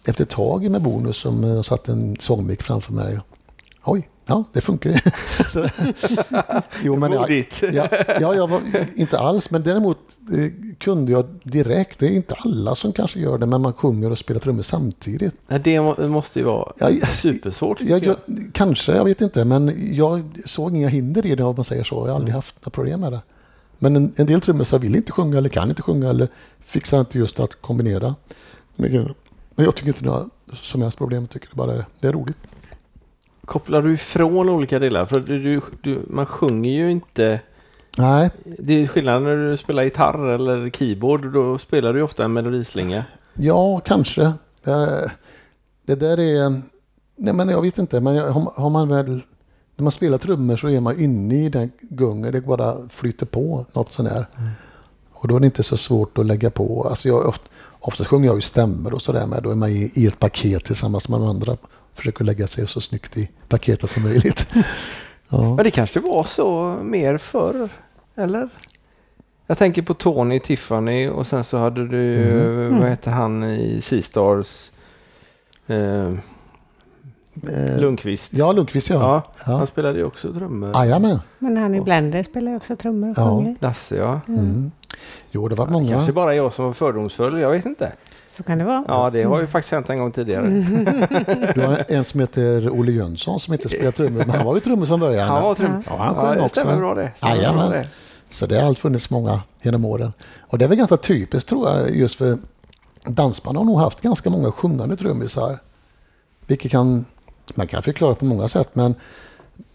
[0.05, 3.19] efter ett tag med Bonus som eh, satt en sångmick framför mig.
[3.83, 5.01] Oj, ja det funkar.
[5.49, 5.69] Så-
[6.83, 7.29] jo, men jag,
[7.73, 7.87] ja,
[8.21, 8.61] ja, jag var
[8.95, 9.97] inte alls, men däremot
[10.33, 14.11] eh, kunde jag direkt, det är inte alla som kanske gör det, men man sjunger
[14.11, 15.35] och spelar trummor samtidigt.
[15.63, 17.81] Det må- det måste ju vara Ja, supersvårt.
[17.81, 18.15] Jag, jag.
[18.53, 21.95] kanske, jag vet inte, men jag såg inga hinder i det om man säger så.
[21.95, 23.21] Jag har aldrig haft några problem med det.
[23.79, 26.27] Men en, en del trummisar vill inte sjunga eller kan inte sjunga eller
[26.65, 28.15] fixar inte just att kombinera.
[28.75, 29.07] Men
[29.55, 31.21] jag tycker inte det är som helst problem.
[31.23, 32.37] Jag tycker det bara det är roligt.
[33.45, 35.05] Kopplar du ifrån olika delar?
[35.05, 37.39] För du, du, man sjunger ju inte...
[37.97, 38.29] Nej,
[38.59, 41.33] Det är skillnad när du spelar gitarr eller keyboard.
[41.33, 43.05] Då spelar du ofta en melodislinga.
[43.33, 44.21] ja kanske.
[44.65, 45.11] Eh,
[45.85, 46.61] Det där är...
[47.17, 49.21] Nej, men jag vet inte, men har, man väl...
[49.75, 52.31] När man spelar trummor så är man inne i den gungen.
[52.31, 54.25] Det bara flyter på något sånt där.
[55.11, 56.87] Och då är det inte så svårt att lägga på.
[56.89, 59.43] Alltså jag, ofta, oftast sjunger jag ju stämmer och sådär med.
[59.43, 61.57] Då är man i, i ett paket tillsammans med de andra.
[61.95, 64.47] Försöker lägga sig så snyggt i paketet som möjligt.
[65.29, 65.41] Ja.
[65.55, 67.69] Men det kanske var så mer förr,
[68.15, 68.49] eller?
[69.47, 72.79] Jag tänker på Tony, Tiffany och sen så hade du, Mhm.
[72.79, 74.71] vad heter han i Seastars?
[75.67, 76.11] Eh,
[77.49, 78.33] Eh, Lundqvist.
[78.33, 78.95] ja, Lundqvist ja.
[78.95, 79.57] Ja, ja.
[79.57, 80.71] han spelade ju också trummor.
[80.75, 81.19] Jajamän.
[81.39, 83.29] Men han i Blender spelar ju också trummor och Ja.
[83.29, 83.55] sjunger.
[83.59, 84.19] Lasse ja.
[84.27, 84.71] Mm.
[85.31, 85.91] Jo, det var Det många.
[85.91, 87.91] kanske bara jag som var fördomsfull, jag vet inte.
[88.37, 88.85] Så kan det vara.
[88.87, 90.47] Ja, det har ju faktiskt hänt en gång tidigare.
[91.55, 94.17] Du har en som heter Olle Jönsson som inte spelar trummor.
[94.19, 95.27] Men han var ju trummor från början.
[95.27, 95.83] Han var trum.
[95.87, 96.59] Ja, han Ja, sjöng det också.
[96.59, 97.11] stämmer bra det.
[97.17, 97.87] Stämmer bra det.
[98.31, 100.13] Så det har allt funnits många genom åren.
[100.39, 102.37] Och det är väl ganska typiskt tror jag just för
[103.05, 105.59] dansband har nog haft ganska många sjungande trummisar.
[106.47, 107.05] Vilket kan,
[107.55, 108.95] man kan förklara på många sätt men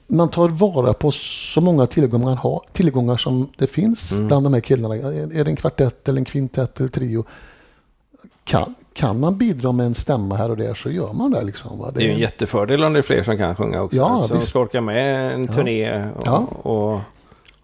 [0.07, 4.27] man tar vara på så många tillgångar, man har, tillgångar som det finns Mm.
[4.27, 4.95] bland de här killarna.
[4.97, 7.25] Är det en kvartett eller en kvintett eller trio?
[8.45, 11.43] Kan, kan man bidra med en stämma här och där så gör man det.
[11.43, 11.91] Liksom, va?
[11.95, 13.97] Det är ju en jättefördel om det är fler som kan sjunga också.
[13.97, 14.49] Ja, som visst.
[14.49, 15.53] ska orka med en Ja.
[15.53, 16.39] turné och, Ja.
[16.63, 17.01] och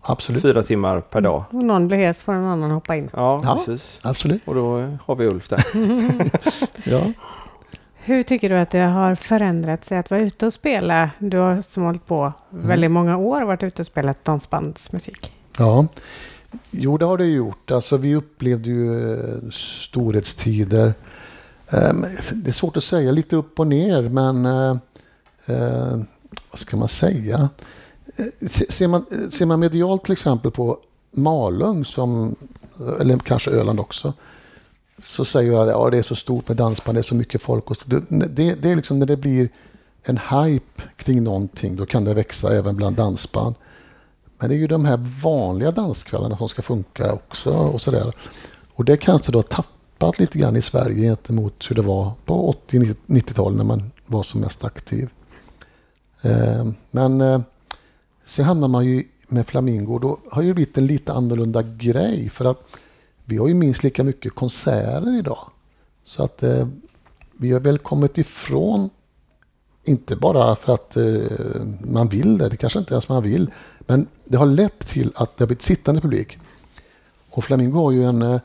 [0.02, 0.42] Absolut.
[0.42, 1.44] fyra timmar per dag.
[1.50, 3.10] Och någon blir hes får en annan hoppa in.
[3.12, 3.54] Ja, Ja.
[3.66, 3.98] precis.
[4.02, 4.42] Absolut.
[4.48, 5.64] Och då har vi Ulf där.
[6.84, 7.00] Ja.
[7.94, 11.10] Hur tycker du att det har förändrat sig att vara ute och spela?
[11.18, 12.68] Du har som hållit på Mm.
[12.68, 15.32] väldigt många år varit ute och spelat dansbandsmusik.
[15.58, 15.86] Ja,
[16.70, 17.70] jo det har det gjort.
[17.70, 20.94] Alltså vi upplevde ju eh, storhetstider.
[21.70, 24.76] Ehm, det är svårt att säga, lite upp och ner men eh,
[25.46, 25.98] eh
[26.50, 27.48] vad ska man säga?
[28.16, 30.78] Eh, ser man, ser man medialt till exempel på
[31.10, 32.36] Malung som,
[33.00, 34.12] eller kanske Öland också.
[35.04, 37.42] så säger jag att ja, det är så stort med dansband, det är så mycket
[37.42, 37.70] folk.
[37.70, 39.48] Och så, det, det, det är liksom när det blir
[40.02, 43.54] en hype kring någonting, då kan det växa även bland dansband.
[44.38, 48.12] Men det är ju de här vanliga danskvällarna som ska funka också och sådär.
[48.74, 52.54] Och det kanske då har tappat lite grann i Sverige gentemot hur det var på
[52.68, 55.08] 80-90-talet när man var som mest aktiv.
[56.22, 57.40] Eh, men eh,
[58.24, 62.44] sen hamnar man ju med Flamingo, då har det blivit en lite annorlunda grej för
[62.44, 62.62] att
[63.24, 65.50] vi har ju minst lika mycket konserter idag.
[66.04, 66.68] Så att eh,
[67.32, 68.90] vi har väl kommit ifrån,
[69.84, 73.50] inte bara för att eh, man vill det, det kanske inte ens man vill,
[73.86, 76.38] men det har lett till att det har blivit sittande publik.
[77.30, 78.40] Och Flamingo har ju en, eh,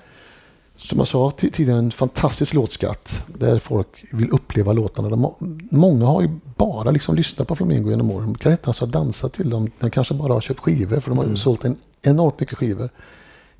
[0.77, 5.31] som jag sa tidigare, en fantastisk låtskatt där folk vill uppleva låtarna.
[5.71, 8.25] Många har ju bara liksom lyssnat på Flamingo genom åren.
[8.25, 9.71] De kan inte ens ha dansat till dem.
[9.79, 11.37] De kanske bara har köpt skivor för de har ju mm.
[11.37, 12.89] sålt en enormt mycket skivor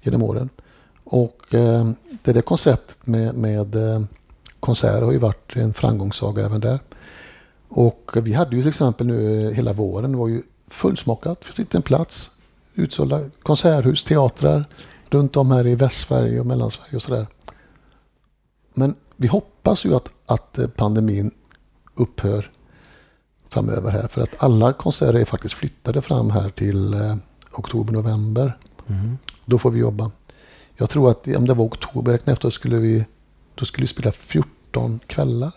[0.01, 0.49] genom åren.
[1.03, 1.91] Och eh,
[2.23, 4.01] det där konceptet med, med eh,
[4.59, 6.79] konserter har ju varit en framgångssaga även där.
[7.67, 10.41] Och vi hade ju till exempel nu hela våren var ju
[10.71, 11.43] fullsmockat.
[11.47, 12.31] Vi sitter en plats,
[12.73, 14.65] utsålda konserthus, teatrar
[15.09, 17.27] runt om här i Västsverige och Mellansverige och sådär.
[18.73, 21.31] Men vi hoppas ju att, att pandemin
[21.95, 22.51] upphör
[23.49, 27.15] framöver här för att alla konserter är faktiskt flyttade fram här till eh,
[27.51, 28.57] oktober, november.
[28.87, 29.17] Mm.
[29.45, 30.11] Då får vi jobba.
[30.75, 33.05] Jag tror att om det var oktober efter skulle vi,
[33.55, 35.51] då skulle vi spela 14 kvällar.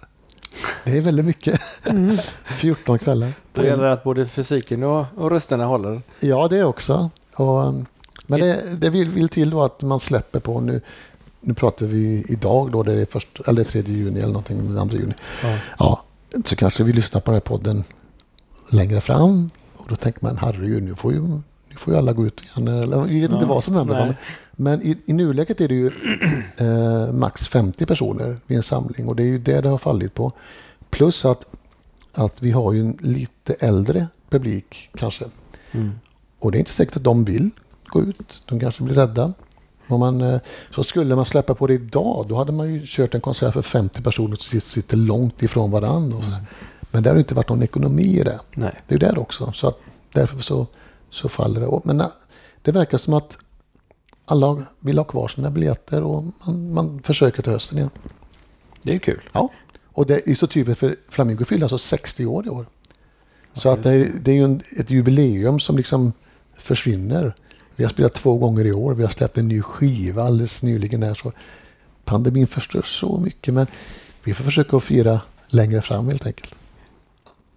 [0.85, 1.61] Det är väldigt mycket.
[1.85, 2.19] Mm.
[2.45, 3.33] 14 kvällar.
[3.53, 6.03] Då gäller det att både fysiken och, och rösterna håller.
[6.21, 7.11] Ja, det också.
[7.35, 7.75] Och,
[8.27, 10.81] men det, det vill, vill, till då att man släpper på nu.
[11.41, 14.97] Nu pratar vi idag då, det är först, eller 3 juni eller någonting, den 2
[14.97, 15.15] juni.
[15.43, 15.59] Ja.
[15.79, 16.03] ja.
[16.45, 17.85] så kanske vi lyssnar på den här podden
[18.71, 19.51] längre fram.
[19.77, 21.21] Och då tänker man, herregud, nu får ju,
[21.69, 22.69] nu får ju alla gå ut igen.
[22.69, 23.37] Eller, vi vet ja.
[23.37, 24.17] inte vad som händer.
[24.57, 25.87] Men i, i nuläget är det ju
[26.57, 30.15] eh, max 50 personer vid en samling och det är ju det det har fallit
[30.15, 30.33] på.
[30.91, 31.45] Plus att,
[32.15, 35.25] att vi har ju en lite äldre publik kanske.
[35.73, 35.93] Mm.
[36.39, 37.51] Och det är inte säkert att de vill
[37.87, 38.43] gå ut.
[38.47, 39.33] De kanske blir rädda.
[39.89, 40.41] Om man, eh,
[40.71, 43.63] så skulle man släppa på det idag, då hade man ju kört en konsert för
[43.63, 46.19] 50 personer som sitter långt ifrån varandra.
[46.19, 46.41] Mm.
[46.91, 48.41] Men det har inte varit någon ekonomi i det.
[48.55, 48.81] Nej.
[48.89, 49.53] Det är där också.
[49.53, 49.79] Så att
[50.13, 50.67] därför så,
[51.11, 51.81] så faller det.
[51.85, 52.07] Men eh,
[52.63, 53.39] det verkar som att
[54.25, 57.91] alla vill ha kvar sina biljetter och man, man försöker till hösten igen.
[58.83, 59.21] Det är kul.
[59.33, 59.51] Ja,
[59.93, 62.67] och det är så typiskt för Flamingo fyller alltså 60 år i år.
[63.55, 66.13] Så att det är, det är ju ett jubileum som liksom
[66.57, 67.35] försvinner.
[67.77, 68.95] Vi har spelat två gånger i år.
[68.95, 71.03] Vi har släppt en ny skiva alldeles nyligen.
[71.03, 71.33] Här, så
[72.05, 73.67] pandemin förstör så mycket men
[74.25, 76.55] vi får försöka att fira längre fram helt enkelt.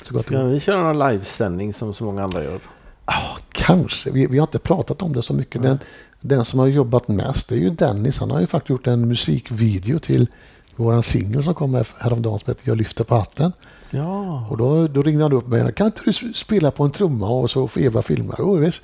[0.03, 2.59] Så Ska vi köra någon livesändning som så många andra gör?
[3.05, 4.11] Ja, kanske.
[4.11, 5.61] Vi, vi har inte pratat om det så mycket.
[5.61, 5.79] Den,
[6.21, 8.19] den som har jobbat mest är ju Dennis.
[8.19, 10.27] Han har ju faktiskt gjort en musikvideo till
[10.75, 13.51] våran singel som kom häromdagen som heter Jag lyfter på hatten.
[13.89, 14.47] Ja.
[14.49, 15.73] Och då, då ringde han upp mig.
[15.73, 18.35] Kan inte du spela på en trumma och så får Eva filma?
[18.37, 18.83] Oh, visst.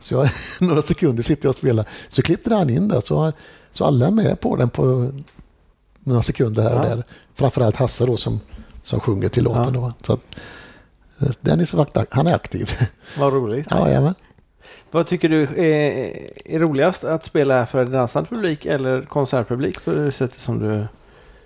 [0.00, 0.28] Så jag,
[0.60, 1.86] några sekunder sitter jag och spelar.
[2.08, 3.02] Så klippte han in det.
[3.02, 3.32] Så,
[3.72, 5.12] så alla är med på den på
[6.00, 6.96] några sekunder här och ja.
[6.96, 7.04] där.
[7.34, 8.40] Framförallt Hasse då som,
[8.82, 9.74] som sjunger till låten.
[9.74, 9.80] Ja.
[9.80, 10.20] Då, så att,
[11.20, 11.74] eh, Dennis
[12.10, 12.70] han är aktiv.
[13.18, 13.66] Vad roligt.
[13.70, 14.14] Ja, jajamän.
[14.92, 20.12] Vad tycker du är, är roligast att spela för dansande publik eller konsertpublik på det
[20.12, 20.74] sättet som du?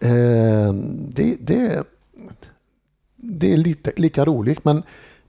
[0.09, 1.85] Eh, det, det,
[3.17, 4.83] det är lite lika roligt men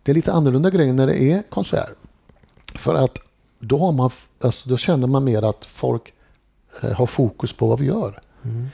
[0.03, 1.89] det är lite annorlunda grejer när det är konsert.
[2.75, 3.17] För att
[3.59, 4.11] då, har man,
[4.41, 6.13] alltså, då känner man mer att folk
[6.81, 8.19] eh, har fokus på vad vi gör.
[8.43, 8.67] Mm.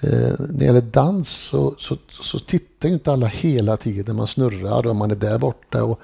[0.00, 4.16] Eh, när det gäller dans så, så, så tittar inte alla hela tiden.
[4.16, 6.00] Man snurrar och man är där borta och,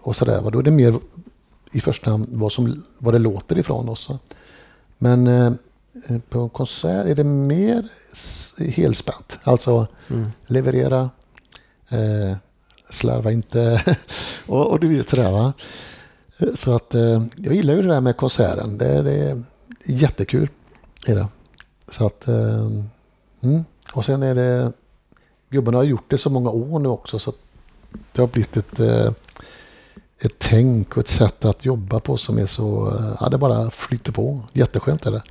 [0.00, 0.50] och sådär.
[0.50, 0.94] Då är det mer
[1.72, 4.08] i första hand vad, som, vad det låter ifrån oss.
[4.98, 5.52] Men eh,
[6.28, 7.88] på en konsert är det mer
[8.58, 9.38] helspänt.
[9.42, 10.28] Alltså mm.
[10.46, 11.10] leverera,
[11.88, 12.36] eh,
[12.90, 13.84] slarva inte
[14.46, 15.52] och, och du vet sådär va.
[16.54, 18.78] Så att eh, jag gillar ju det där med konserten.
[18.78, 19.44] Det, det är
[19.86, 20.48] jättekul.
[21.06, 21.26] Är det.
[21.88, 22.66] Så att, eh,
[23.40, 23.64] mm.
[23.94, 24.72] Och sen är det,
[25.50, 27.32] gubbarna har gjort det så många år nu också så
[28.12, 29.12] det har blivit ett eh,
[30.20, 34.12] ett tänk och ett sätt att jobba på som är så, ja det bara flyter
[34.12, 34.40] på.
[34.52, 35.22] Jätteskönt är det.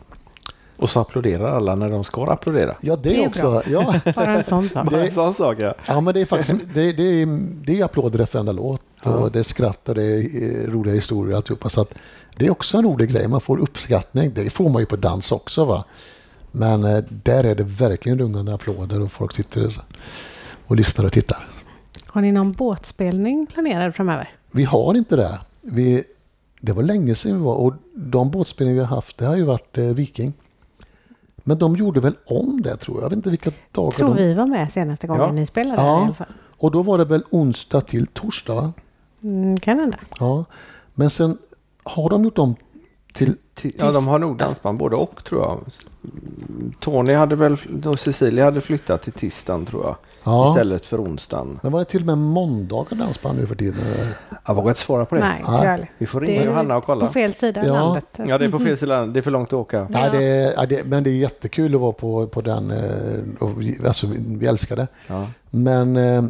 [0.77, 2.75] Och så applåderar alla när de ska applådera.
[2.81, 3.63] Ja, det, det är också.
[3.67, 3.95] Ja.
[4.15, 4.89] Bara en sån sak.
[4.89, 5.75] Det, en sån sak, ja.
[5.85, 7.25] Ja, men det är faktiskt det, det, är,
[7.65, 9.11] det är applåder efter varenda låt ja.
[9.11, 11.69] och det är skratt och det är roliga historier och alltihopa.
[11.69, 11.93] Så att
[12.35, 13.27] det är också en rolig grej.
[13.27, 14.33] Man får uppskattning.
[14.33, 15.65] Det får man ju på dans också.
[15.65, 15.83] va.
[16.51, 19.71] Men eh, där är det verkligen rungande applåder och folk sitter
[20.67, 21.47] och lyssnar och tittar.
[22.17, 24.29] Har ni någon båtspelning planerad framöver?
[24.51, 25.39] Vi har inte det.
[25.61, 26.03] Vi,
[26.61, 29.43] det var länge sedan vi var och de båtspelningar vi har haft det har ju
[29.43, 30.33] varit eh, Viking.
[31.37, 33.03] Men de gjorde väl om det tror jag.
[33.03, 34.23] Jag vet inte vilka dagar Tror de...
[34.23, 35.31] vi var med senaste gången Ja.
[35.31, 36.01] ni spelade Ja.
[36.01, 36.27] i alla fall.
[36.57, 38.73] Och då var det väl onsdag till torsdag va?
[39.23, 39.97] Mm, kan hända.
[40.19, 40.45] Ja.
[40.93, 41.37] Men sen
[41.83, 42.55] har de gjort om
[43.13, 43.35] till...
[43.55, 45.59] Ti- Ja, de har nog dansband både och tror jag.
[46.79, 49.95] Tony hade väl, och Cecilia hade flyttat till tisdagen tror jag.
[50.27, 50.49] Ja.
[50.49, 51.59] Istället för onsdagen.
[51.63, 53.79] Men var det till och med måndagar dansband nu för tiden?
[54.47, 55.21] Jag vågar inte svara på det.
[55.21, 55.91] Nej, inte jag.
[55.97, 57.05] Vi får Det ringa är Johanna och kolla.
[57.05, 57.73] På fel sida Ja.
[57.73, 58.05] landet.
[58.27, 59.05] Ja, det är på fel sida.
[59.05, 59.87] Det är för långt att åka.
[59.89, 62.71] Nej, det, är- ja, det, men det är jättekul att vara på, på den.
[62.71, 62.77] eh,
[63.39, 63.49] Och
[63.87, 64.87] alltså, vi, älskar det.
[65.07, 65.27] Ja.
[65.49, 66.23] Men eh,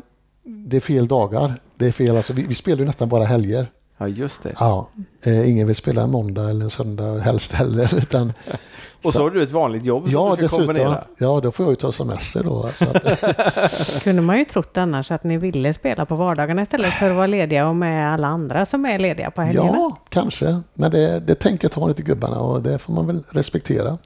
[0.43, 1.53] det är fel dagar.
[1.75, 3.67] Det är fel, alltså, vi, vi spelar ju nästan bara helger.
[3.97, 4.55] Ja, just det.
[4.59, 4.87] Ja,
[5.21, 7.95] eh, ingen vill spela en måndag eller en söndag helst heller.
[7.97, 8.33] Utan,
[9.03, 10.65] Och så har du ett vanligt jobb som ja, du ska dessutom.
[10.65, 11.03] kombinera.
[11.17, 12.69] Ja, då får jag ju ta semester då.
[12.75, 17.09] Så att, kunde man ju trott annars att ni ville spela på vardagarna istället för
[17.09, 19.71] att vara lediga och med alla andra som är lediga på helgerna.
[19.73, 20.61] ja, kanske.
[20.73, 23.97] Men det, det tänket har inte gubbarna och det får man väl respektera.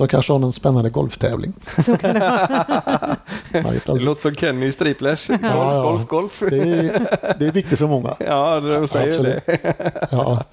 [0.00, 1.52] De kanske har någon spännande golftävling.
[1.78, 3.16] Så kan det
[3.86, 5.26] Det låter som Kenny i Striplers.
[5.28, 5.82] Golf, ja.
[5.82, 6.42] golf, golf.
[6.50, 7.06] Det är,
[7.38, 8.16] det är viktigt för många.
[8.18, 9.46] Ja, de säger Absolut.
[9.46, 10.06] det.
[10.10, 10.44] Ja.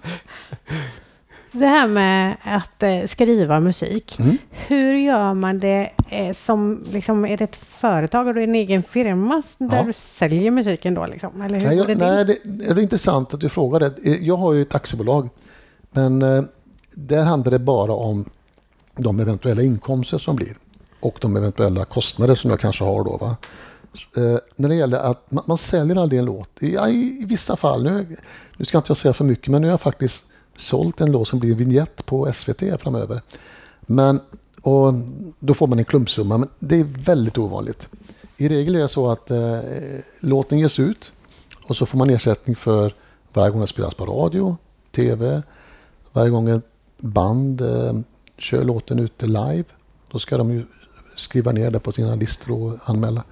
[1.51, 4.19] Det här med att eh, skriva musik.
[4.19, 4.37] Mm.
[4.51, 8.55] Hur gör man det eh, som, liksom, är det ett företag och du är en
[8.55, 9.83] egen firma där Ja.
[9.83, 11.41] du säljer musiken då liksom?
[11.41, 13.93] Eller hur Nej, jag, det nej det, det är intressant att du frågar det.
[14.21, 15.29] Jag har ju ett aktiebolag.
[15.91, 16.43] Men eh,
[16.95, 18.29] där handlar det bara om
[18.97, 20.57] de eventuella inkomster som blir.
[20.99, 23.17] Och de eventuella kostnader som jag kanske har då.
[23.17, 23.37] Va?
[24.17, 26.63] Eh, när det gäller att man, man säljer aldrig en låt.
[26.63, 28.17] I, ja, i, i vissa fall, nu,
[28.57, 30.23] nu ska inte jag säga för mycket, men nu har jag faktiskt
[30.55, 33.21] sålt en låt som blir en vignett på SVT framöver.
[33.81, 34.19] Men,
[34.61, 34.93] och
[35.39, 37.87] då får man en klumpsumma, men det är väldigt ovanligt.
[38.37, 39.59] I regel är det så att eh,
[40.19, 41.11] låten ges ut
[41.67, 42.93] och så får man ersättning för
[43.33, 44.57] varje gång den spelas på radio,
[44.91, 45.43] tv,
[46.13, 46.63] varje gång ett
[46.97, 47.93] band eh,
[48.37, 49.63] kör låten ute live.
[50.11, 50.65] Då ska de ju
[51.15, 53.23] skriva ner det på sina listor och anmäla.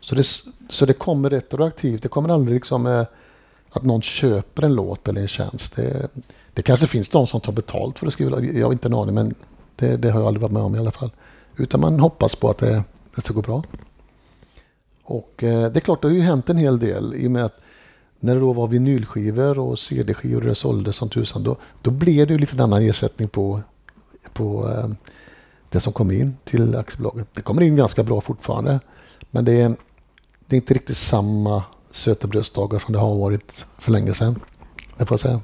[0.00, 0.26] Så det,
[0.68, 2.02] så det kommer retroaktivt.
[2.02, 3.04] Det kommer aldrig liksom eh,
[3.70, 5.76] att någon köper en låt eller en tjänst.
[5.76, 6.08] Det,
[6.52, 8.40] det kanske finns de som tar betalt för att skriva.
[8.40, 9.34] Jag har inte en aning men
[9.76, 11.10] det, det har jag aldrig varit med om i alla fall.
[11.56, 13.62] Utan man hoppas på att det, det ska gå bra.
[15.04, 17.44] Och eh, det är klart, det har ju hänt en hel del i och med
[17.44, 17.60] att
[18.20, 22.26] när det då var vinylskivor och CD-skivor och det såldes som tusan, då, då blev
[22.26, 23.60] det ju lite annan ersättning på,
[24.32, 24.86] på eh,
[25.70, 27.26] det som kom in till aktiebolaget.
[27.34, 28.80] Det kommer in ganska bra fortfarande,
[29.30, 29.68] men det är,
[30.46, 34.40] det är inte riktigt samma sötebrödsdagar som det har varit för länge sedan.
[34.96, 35.40] Det får jag säga.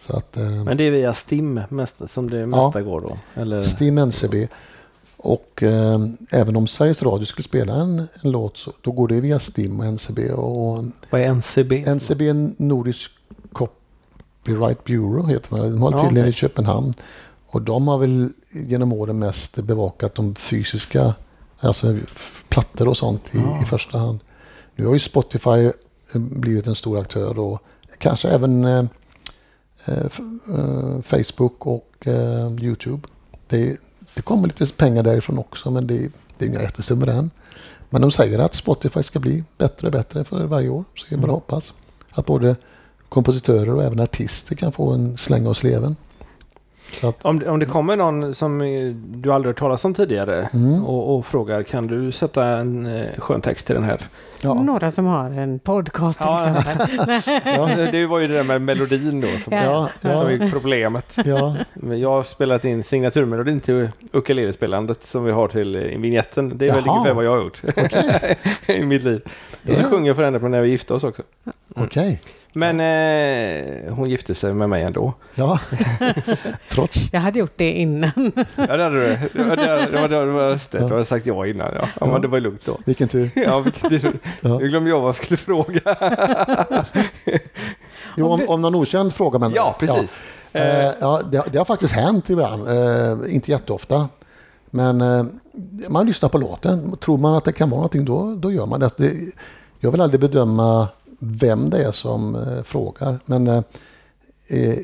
[0.00, 3.18] Så att, eh, Men det är via Stim mest, som det mesta går då?
[3.34, 3.62] Eller?
[3.62, 4.46] Steam NCB.
[5.16, 5.98] Och eh,
[6.30, 9.80] även om Sveriges Radio skulle spela en, en låt så då går det via Steam
[9.80, 10.30] och NCB.
[10.32, 11.84] Och Vad är NCB?
[11.86, 13.10] NCB är Nordisk
[13.52, 15.70] Copyright Bureau heter man.
[15.70, 16.30] De har Ja, tydligen okej.
[16.30, 16.92] i Köpenhamn.
[17.56, 21.14] Och de har väl genom åren mest bevakat de fysiska,
[21.60, 21.98] alltså
[22.48, 23.62] plattor och sånt i, Ja.
[23.62, 24.18] i första hand.
[24.74, 25.50] Nu har ju Spotify
[26.12, 27.62] eh, blivit en stor aktör och
[27.98, 28.84] kanske även eh,
[29.84, 30.06] eh,
[30.54, 33.08] eh, Facebook och eh, Youtube.
[33.48, 33.76] Det,
[34.14, 36.08] det kommer lite pengar därifrån också men det,
[36.38, 37.30] det är inga jättesummor än.
[37.90, 40.84] Men de säger att Spotify ska bli bättre och bättre för varje år.
[40.94, 41.34] Så jag bara Mm.
[41.34, 41.72] hoppas
[42.12, 42.56] att både
[43.08, 45.96] kompositörer och även artister kan få en släng av sleven.
[47.02, 50.48] Att, Om, det- om det kommer någon som eh, du aldrig hört talas om tidigare
[50.54, 50.84] Mm.
[50.84, 54.00] och, och frågar kan du sätta en eh, skön text till den här?
[54.40, 56.48] ja, Några som har en podcast till Ja.
[56.48, 57.20] exempel.
[57.44, 59.88] ja, Det, var ju det där med melodin då som, Ja.
[60.00, 61.12] som ja, är problemet.
[61.24, 66.58] ja, Men jag har spelat in signaturmelodin till ukulelespelandet som vi har till eh, vignetten.
[66.58, 67.62] Det är väl ungefär vad jag har gjort
[68.66, 69.22] i mitt liv.
[69.70, 71.22] Och så sjunger jag för henne på när vi gifte oss också.
[71.76, 72.20] okej.
[72.56, 75.12] Men eh, hon gifte sig med mig ändå.
[75.34, 75.58] Ja,
[76.70, 77.12] trots.
[77.12, 78.32] Jag hade gjort det innan.
[78.54, 79.18] Ja, det hade du.
[79.32, 80.78] Det var, det var, det var, det var det.
[80.78, 81.74] Du hade sagt ja innan.
[81.74, 82.78] Ja, ja men det var lugnt då.
[82.84, 83.30] Vilken tur.
[83.34, 84.02] Ja, vilket,
[84.40, 84.58] Ja.
[84.58, 85.80] nu glömde jag vad jag skulle fråga.
[88.16, 89.52] Jo, om, om någon okänd frågar mig.
[89.54, 90.20] Ja, precis.
[90.52, 92.68] Ja, eh, ja det, det har faktiskt hänt ibland.
[92.68, 94.08] Eh, inte jätteofta.
[94.70, 95.24] Men eh,
[95.88, 96.96] man lyssnar på låten.
[96.96, 98.90] Tror man att det kan vara någonting då, då gör man det.
[98.96, 99.12] det.
[99.80, 103.18] Jag vill aldrig bedöma vem det är som eh, frågar.
[103.24, 103.62] Men eh,
[104.46, 104.78] eh,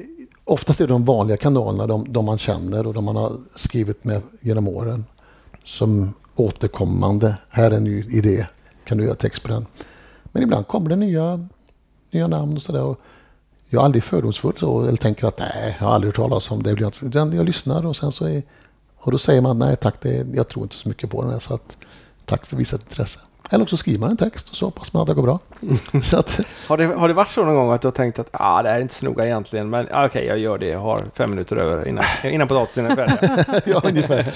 [0.45, 4.05] oftast är det de vanliga kanalerna, de, de man känner och de man har skrivit
[4.05, 5.05] med genom åren.
[5.65, 7.39] Som återkommande.
[7.49, 8.47] Här är en ny idé.
[8.85, 9.67] Kan du göra text på den?
[10.25, 11.49] Men ibland kommer det nya,
[12.11, 12.97] nya namn och sådär.
[13.69, 16.63] Jag är aldrig fördomsfull så, eller tänker att nej, jag har aldrig hört talas om
[16.63, 16.93] det.
[17.03, 18.43] Utan jag lyssnar och sen så är,
[18.97, 21.39] och då säger man nej tack, det, jag tror inte så mycket på den här
[21.39, 21.77] så att
[22.25, 23.19] tack för visat intresse
[23.53, 25.39] eller också skriver man en text och så hoppas man att det går bra.
[26.05, 28.29] så att, Har det, har det varit så någon gång att du har tänkt att
[28.33, 30.67] ah, det här är inte så noga egentligen, men ah, okej, jag gör det.
[30.69, 33.63] Jag har fem minuter över innan, innan potatisen är färdig.
[33.75, 34.35] ja, ungefär.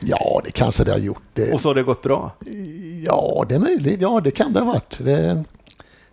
[0.00, 1.22] ja, det kanske det har gjort.
[1.34, 2.30] Det, Och så har det gått bra.
[3.04, 4.00] Ja, det är möjligt.
[4.00, 4.98] Ja, det kan det ha varit.
[4.98, 5.44] Det,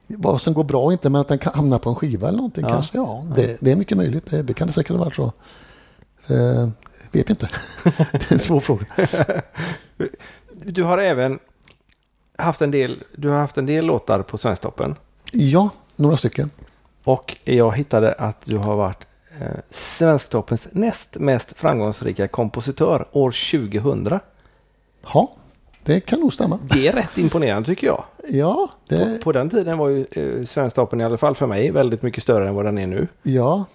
[0.07, 2.63] vad som går bra inte, men att den kan hamna på en skiva eller någonting
[2.63, 2.69] Ja.
[2.69, 2.97] kanske.
[2.97, 4.25] Ja, det, det är mycket möjligt.
[4.29, 5.31] Det, det kan det säkert ha varit så.
[6.33, 6.69] Eh,
[7.11, 7.47] vet inte.
[8.11, 8.85] det är en svår fråga.
[10.67, 11.39] Du har även
[12.37, 14.95] haft en del, du har haft en del låtar på Svensktoppen.
[15.31, 16.51] Ja, några stycken.
[17.03, 19.05] Och jag hittade att du har varit
[19.41, 23.31] eh, Svensktoppens näst mest framgångsrika kompositör år
[23.81, 24.19] 2000.
[25.13, 25.31] Ja,
[25.83, 26.59] det kan nog stämma.
[26.69, 28.03] Det är rätt imponerande tycker jag.
[28.29, 31.71] Ja, På, det, på den tiden var ju eh, Svensktoppen i alla fall för mig
[31.71, 33.07] väldigt mycket större än vad den är nu.
[33.23, 33.65] ja,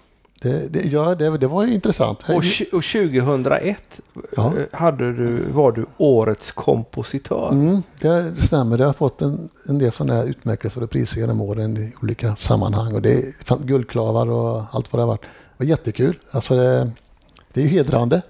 [0.42, 2.18] det, det, ja, det, det var intressant.
[2.28, 2.34] Och,
[2.72, 4.00] och 2001
[4.36, 4.52] Ja.
[4.58, 7.48] eh, hade du, var du årets kompositör.
[7.52, 8.78] Mm, det stämmer.
[8.78, 12.36] Det har fått en, en del sådana här utmärkelser och priser genom åren i olika
[12.36, 12.94] sammanhang.
[12.94, 15.22] Och det är fan- guldklavar och allt vad det har varit.
[15.22, 15.28] Det
[15.64, 16.18] var jättekul.
[16.30, 16.90] Alltså det,
[17.52, 18.22] det är ju hedrande.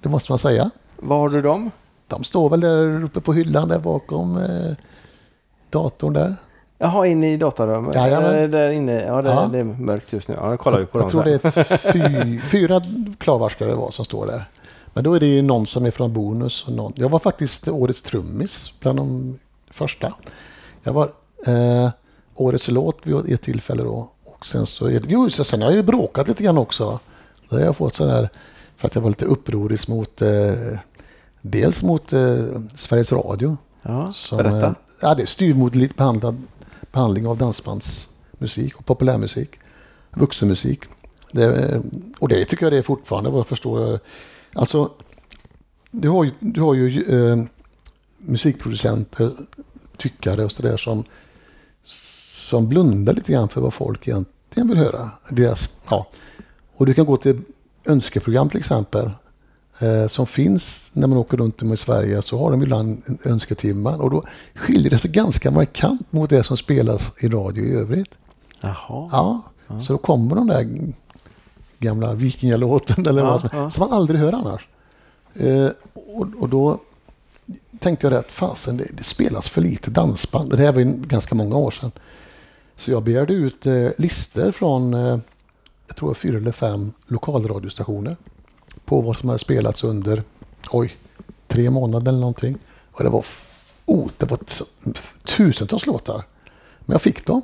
[0.00, 0.70] Det måste man säga.
[0.96, 1.70] Var har du dem?
[2.08, 4.72] De står väl där uppe på hyllan där bakom eh,
[5.70, 6.36] datorn där.
[6.82, 7.94] Jaha, inne i datarummet?
[7.94, 8.34] Jajamän.
[8.42, 9.04] Eh, där inne.
[9.06, 9.48] Ja, det, Ja.
[9.52, 10.36] det är mörkt just nu.
[10.40, 11.40] Ja, då kollar vi på dem Jag tror sen.
[11.52, 11.76] det är
[12.22, 12.80] fy, fyra
[13.18, 14.44] klavar ska det vara som står där.
[14.94, 16.64] Men då är det ju någon som är från Bonus.
[16.66, 16.92] Och någon.
[16.96, 19.38] Jag var faktiskt årets trummis bland de
[19.70, 20.12] första.
[20.82, 21.10] Jag var
[21.46, 21.90] eh,
[22.34, 24.08] årets låt vid ett tillfälle då.
[24.24, 26.98] Och sen så jo, så sen har jag ju bråkat lite grann också.
[27.48, 28.28] Då har jag fått sådär,
[28.76, 30.52] för att jag var lite upprorisk mot, eh,
[31.40, 32.36] dels mot eh,
[32.76, 33.56] Sveriges Radio.
[33.82, 34.66] Ja, Som, berätta.
[34.66, 34.72] eh,
[35.04, 36.42] Ja, det är styvmoderligt behandlad
[36.92, 39.50] behandling av dansbandsmusik och populärmusik.
[40.10, 40.80] Vuxenmusik.
[41.32, 41.82] Det,
[42.18, 44.00] och det tycker jag det är fortfarande vad jag förstår.
[44.52, 44.90] Alltså,
[45.90, 47.44] du har ju, du har ju eh,
[48.16, 49.32] musikproducenter,
[49.96, 51.04] tyckare och sådär som,
[52.32, 55.10] som blundar lite grann för vad folk egentligen vill höra.
[55.30, 56.06] Deras, ja.
[56.74, 57.40] Och du kan gå till
[57.84, 59.10] önskeprogram till exempel
[60.08, 64.10] som finns när man åker runt om i Sverige så har de ibland önsketimmar och
[64.10, 64.22] då
[64.54, 68.10] skiljer det sig ganska markant mot det som spelas i radio i övrigt.
[68.60, 69.08] Jaha.
[69.12, 69.42] Ja,
[69.80, 70.92] så då kommer de där
[71.78, 73.70] gamla vikingalåten eller Ja, vad som, ja.
[73.70, 74.68] som man aldrig hör annars.
[75.34, 76.78] Eh, och, och då
[77.78, 80.50] tänkte jag att fasen, det, det spelas för lite dansband.
[80.50, 81.92] Det här var ju ganska många år sedan.
[82.76, 85.18] Så jag begärde ut eh, listor från, eh,
[85.86, 88.16] jag tror fyra eller fem lokalradiostationer
[88.92, 90.22] på vad som hade spelats under,
[90.70, 90.96] oj,
[91.48, 92.58] tre månader eller någonting.
[92.90, 93.24] Och det var,
[93.86, 94.38] oh, det var
[95.24, 96.24] tusentals låtar.
[96.80, 97.42] Men jag fick dem.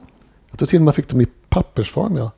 [0.50, 2.16] Jag tror till och med fick dem i pappersform.
[2.16, 2.30] Ja.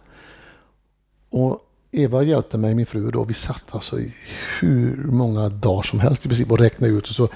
[1.30, 1.58] Och
[1.90, 3.24] Eva hjälpte mig, min fru, då.
[3.24, 4.14] Vi satt alltså i
[4.60, 7.28] hur många dagar som helst i princip och räknade ut och så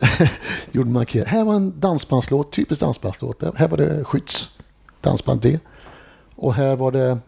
[0.72, 1.26] gjorde man markering.
[1.26, 3.42] Här var en dansbandslåt, typisk dansbandslåt.
[3.56, 4.56] Här var det Skydds
[5.00, 5.58] dansband D.
[6.34, 7.18] Och här var det,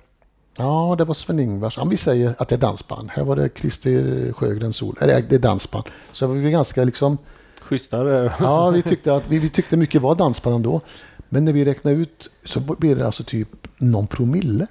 [0.58, 3.10] ja det var Sven-Ingvars, ja, vi säger att det är dansband.
[3.10, 5.84] Här var det Christer Sjögren Sol, Nej, det är- dansband.
[6.12, 7.18] Så vi var ganska liksom
[7.60, 8.04] Schyssta.
[8.40, 10.80] Ja, vi tyckte, att, vi, vi tyckte mycket var dansband ändå.
[11.28, 13.48] Men när vi räknade ut så blev det alltså typ
[13.78, 14.66] någon promille.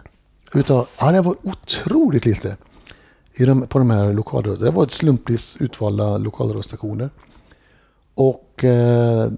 [0.54, 2.58] Utav, ja, det var otroligt lite
[3.34, 4.64] i de, på de här lokalradion.
[4.66, 7.10] Det var ett slumpvis utvalda lokalradiostationer.
[8.14, 9.32] Och eh,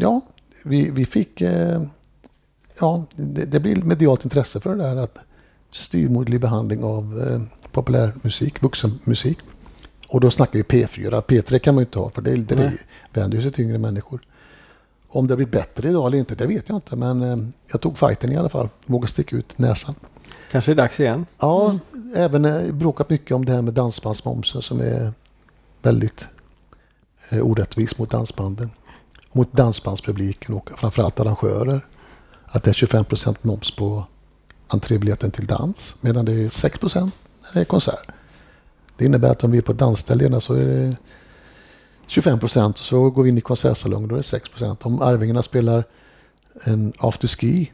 [0.00, 0.20] ja,
[0.62, 1.40] vi, vi fick...
[1.40, 1.82] Eh,
[2.80, 5.18] ja, det, det blev medialt intresse för det där att
[5.72, 7.42] styrmodlig behandling av eh,
[7.72, 9.38] populärmusik, vuxenmusik.
[10.08, 11.22] Och då snackar vi P4.
[11.22, 12.78] P3 kan man ju inte ha för det, det Nej.
[13.12, 14.20] vänder ju sig till yngre människor.
[15.08, 16.96] Om det har blivit bättre idag eller inte, det vet jag inte.
[16.96, 17.36] Men eh,
[17.70, 18.68] jag tog fighten i alla fall.
[18.86, 19.94] Vågade sticka ut näsan.
[20.50, 21.26] Kanske är dags igen.
[21.38, 21.78] Ja,
[22.16, 25.12] även eh, bråkat mycket om det här med dansbandsmomsen som är
[25.82, 26.28] väldigt
[27.28, 28.70] eh, orättvis mot dansbanden.
[29.32, 31.86] Mot dansbandspubliken och framförallt arrangörer.
[32.44, 34.04] Att det är 25 procent moms på
[34.74, 38.06] entrébiljetten till dans medan det är 6 procent när det är konsert.
[38.96, 40.96] Det innebär att om vi är på dansställena så är det
[42.06, 44.86] 25 procent och så går vi in i konsertsalongen då är det 6 procent.
[44.86, 45.84] Om Arvingarna spelar
[46.64, 47.72] en afterski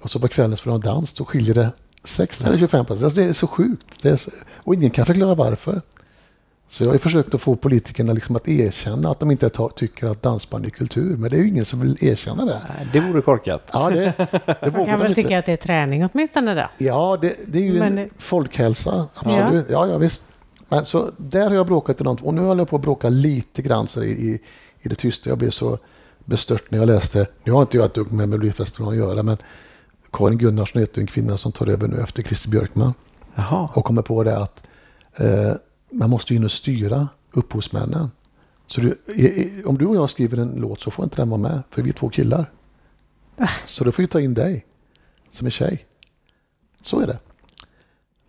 [0.00, 1.72] och så på kvällen spelar de dans då skiljer det
[2.04, 3.04] 6 eller 25 procent.
[3.04, 3.86] Alltså det är så sjukt.
[4.02, 5.82] Det är så, och ingen kan förklara varför.
[6.68, 10.22] Så jag har försökt att få politikerna liksom att erkänna att de inte tycker att
[10.22, 11.16] dansband är kultur.
[11.16, 12.60] Men det är ju ingen som vill erkänna det.
[12.92, 13.62] Det vore korkat.
[13.72, 14.12] Ja, det,
[14.60, 15.22] det Man kan väl inte.
[15.22, 16.84] tycka att det är träning åtminstone då?
[16.84, 19.08] Ja, det, det är ju Men- en folkhälsa.
[19.14, 19.66] Absolut.
[19.70, 19.86] Ja.
[19.86, 20.22] ja, visst.
[20.68, 22.20] Men så där har jag bråkat enormt.
[22.22, 24.40] Och nu håller jag på att bråka lite grann så i, i,
[24.80, 25.28] i det tysta.
[25.30, 25.78] Jag blev så
[26.24, 27.26] bestört när jag läste.
[27.44, 29.36] Nu har inte jag ett dugg med Melodifestivalen att göra, men
[30.12, 32.94] Karin Gunnarsson heter en kvinna som tar över nu efter Christer Björkman
[33.34, 33.68] Jaha.
[33.74, 34.68] och kommer på det att
[35.16, 35.52] eh,
[35.90, 38.10] man måste in och styra upphovsmännen.
[38.66, 38.98] Så du,
[39.66, 41.88] om du och jag skriver en låt så får inte den vara med, för vi
[41.88, 42.52] är två killar.
[43.66, 44.66] Så då får vi ta in dig,
[45.30, 45.86] som är tjej.
[46.82, 47.18] Så är det.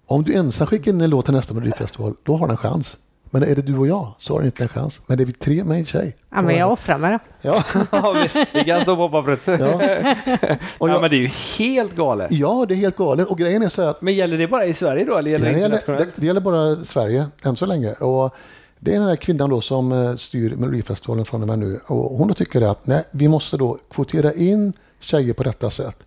[0.05, 2.97] Om du ensam skickar in en låt till nästa Melodifestival, då har den en chans.
[3.29, 5.01] Men är det du och jag så har den inte en chans.
[5.07, 6.15] Men det är vi tre med en tjej.
[6.29, 7.19] Ja, men jag offrar mig då.
[7.41, 9.39] Ja, Ja, vi, vi kan stå på pappret.
[9.45, 9.55] Ja.
[9.57, 9.79] ja.
[10.77, 12.31] Och ja, jag, men det är ju helt galet.
[12.31, 13.27] ja, det är helt galet.
[13.27, 15.59] Och grejen är så att Men gäller det bara i Sverige då, eller gäller det
[15.59, 17.93] gäller, det, det gäller bara Sverige än så länge.
[17.93, 18.35] Och
[18.79, 21.79] det är den här kvinnan då som eh, styr Melodifestivalen från och med nu.
[21.87, 25.97] Och hon tycker att nej, vi måste då kvotera in tjejer på detta sätt.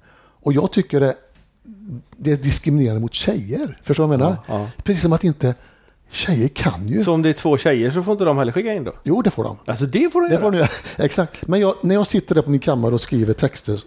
[0.42, 1.14] Och jag tycker det,
[2.16, 3.78] det är diskriminerande mot tjejer.
[3.82, 4.36] Förstår du vad jag menar?
[4.48, 5.55] Ja, Precis som att inte
[6.11, 7.05] tjejer kan ju.
[7.05, 8.93] Så om det är två tjejer så får inte de heller skicka in då?
[9.03, 9.57] Jo, det får de.
[9.65, 10.41] Alltså det får de Det göra?
[10.43, 10.69] får göra.
[11.05, 11.49] Exakt.
[11.49, 13.81] Men jag, när jag sitter där på min kammare och skriver texter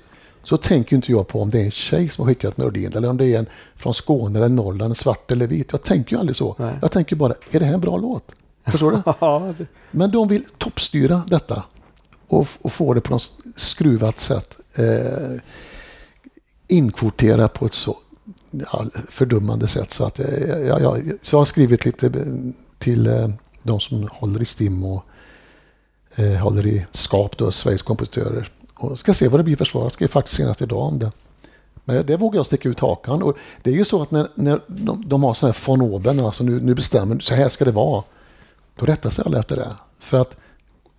[0.43, 3.09] så tänker inte jag på om det är en tjej som har skickat melodin eller
[3.09, 3.45] om det är en
[3.75, 5.67] från Skåne eller Norrland, svart eller vit.
[5.71, 6.55] Jag tänker ju aldrig så.
[6.59, 6.73] Nej.
[6.81, 8.31] Jag tänker bara, är det här en bra låt?
[8.65, 8.97] Förstår du?
[9.19, 11.63] Ja, det, Men de vill toppstyra detta
[12.27, 14.57] och, och få det på något skruvat sätt.
[14.75, 15.39] Eh,
[16.67, 17.97] inkvotera på ett så
[18.71, 19.91] ja, fördummande sätt.
[19.91, 22.11] Så, att, eh, ja, ja, så jag har skrivit lite
[22.77, 23.29] till eh,
[23.63, 25.05] de som håller i STIM och
[26.15, 28.51] eh, håller i SKAP, då, Sveriges kompositörer.
[28.73, 29.83] Och ska se vad det blir för svar.
[29.83, 31.11] Jag skrev faktiskt senast idag om det.
[31.85, 33.23] Men det vågar jag sticka ut hakan.
[33.23, 36.19] Och det är ju så att när, när de, de har sådana här von oben,
[36.19, 38.03] alltså nu, nu bestämmer så här ska det vara.
[38.75, 39.75] Då rättar sig alla efter det.
[39.99, 40.35] För att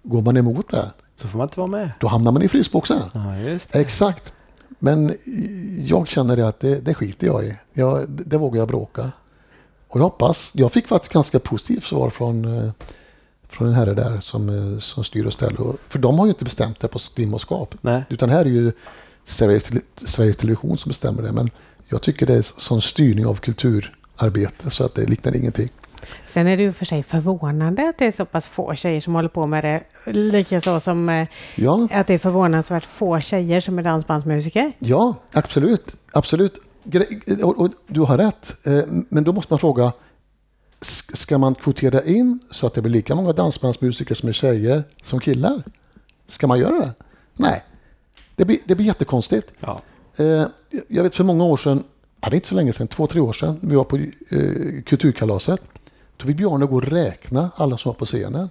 [0.02, 1.92] går man emot det, så får man inte vara med.
[2.00, 3.02] då hamnar man i frysboxen.
[3.12, 3.80] Ja.
[3.80, 4.33] Exakt.
[4.84, 5.16] Men
[5.86, 7.58] jag känner att det, det skiter jag i.
[7.72, 9.12] Jag, det, vågar jag bråka.
[9.88, 12.70] Och jag hoppas, jag fick faktiskt ganska positivt svar från, eh,
[13.48, 15.72] från en herre där som, eh, som styr och ställer.
[15.88, 17.74] För de har ju inte bestämt det på STIM och SKAP.
[17.80, 18.04] Nej.
[18.08, 18.72] Utan här är ju
[19.24, 21.32] Sveriges, Sveriges Television som bestämmer det.
[21.32, 21.50] Men
[21.88, 25.68] jag tycker det är sån styrning av kulturarbete så att det liknar ingenting.
[26.26, 29.14] Sen är det ju för sig förvånande att det är så pass få tjejer som
[29.14, 29.82] håller på med det.
[30.12, 34.72] Likaså som eh, Ja, att det är förvånansvärt få tjejer som är dansbandsmusiker.
[34.78, 35.96] Ja, absolut.
[36.12, 36.58] absolut.
[37.86, 38.66] Du har rätt.
[38.66, 39.92] Eh, Men då måste man fråga,
[41.14, 45.20] ska man kvotera in så att det blir lika många dansbandsmusiker som är tjejer som
[45.20, 45.62] killar?
[46.28, 46.94] Ska man göra det?
[47.32, 47.64] Nej,
[48.36, 49.52] det blir, det blir jättekonstigt.
[49.60, 49.80] Ja.
[50.16, 50.44] Eh,
[50.88, 51.84] Jag vet för många år sedan,
[52.20, 53.98] det är inte så länge sedan, två, tre år sedan, vi var på
[54.86, 55.60] Kulturkalaset.
[56.24, 58.50] Då fick Bjarne gå och räkna alla som var på scenen.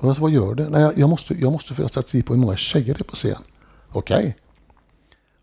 [0.00, 0.68] Och jag sa, vad gör du?
[0.68, 3.42] Nej, jag- måste, jag måste föra statistik på hur många tjejer det är på scen.
[3.92, 4.36] Okej.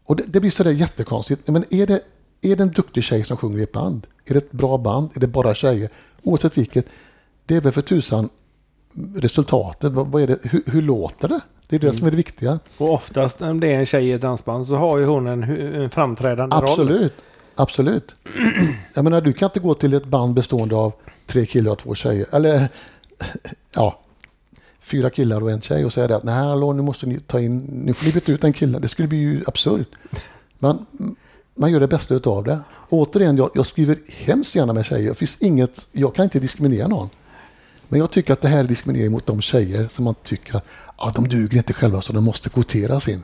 [0.06, 1.48] Och det, det blir sådär jättekonstigt.
[1.48, 2.02] Men är det,
[2.42, 4.08] är det en duktig tjej som sjunger i ett band?
[4.26, 5.10] Är det ett bra band?
[5.16, 5.90] Är det bara tjejer?
[6.24, 6.86] Oavsett vilket,
[7.46, 8.30] det är väl för tusan
[9.16, 9.92] resultatet.
[9.92, 10.40] Vad, vad är det?
[10.44, 11.40] Hur, hur låter det?
[11.68, 12.60] Det är det som är det viktiga.
[12.78, 15.44] Och oftast när det är en tjej i ett dansband så har ju hon en,
[15.76, 16.64] en framträdande roll.
[16.64, 17.14] Absolut.
[17.60, 18.16] Absolut.
[18.94, 20.94] Jag menar, du kan inte gå till ett band bestående av
[21.26, 22.26] tre killar och två tjejer.
[22.32, 22.68] Eller
[23.72, 24.00] ja,
[24.80, 27.40] fyra killar och en tjej och säga det att nej, hallå, nu måste ni ta
[27.40, 28.80] in, nu får ni byta ut en kille.
[28.80, 29.88] Det skulle bli ju absurt.
[30.60, 30.86] Men
[31.56, 32.60] man gör det bästa utav det.
[32.72, 35.10] Och återigen, jag, jag skriver hemskt gärna med tjejer.
[35.10, 37.10] Det finns inget, jag kan inte diskriminera någon.
[37.88, 40.66] Men jag tycker att det här är diskriminering mot de tjejer som man tycker att
[40.96, 43.24] ah, de duger inte själva så de måste kvoteras in.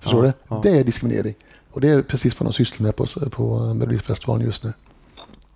[0.00, 0.54] Förstår Ja, du?
[0.54, 0.60] ja.
[0.62, 1.34] Det är diskriminering.
[1.78, 4.72] Och det är precis vad de sysslar med på, på Melodifestivalen just nu.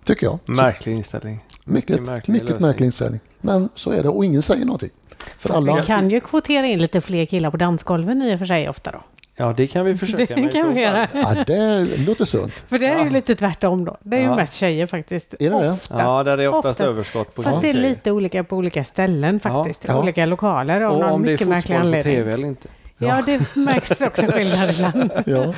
[0.03, 0.39] Tycker jag.
[0.45, 1.39] Märklig inställning.
[1.65, 3.19] mycket mycket märklig mycket märklig inställning.
[3.41, 4.89] Men så är det och ingen säger någonting.
[5.17, 8.39] För Fast alla, vi kan ju kvotera in lite fler killar på dansgolven i och
[8.39, 8.97] för sig ofta då.
[9.35, 11.07] Ja, det kan vi försöka Det med kan vi göra.
[11.13, 12.53] ja, det låter sunt.
[12.67, 13.09] För det är ju Ja.
[13.11, 13.97] lite tvärtom då.
[14.01, 14.35] Det är ju Ja.
[14.35, 15.33] mest tjejer faktiskt.
[15.39, 15.69] Är det det?
[15.71, 15.91] Oftast.
[16.03, 16.91] Ja, där är oftast, Oftast.
[16.91, 19.85] överskott på Fast det är lite olika på olika ställen faktiskt.
[19.87, 19.99] Ja.
[20.01, 22.15] Olika lokaler av Och någon om det är mycket märklig fotboll på anledning.
[22.23, 22.67] tv eller inte.
[23.07, 25.11] Ja, det märks också skillnad ibland.
[25.25, 25.53] Ja.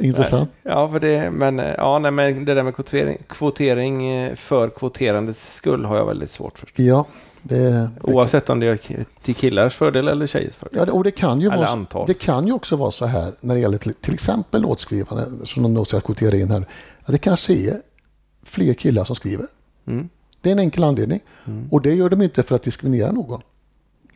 [0.00, 0.50] Intressant.
[0.62, 4.68] Ja, för det, men, eh, ja, nej, men det där med kvotering, kvotering eh, för
[4.68, 6.68] kvoterandets skull har jag väldigt svårt för.
[6.74, 7.06] Ja,
[7.42, 10.78] det, det, Oavsett om det är till killars fördel eller tjejers fördel.
[10.78, 12.06] ja, det- och det kan, ju Eller vara, antal.
[12.06, 15.74] det kan ju också vara så här när det gäller till, till exempel låtskrivande som
[15.74, 16.64] de ska kvotera in här.
[17.04, 17.80] Att det kanske är
[18.42, 19.46] fler killar som skriver.
[19.86, 20.08] Mm.
[20.40, 21.20] Det är en enkel anledning.
[21.46, 21.68] Mm.
[21.70, 23.40] Och det gör de inte för att diskriminera någon.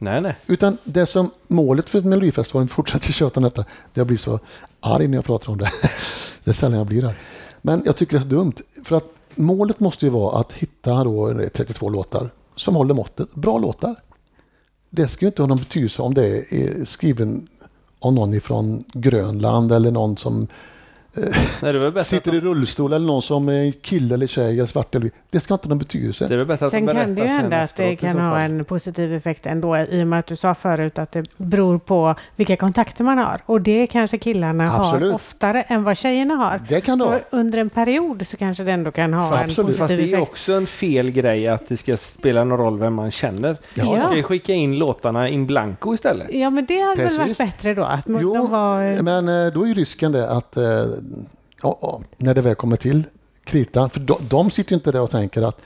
[0.02, 0.36] Nej, nej.
[0.46, 3.64] Utan det som målet för Melodifestivalen, fortsätter tjata om detta,
[3.94, 4.40] jag blir så
[4.80, 5.70] arg när jag pratar om det.
[6.44, 7.14] det är sällan jag blir arg.
[7.60, 8.54] Men jag tycker det är så dumt.
[8.84, 9.04] För att
[9.34, 13.34] målet måste ju vara att hitta då 32 låtar som håller måttet.
[13.34, 13.94] Bra låtar.
[14.90, 17.48] Det ska ju inte ha någon betydelse om det är skriven
[17.98, 20.46] av någon ifrån Grönland eller någon som
[21.14, 24.26] Nej, det är väl bättre sitter i att rullstol eller någon som är kille eller
[24.26, 25.10] tjej eller svart eller.
[25.30, 26.28] Det ska inte ha någon de, betydelse.
[26.28, 28.40] det är väl bättre att Sen de kan det ju hända att det kan ha
[28.40, 32.14] en positiv effekt ändå i och med att du sa förut att det beror på
[32.36, 33.40] vilka kontakter man har.
[33.46, 35.08] Och det kanske killarna Absolut.
[35.08, 36.60] har oftare än vad tjejerna har.
[36.68, 37.18] Det kan Så ha.
[37.30, 39.56] under en period så kanske det ändå kan ha en Absolut.
[39.56, 40.22] positiv Fast det är effekt.
[40.22, 43.56] också en fel grej att det ska spela någon roll vem man känner.
[43.74, 43.84] Ja.
[43.84, 46.34] Man ska ju skicka in låtarna in blanco istället.
[46.34, 47.38] Ja, men det hade väl varit Precis.
[47.38, 47.84] bättre då?
[47.84, 49.02] Att Jo, de var...
[49.02, 50.62] men eh, då är ju risken det att eh,
[51.62, 53.02] ja, ja, när det väl kommer till
[53.44, 55.60] kritan, för de, de sitter ju inte där och tänker att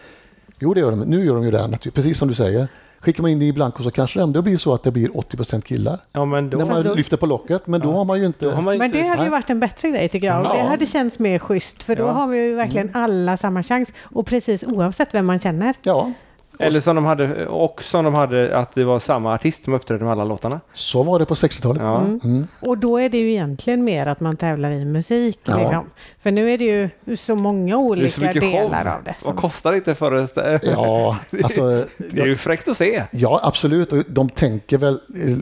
[0.60, 2.68] jo, det gör de, nu gör de ju det, precis som du säger.
[3.00, 5.08] Skickar man in det i blanko så kanske det ändå blir så att det blir
[5.08, 6.00] 80% killar.
[6.12, 8.46] Ja, men då, när man då- lyfter på locket, men då har man ju inte...
[8.46, 8.98] man Men inte...
[8.98, 10.38] det hade ju varit en bättre grej tycker jag.
[10.40, 10.64] Och det Ja.
[10.68, 12.10] hade känts mer schysst för då Ja.
[12.10, 13.92] har vi ju verkligen alla samma chans.
[14.02, 15.74] Och precis oavsett vem man känner.
[15.82, 16.12] Ja,
[16.58, 20.04] Eller som de hade, och som de hade att det var samma artist som uppträdde
[20.04, 20.60] med alla låtarna.
[20.74, 21.82] så var det på 60-talet.
[21.82, 22.00] Ja.
[22.00, 22.20] Mm.
[22.24, 22.46] Mm.
[22.60, 25.38] Och då är det ju egentligen mer att man tävlar i musik.
[25.44, 25.58] Ja.
[25.58, 25.84] Liksom.
[26.26, 28.92] För nu är det ju så många olika så delar show.
[28.92, 29.14] av det.
[29.22, 30.62] Vad Som, kostar det inte för ett...
[30.62, 31.84] Ja, alltså...
[31.98, 33.02] Det är ju fräckt att se.
[33.10, 33.92] Ja, absolut.
[33.92, 35.36] Och de tänker väl eh,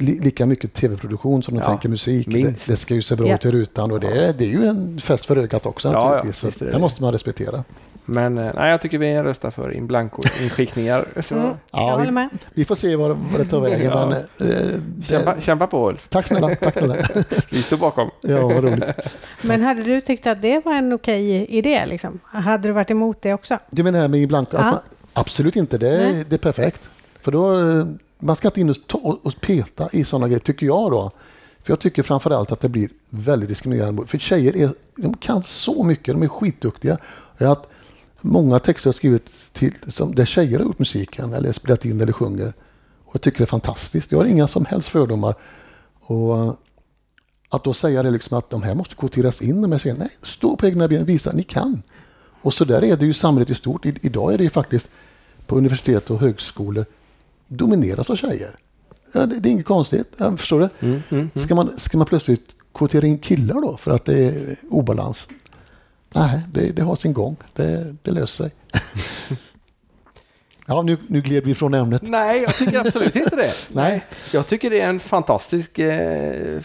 [0.00, 2.26] li, lika mycket tv-produktion som de Ja, tänker musik.
[2.30, 3.34] Det, det ska ju se bra Ja.
[3.34, 5.94] ut i rutan och det, är- det är ju en fest för ögat också Ja,
[5.94, 6.58] ja, naturligtvis.
[6.58, 7.64] så det det måste man respektera.
[8.10, 11.06] Men eh, nej, jag tycker vi röstar för in blanco inskickningar.
[11.22, 12.28] Så, mm, Ja, jag vi- håller med.
[12.54, 13.80] Vi får se vad, vad det tar vägen.
[13.92, 14.06] Ja.
[14.06, 14.56] Men, eh,
[14.96, 16.06] det, kämpa, kämpa på Ulf.
[16.08, 16.54] tack snälla.
[16.54, 16.96] Tack snälla.
[17.50, 18.10] Vi står bakom.
[18.20, 18.84] Ja, vad roligt.
[19.42, 21.86] Men hade du tyckt att det var en okej idé?
[21.86, 22.20] Liksom?
[22.24, 23.58] Hade du varit emot det också?
[23.70, 24.46] Du menar det här med ibland?
[24.50, 24.82] Ja.
[25.12, 26.90] Absolut inte, det är, det är perfekt.
[27.20, 27.86] För då, eh,
[28.18, 31.10] man ska inte in och, ta och peta i sådana grejer, tycker jag då.
[31.62, 34.06] För jag tycker framförallt att det blir väldigt diskriminerande.
[34.06, 36.98] För tjejer är, de kan så mycket, de är skitduktiga.
[37.38, 37.68] Jag har haft
[38.20, 42.00] många texter jag har skrivit till, som, där tjejer har gjort musiken eller spelat in
[42.00, 42.52] eller sjunger.
[43.04, 44.12] Och jag tycker det är fantastiskt.
[44.12, 45.34] Jag har inga som helst fördomar.
[46.00, 46.52] Och eh,
[47.48, 50.00] att då säga det liksom att de här måste kvoteras in, de här tjejerna.
[50.04, 51.82] Nej, stå på egna ben, visa att ni kan.
[52.42, 53.86] Och så där är det ju samhället i stort.
[53.86, 54.88] I, idag är det ju faktiskt
[55.46, 56.86] på universitet och högskolor
[57.48, 58.56] domineras av tjejer.
[59.12, 60.86] Ja, det, det är inget konstigt, ja, förstår du?
[60.86, 64.56] Mm, mm, Ska, man, ska man plötsligt kvotera in killar då för att det är
[64.70, 65.28] obalans?
[66.14, 67.36] Nej, det, det har sin gång.
[67.54, 68.52] Det, det löser sig.
[70.66, 72.02] ja, nu, nu gled vi från ämnet.
[72.02, 73.54] Nej, jag tycker absolut inte det.
[73.72, 74.04] Nej.
[74.32, 76.60] Jag tycker det är en fantastisk, eh,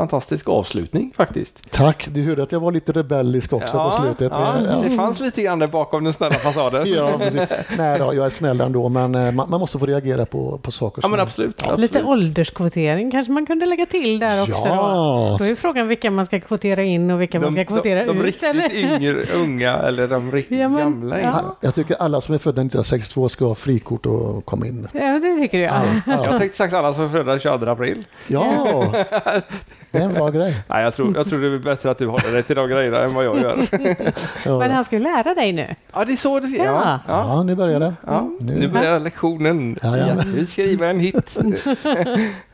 [0.00, 1.70] fantastisk avslutning faktiskt.
[1.70, 4.32] Tack, du hörde att jag var lite rebellisk också på slutet.
[4.34, 4.76] Ja, Ja.
[4.76, 6.84] Det fanns lite grann där bakom den snälla fasaden.
[6.96, 7.48] Ja, precis.
[7.78, 10.70] Nej då, jag är snäll ändå, men eh, man, man måste få reagera på, på
[10.70, 11.10] saker Ja, som...
[11.10, 11.62] men absolut.
[11.62, 11.80] absolut.
[11.80, 14.68] Lite ålderskvotering kanske man kunde lägga till där också.
[14.68, 15.36] Ja.
[15.38, 15.44] Då.
[15.44, 18.18] då är frågan vilka man ska kvotera in och vilka man ska kvotera de, de
[18.18, 18.24] ut.
[18.24, 18.74] riktigt eller?
[18.76, 21.20] yngre, unga eller de riktigt Ja, men- gamla.
[21.20, 21.30] ja.
[21.32, 21.56] Ja.
[21.60, 24.88] Jag tycker alla som är födda 1962 ska ha frikort och komma in.
[24.92, 25.82] Ja, det tycker du ja.
[26.06, 28.04] Ja, Jag tänkte sagt alla som är födda 22 april.
[28.26, 28.66] ja.
[29.90, 30.56] det är en bra grej.
[30.68, 33.00] Nej, jag tror, jag tror det är bättre att du håller dig till de grejerna
[33.04, 33.66] än vad jag gör.
[34.44, 35.74] Ja, Men han ska ju lära dig nu.
[35.92, 37.00] Ja, det är så det ser ja.
[37.06, 37.24] Ja.
[37.34, 37.42] Ja.
[37.42, 37.94] nu börjar det.
[38.06, 39.78] Ja, Nu- nu börjar lektionen.
[39.82, 40.06] Ja, ja.
[40.34, 41.36] Nu skriver en hit.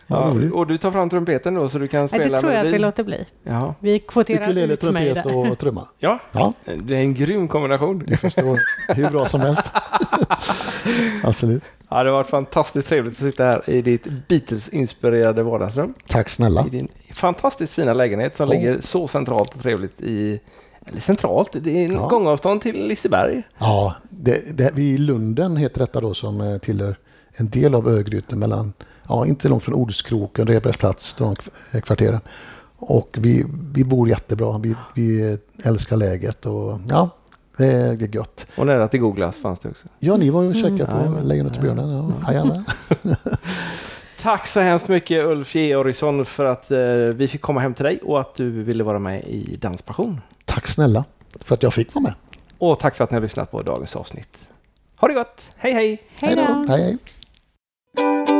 [0.08, 2.60] Ja, och du tar fram trumpeten då så du kan Nej, spela det tror jag
[2.60, 2.82] att vi melodin.
[2.86, 3.24] låter bli.
[3.42, 3.74] Ja.
[3.80, 5.50] Vi kvoterar Ukulele, ut mig trumpet där.
[5.50, 5.88] och trumma.
[5.98, 8.04] ja, Ja, det är en grym kombination.
[8.08, 8.60] jag förstår.
[8.88, 9.70] Hur bra som helst.
[11.22, 11.62] Absolut.
[11.90, 15.94] Ja, det har varit fantastiskt trevligt att sitta här i ditt Beatles-inspirerade vardagsrum.
[16.08, 16.66] Tack snälla.
[16.66, 18.54] I din fantastiskt fina lägenhet som Ja.
[18.54, 20.40] ligger så centralt och trevligt i
[20.88, 22.08] eller centralt, det är en Ja.
[22.08, 23.42] gångavstånd till Liseberg.
[23.58, 26.96] Ja, det, det, vi i Lunden heter detta då som eh, tillhör
[27.36, 28.72] en del av Örgryte mellan,
[29.08, 32.20] ja inte långt från Ordskroken, Redbergsplats, de kv- kvarteren.
[32.78, 35.38] Och vi, vi bor jättebra, vi, vi eh,
[35.68, 37.10] älskar läget och ja,
[37.56, 38.46] det är, det är gött.
[38.56, 39.88] Och nära till Googlas fanns det också.
[39.98, 41.28] Ja, ni var ju och checkade på Jajamän.
[41.28, 41.88] Lejonet och björnen.
[42.22, 42.64] Ja, jajamän.
[44.22, 46.78] Tack så hemskt mycket Ulf Georgsson för att eh,
[47.14, 50.20] vi fick komma hem till dig och att du ville vara med i Danspassion.
[50.44, 51.04] Tack snälla
[51.40, 52.14] för att jag fick vara med.
[52.58, 54.38] Och tack för att ni har lyssnat på dagens avsnitt.
[54.96, 55.50] Ha det gott!
[55.56, 56.02] Hej hej!
[56.16, 56.64] Hej då!
[56.68, 58.35] Hej hej.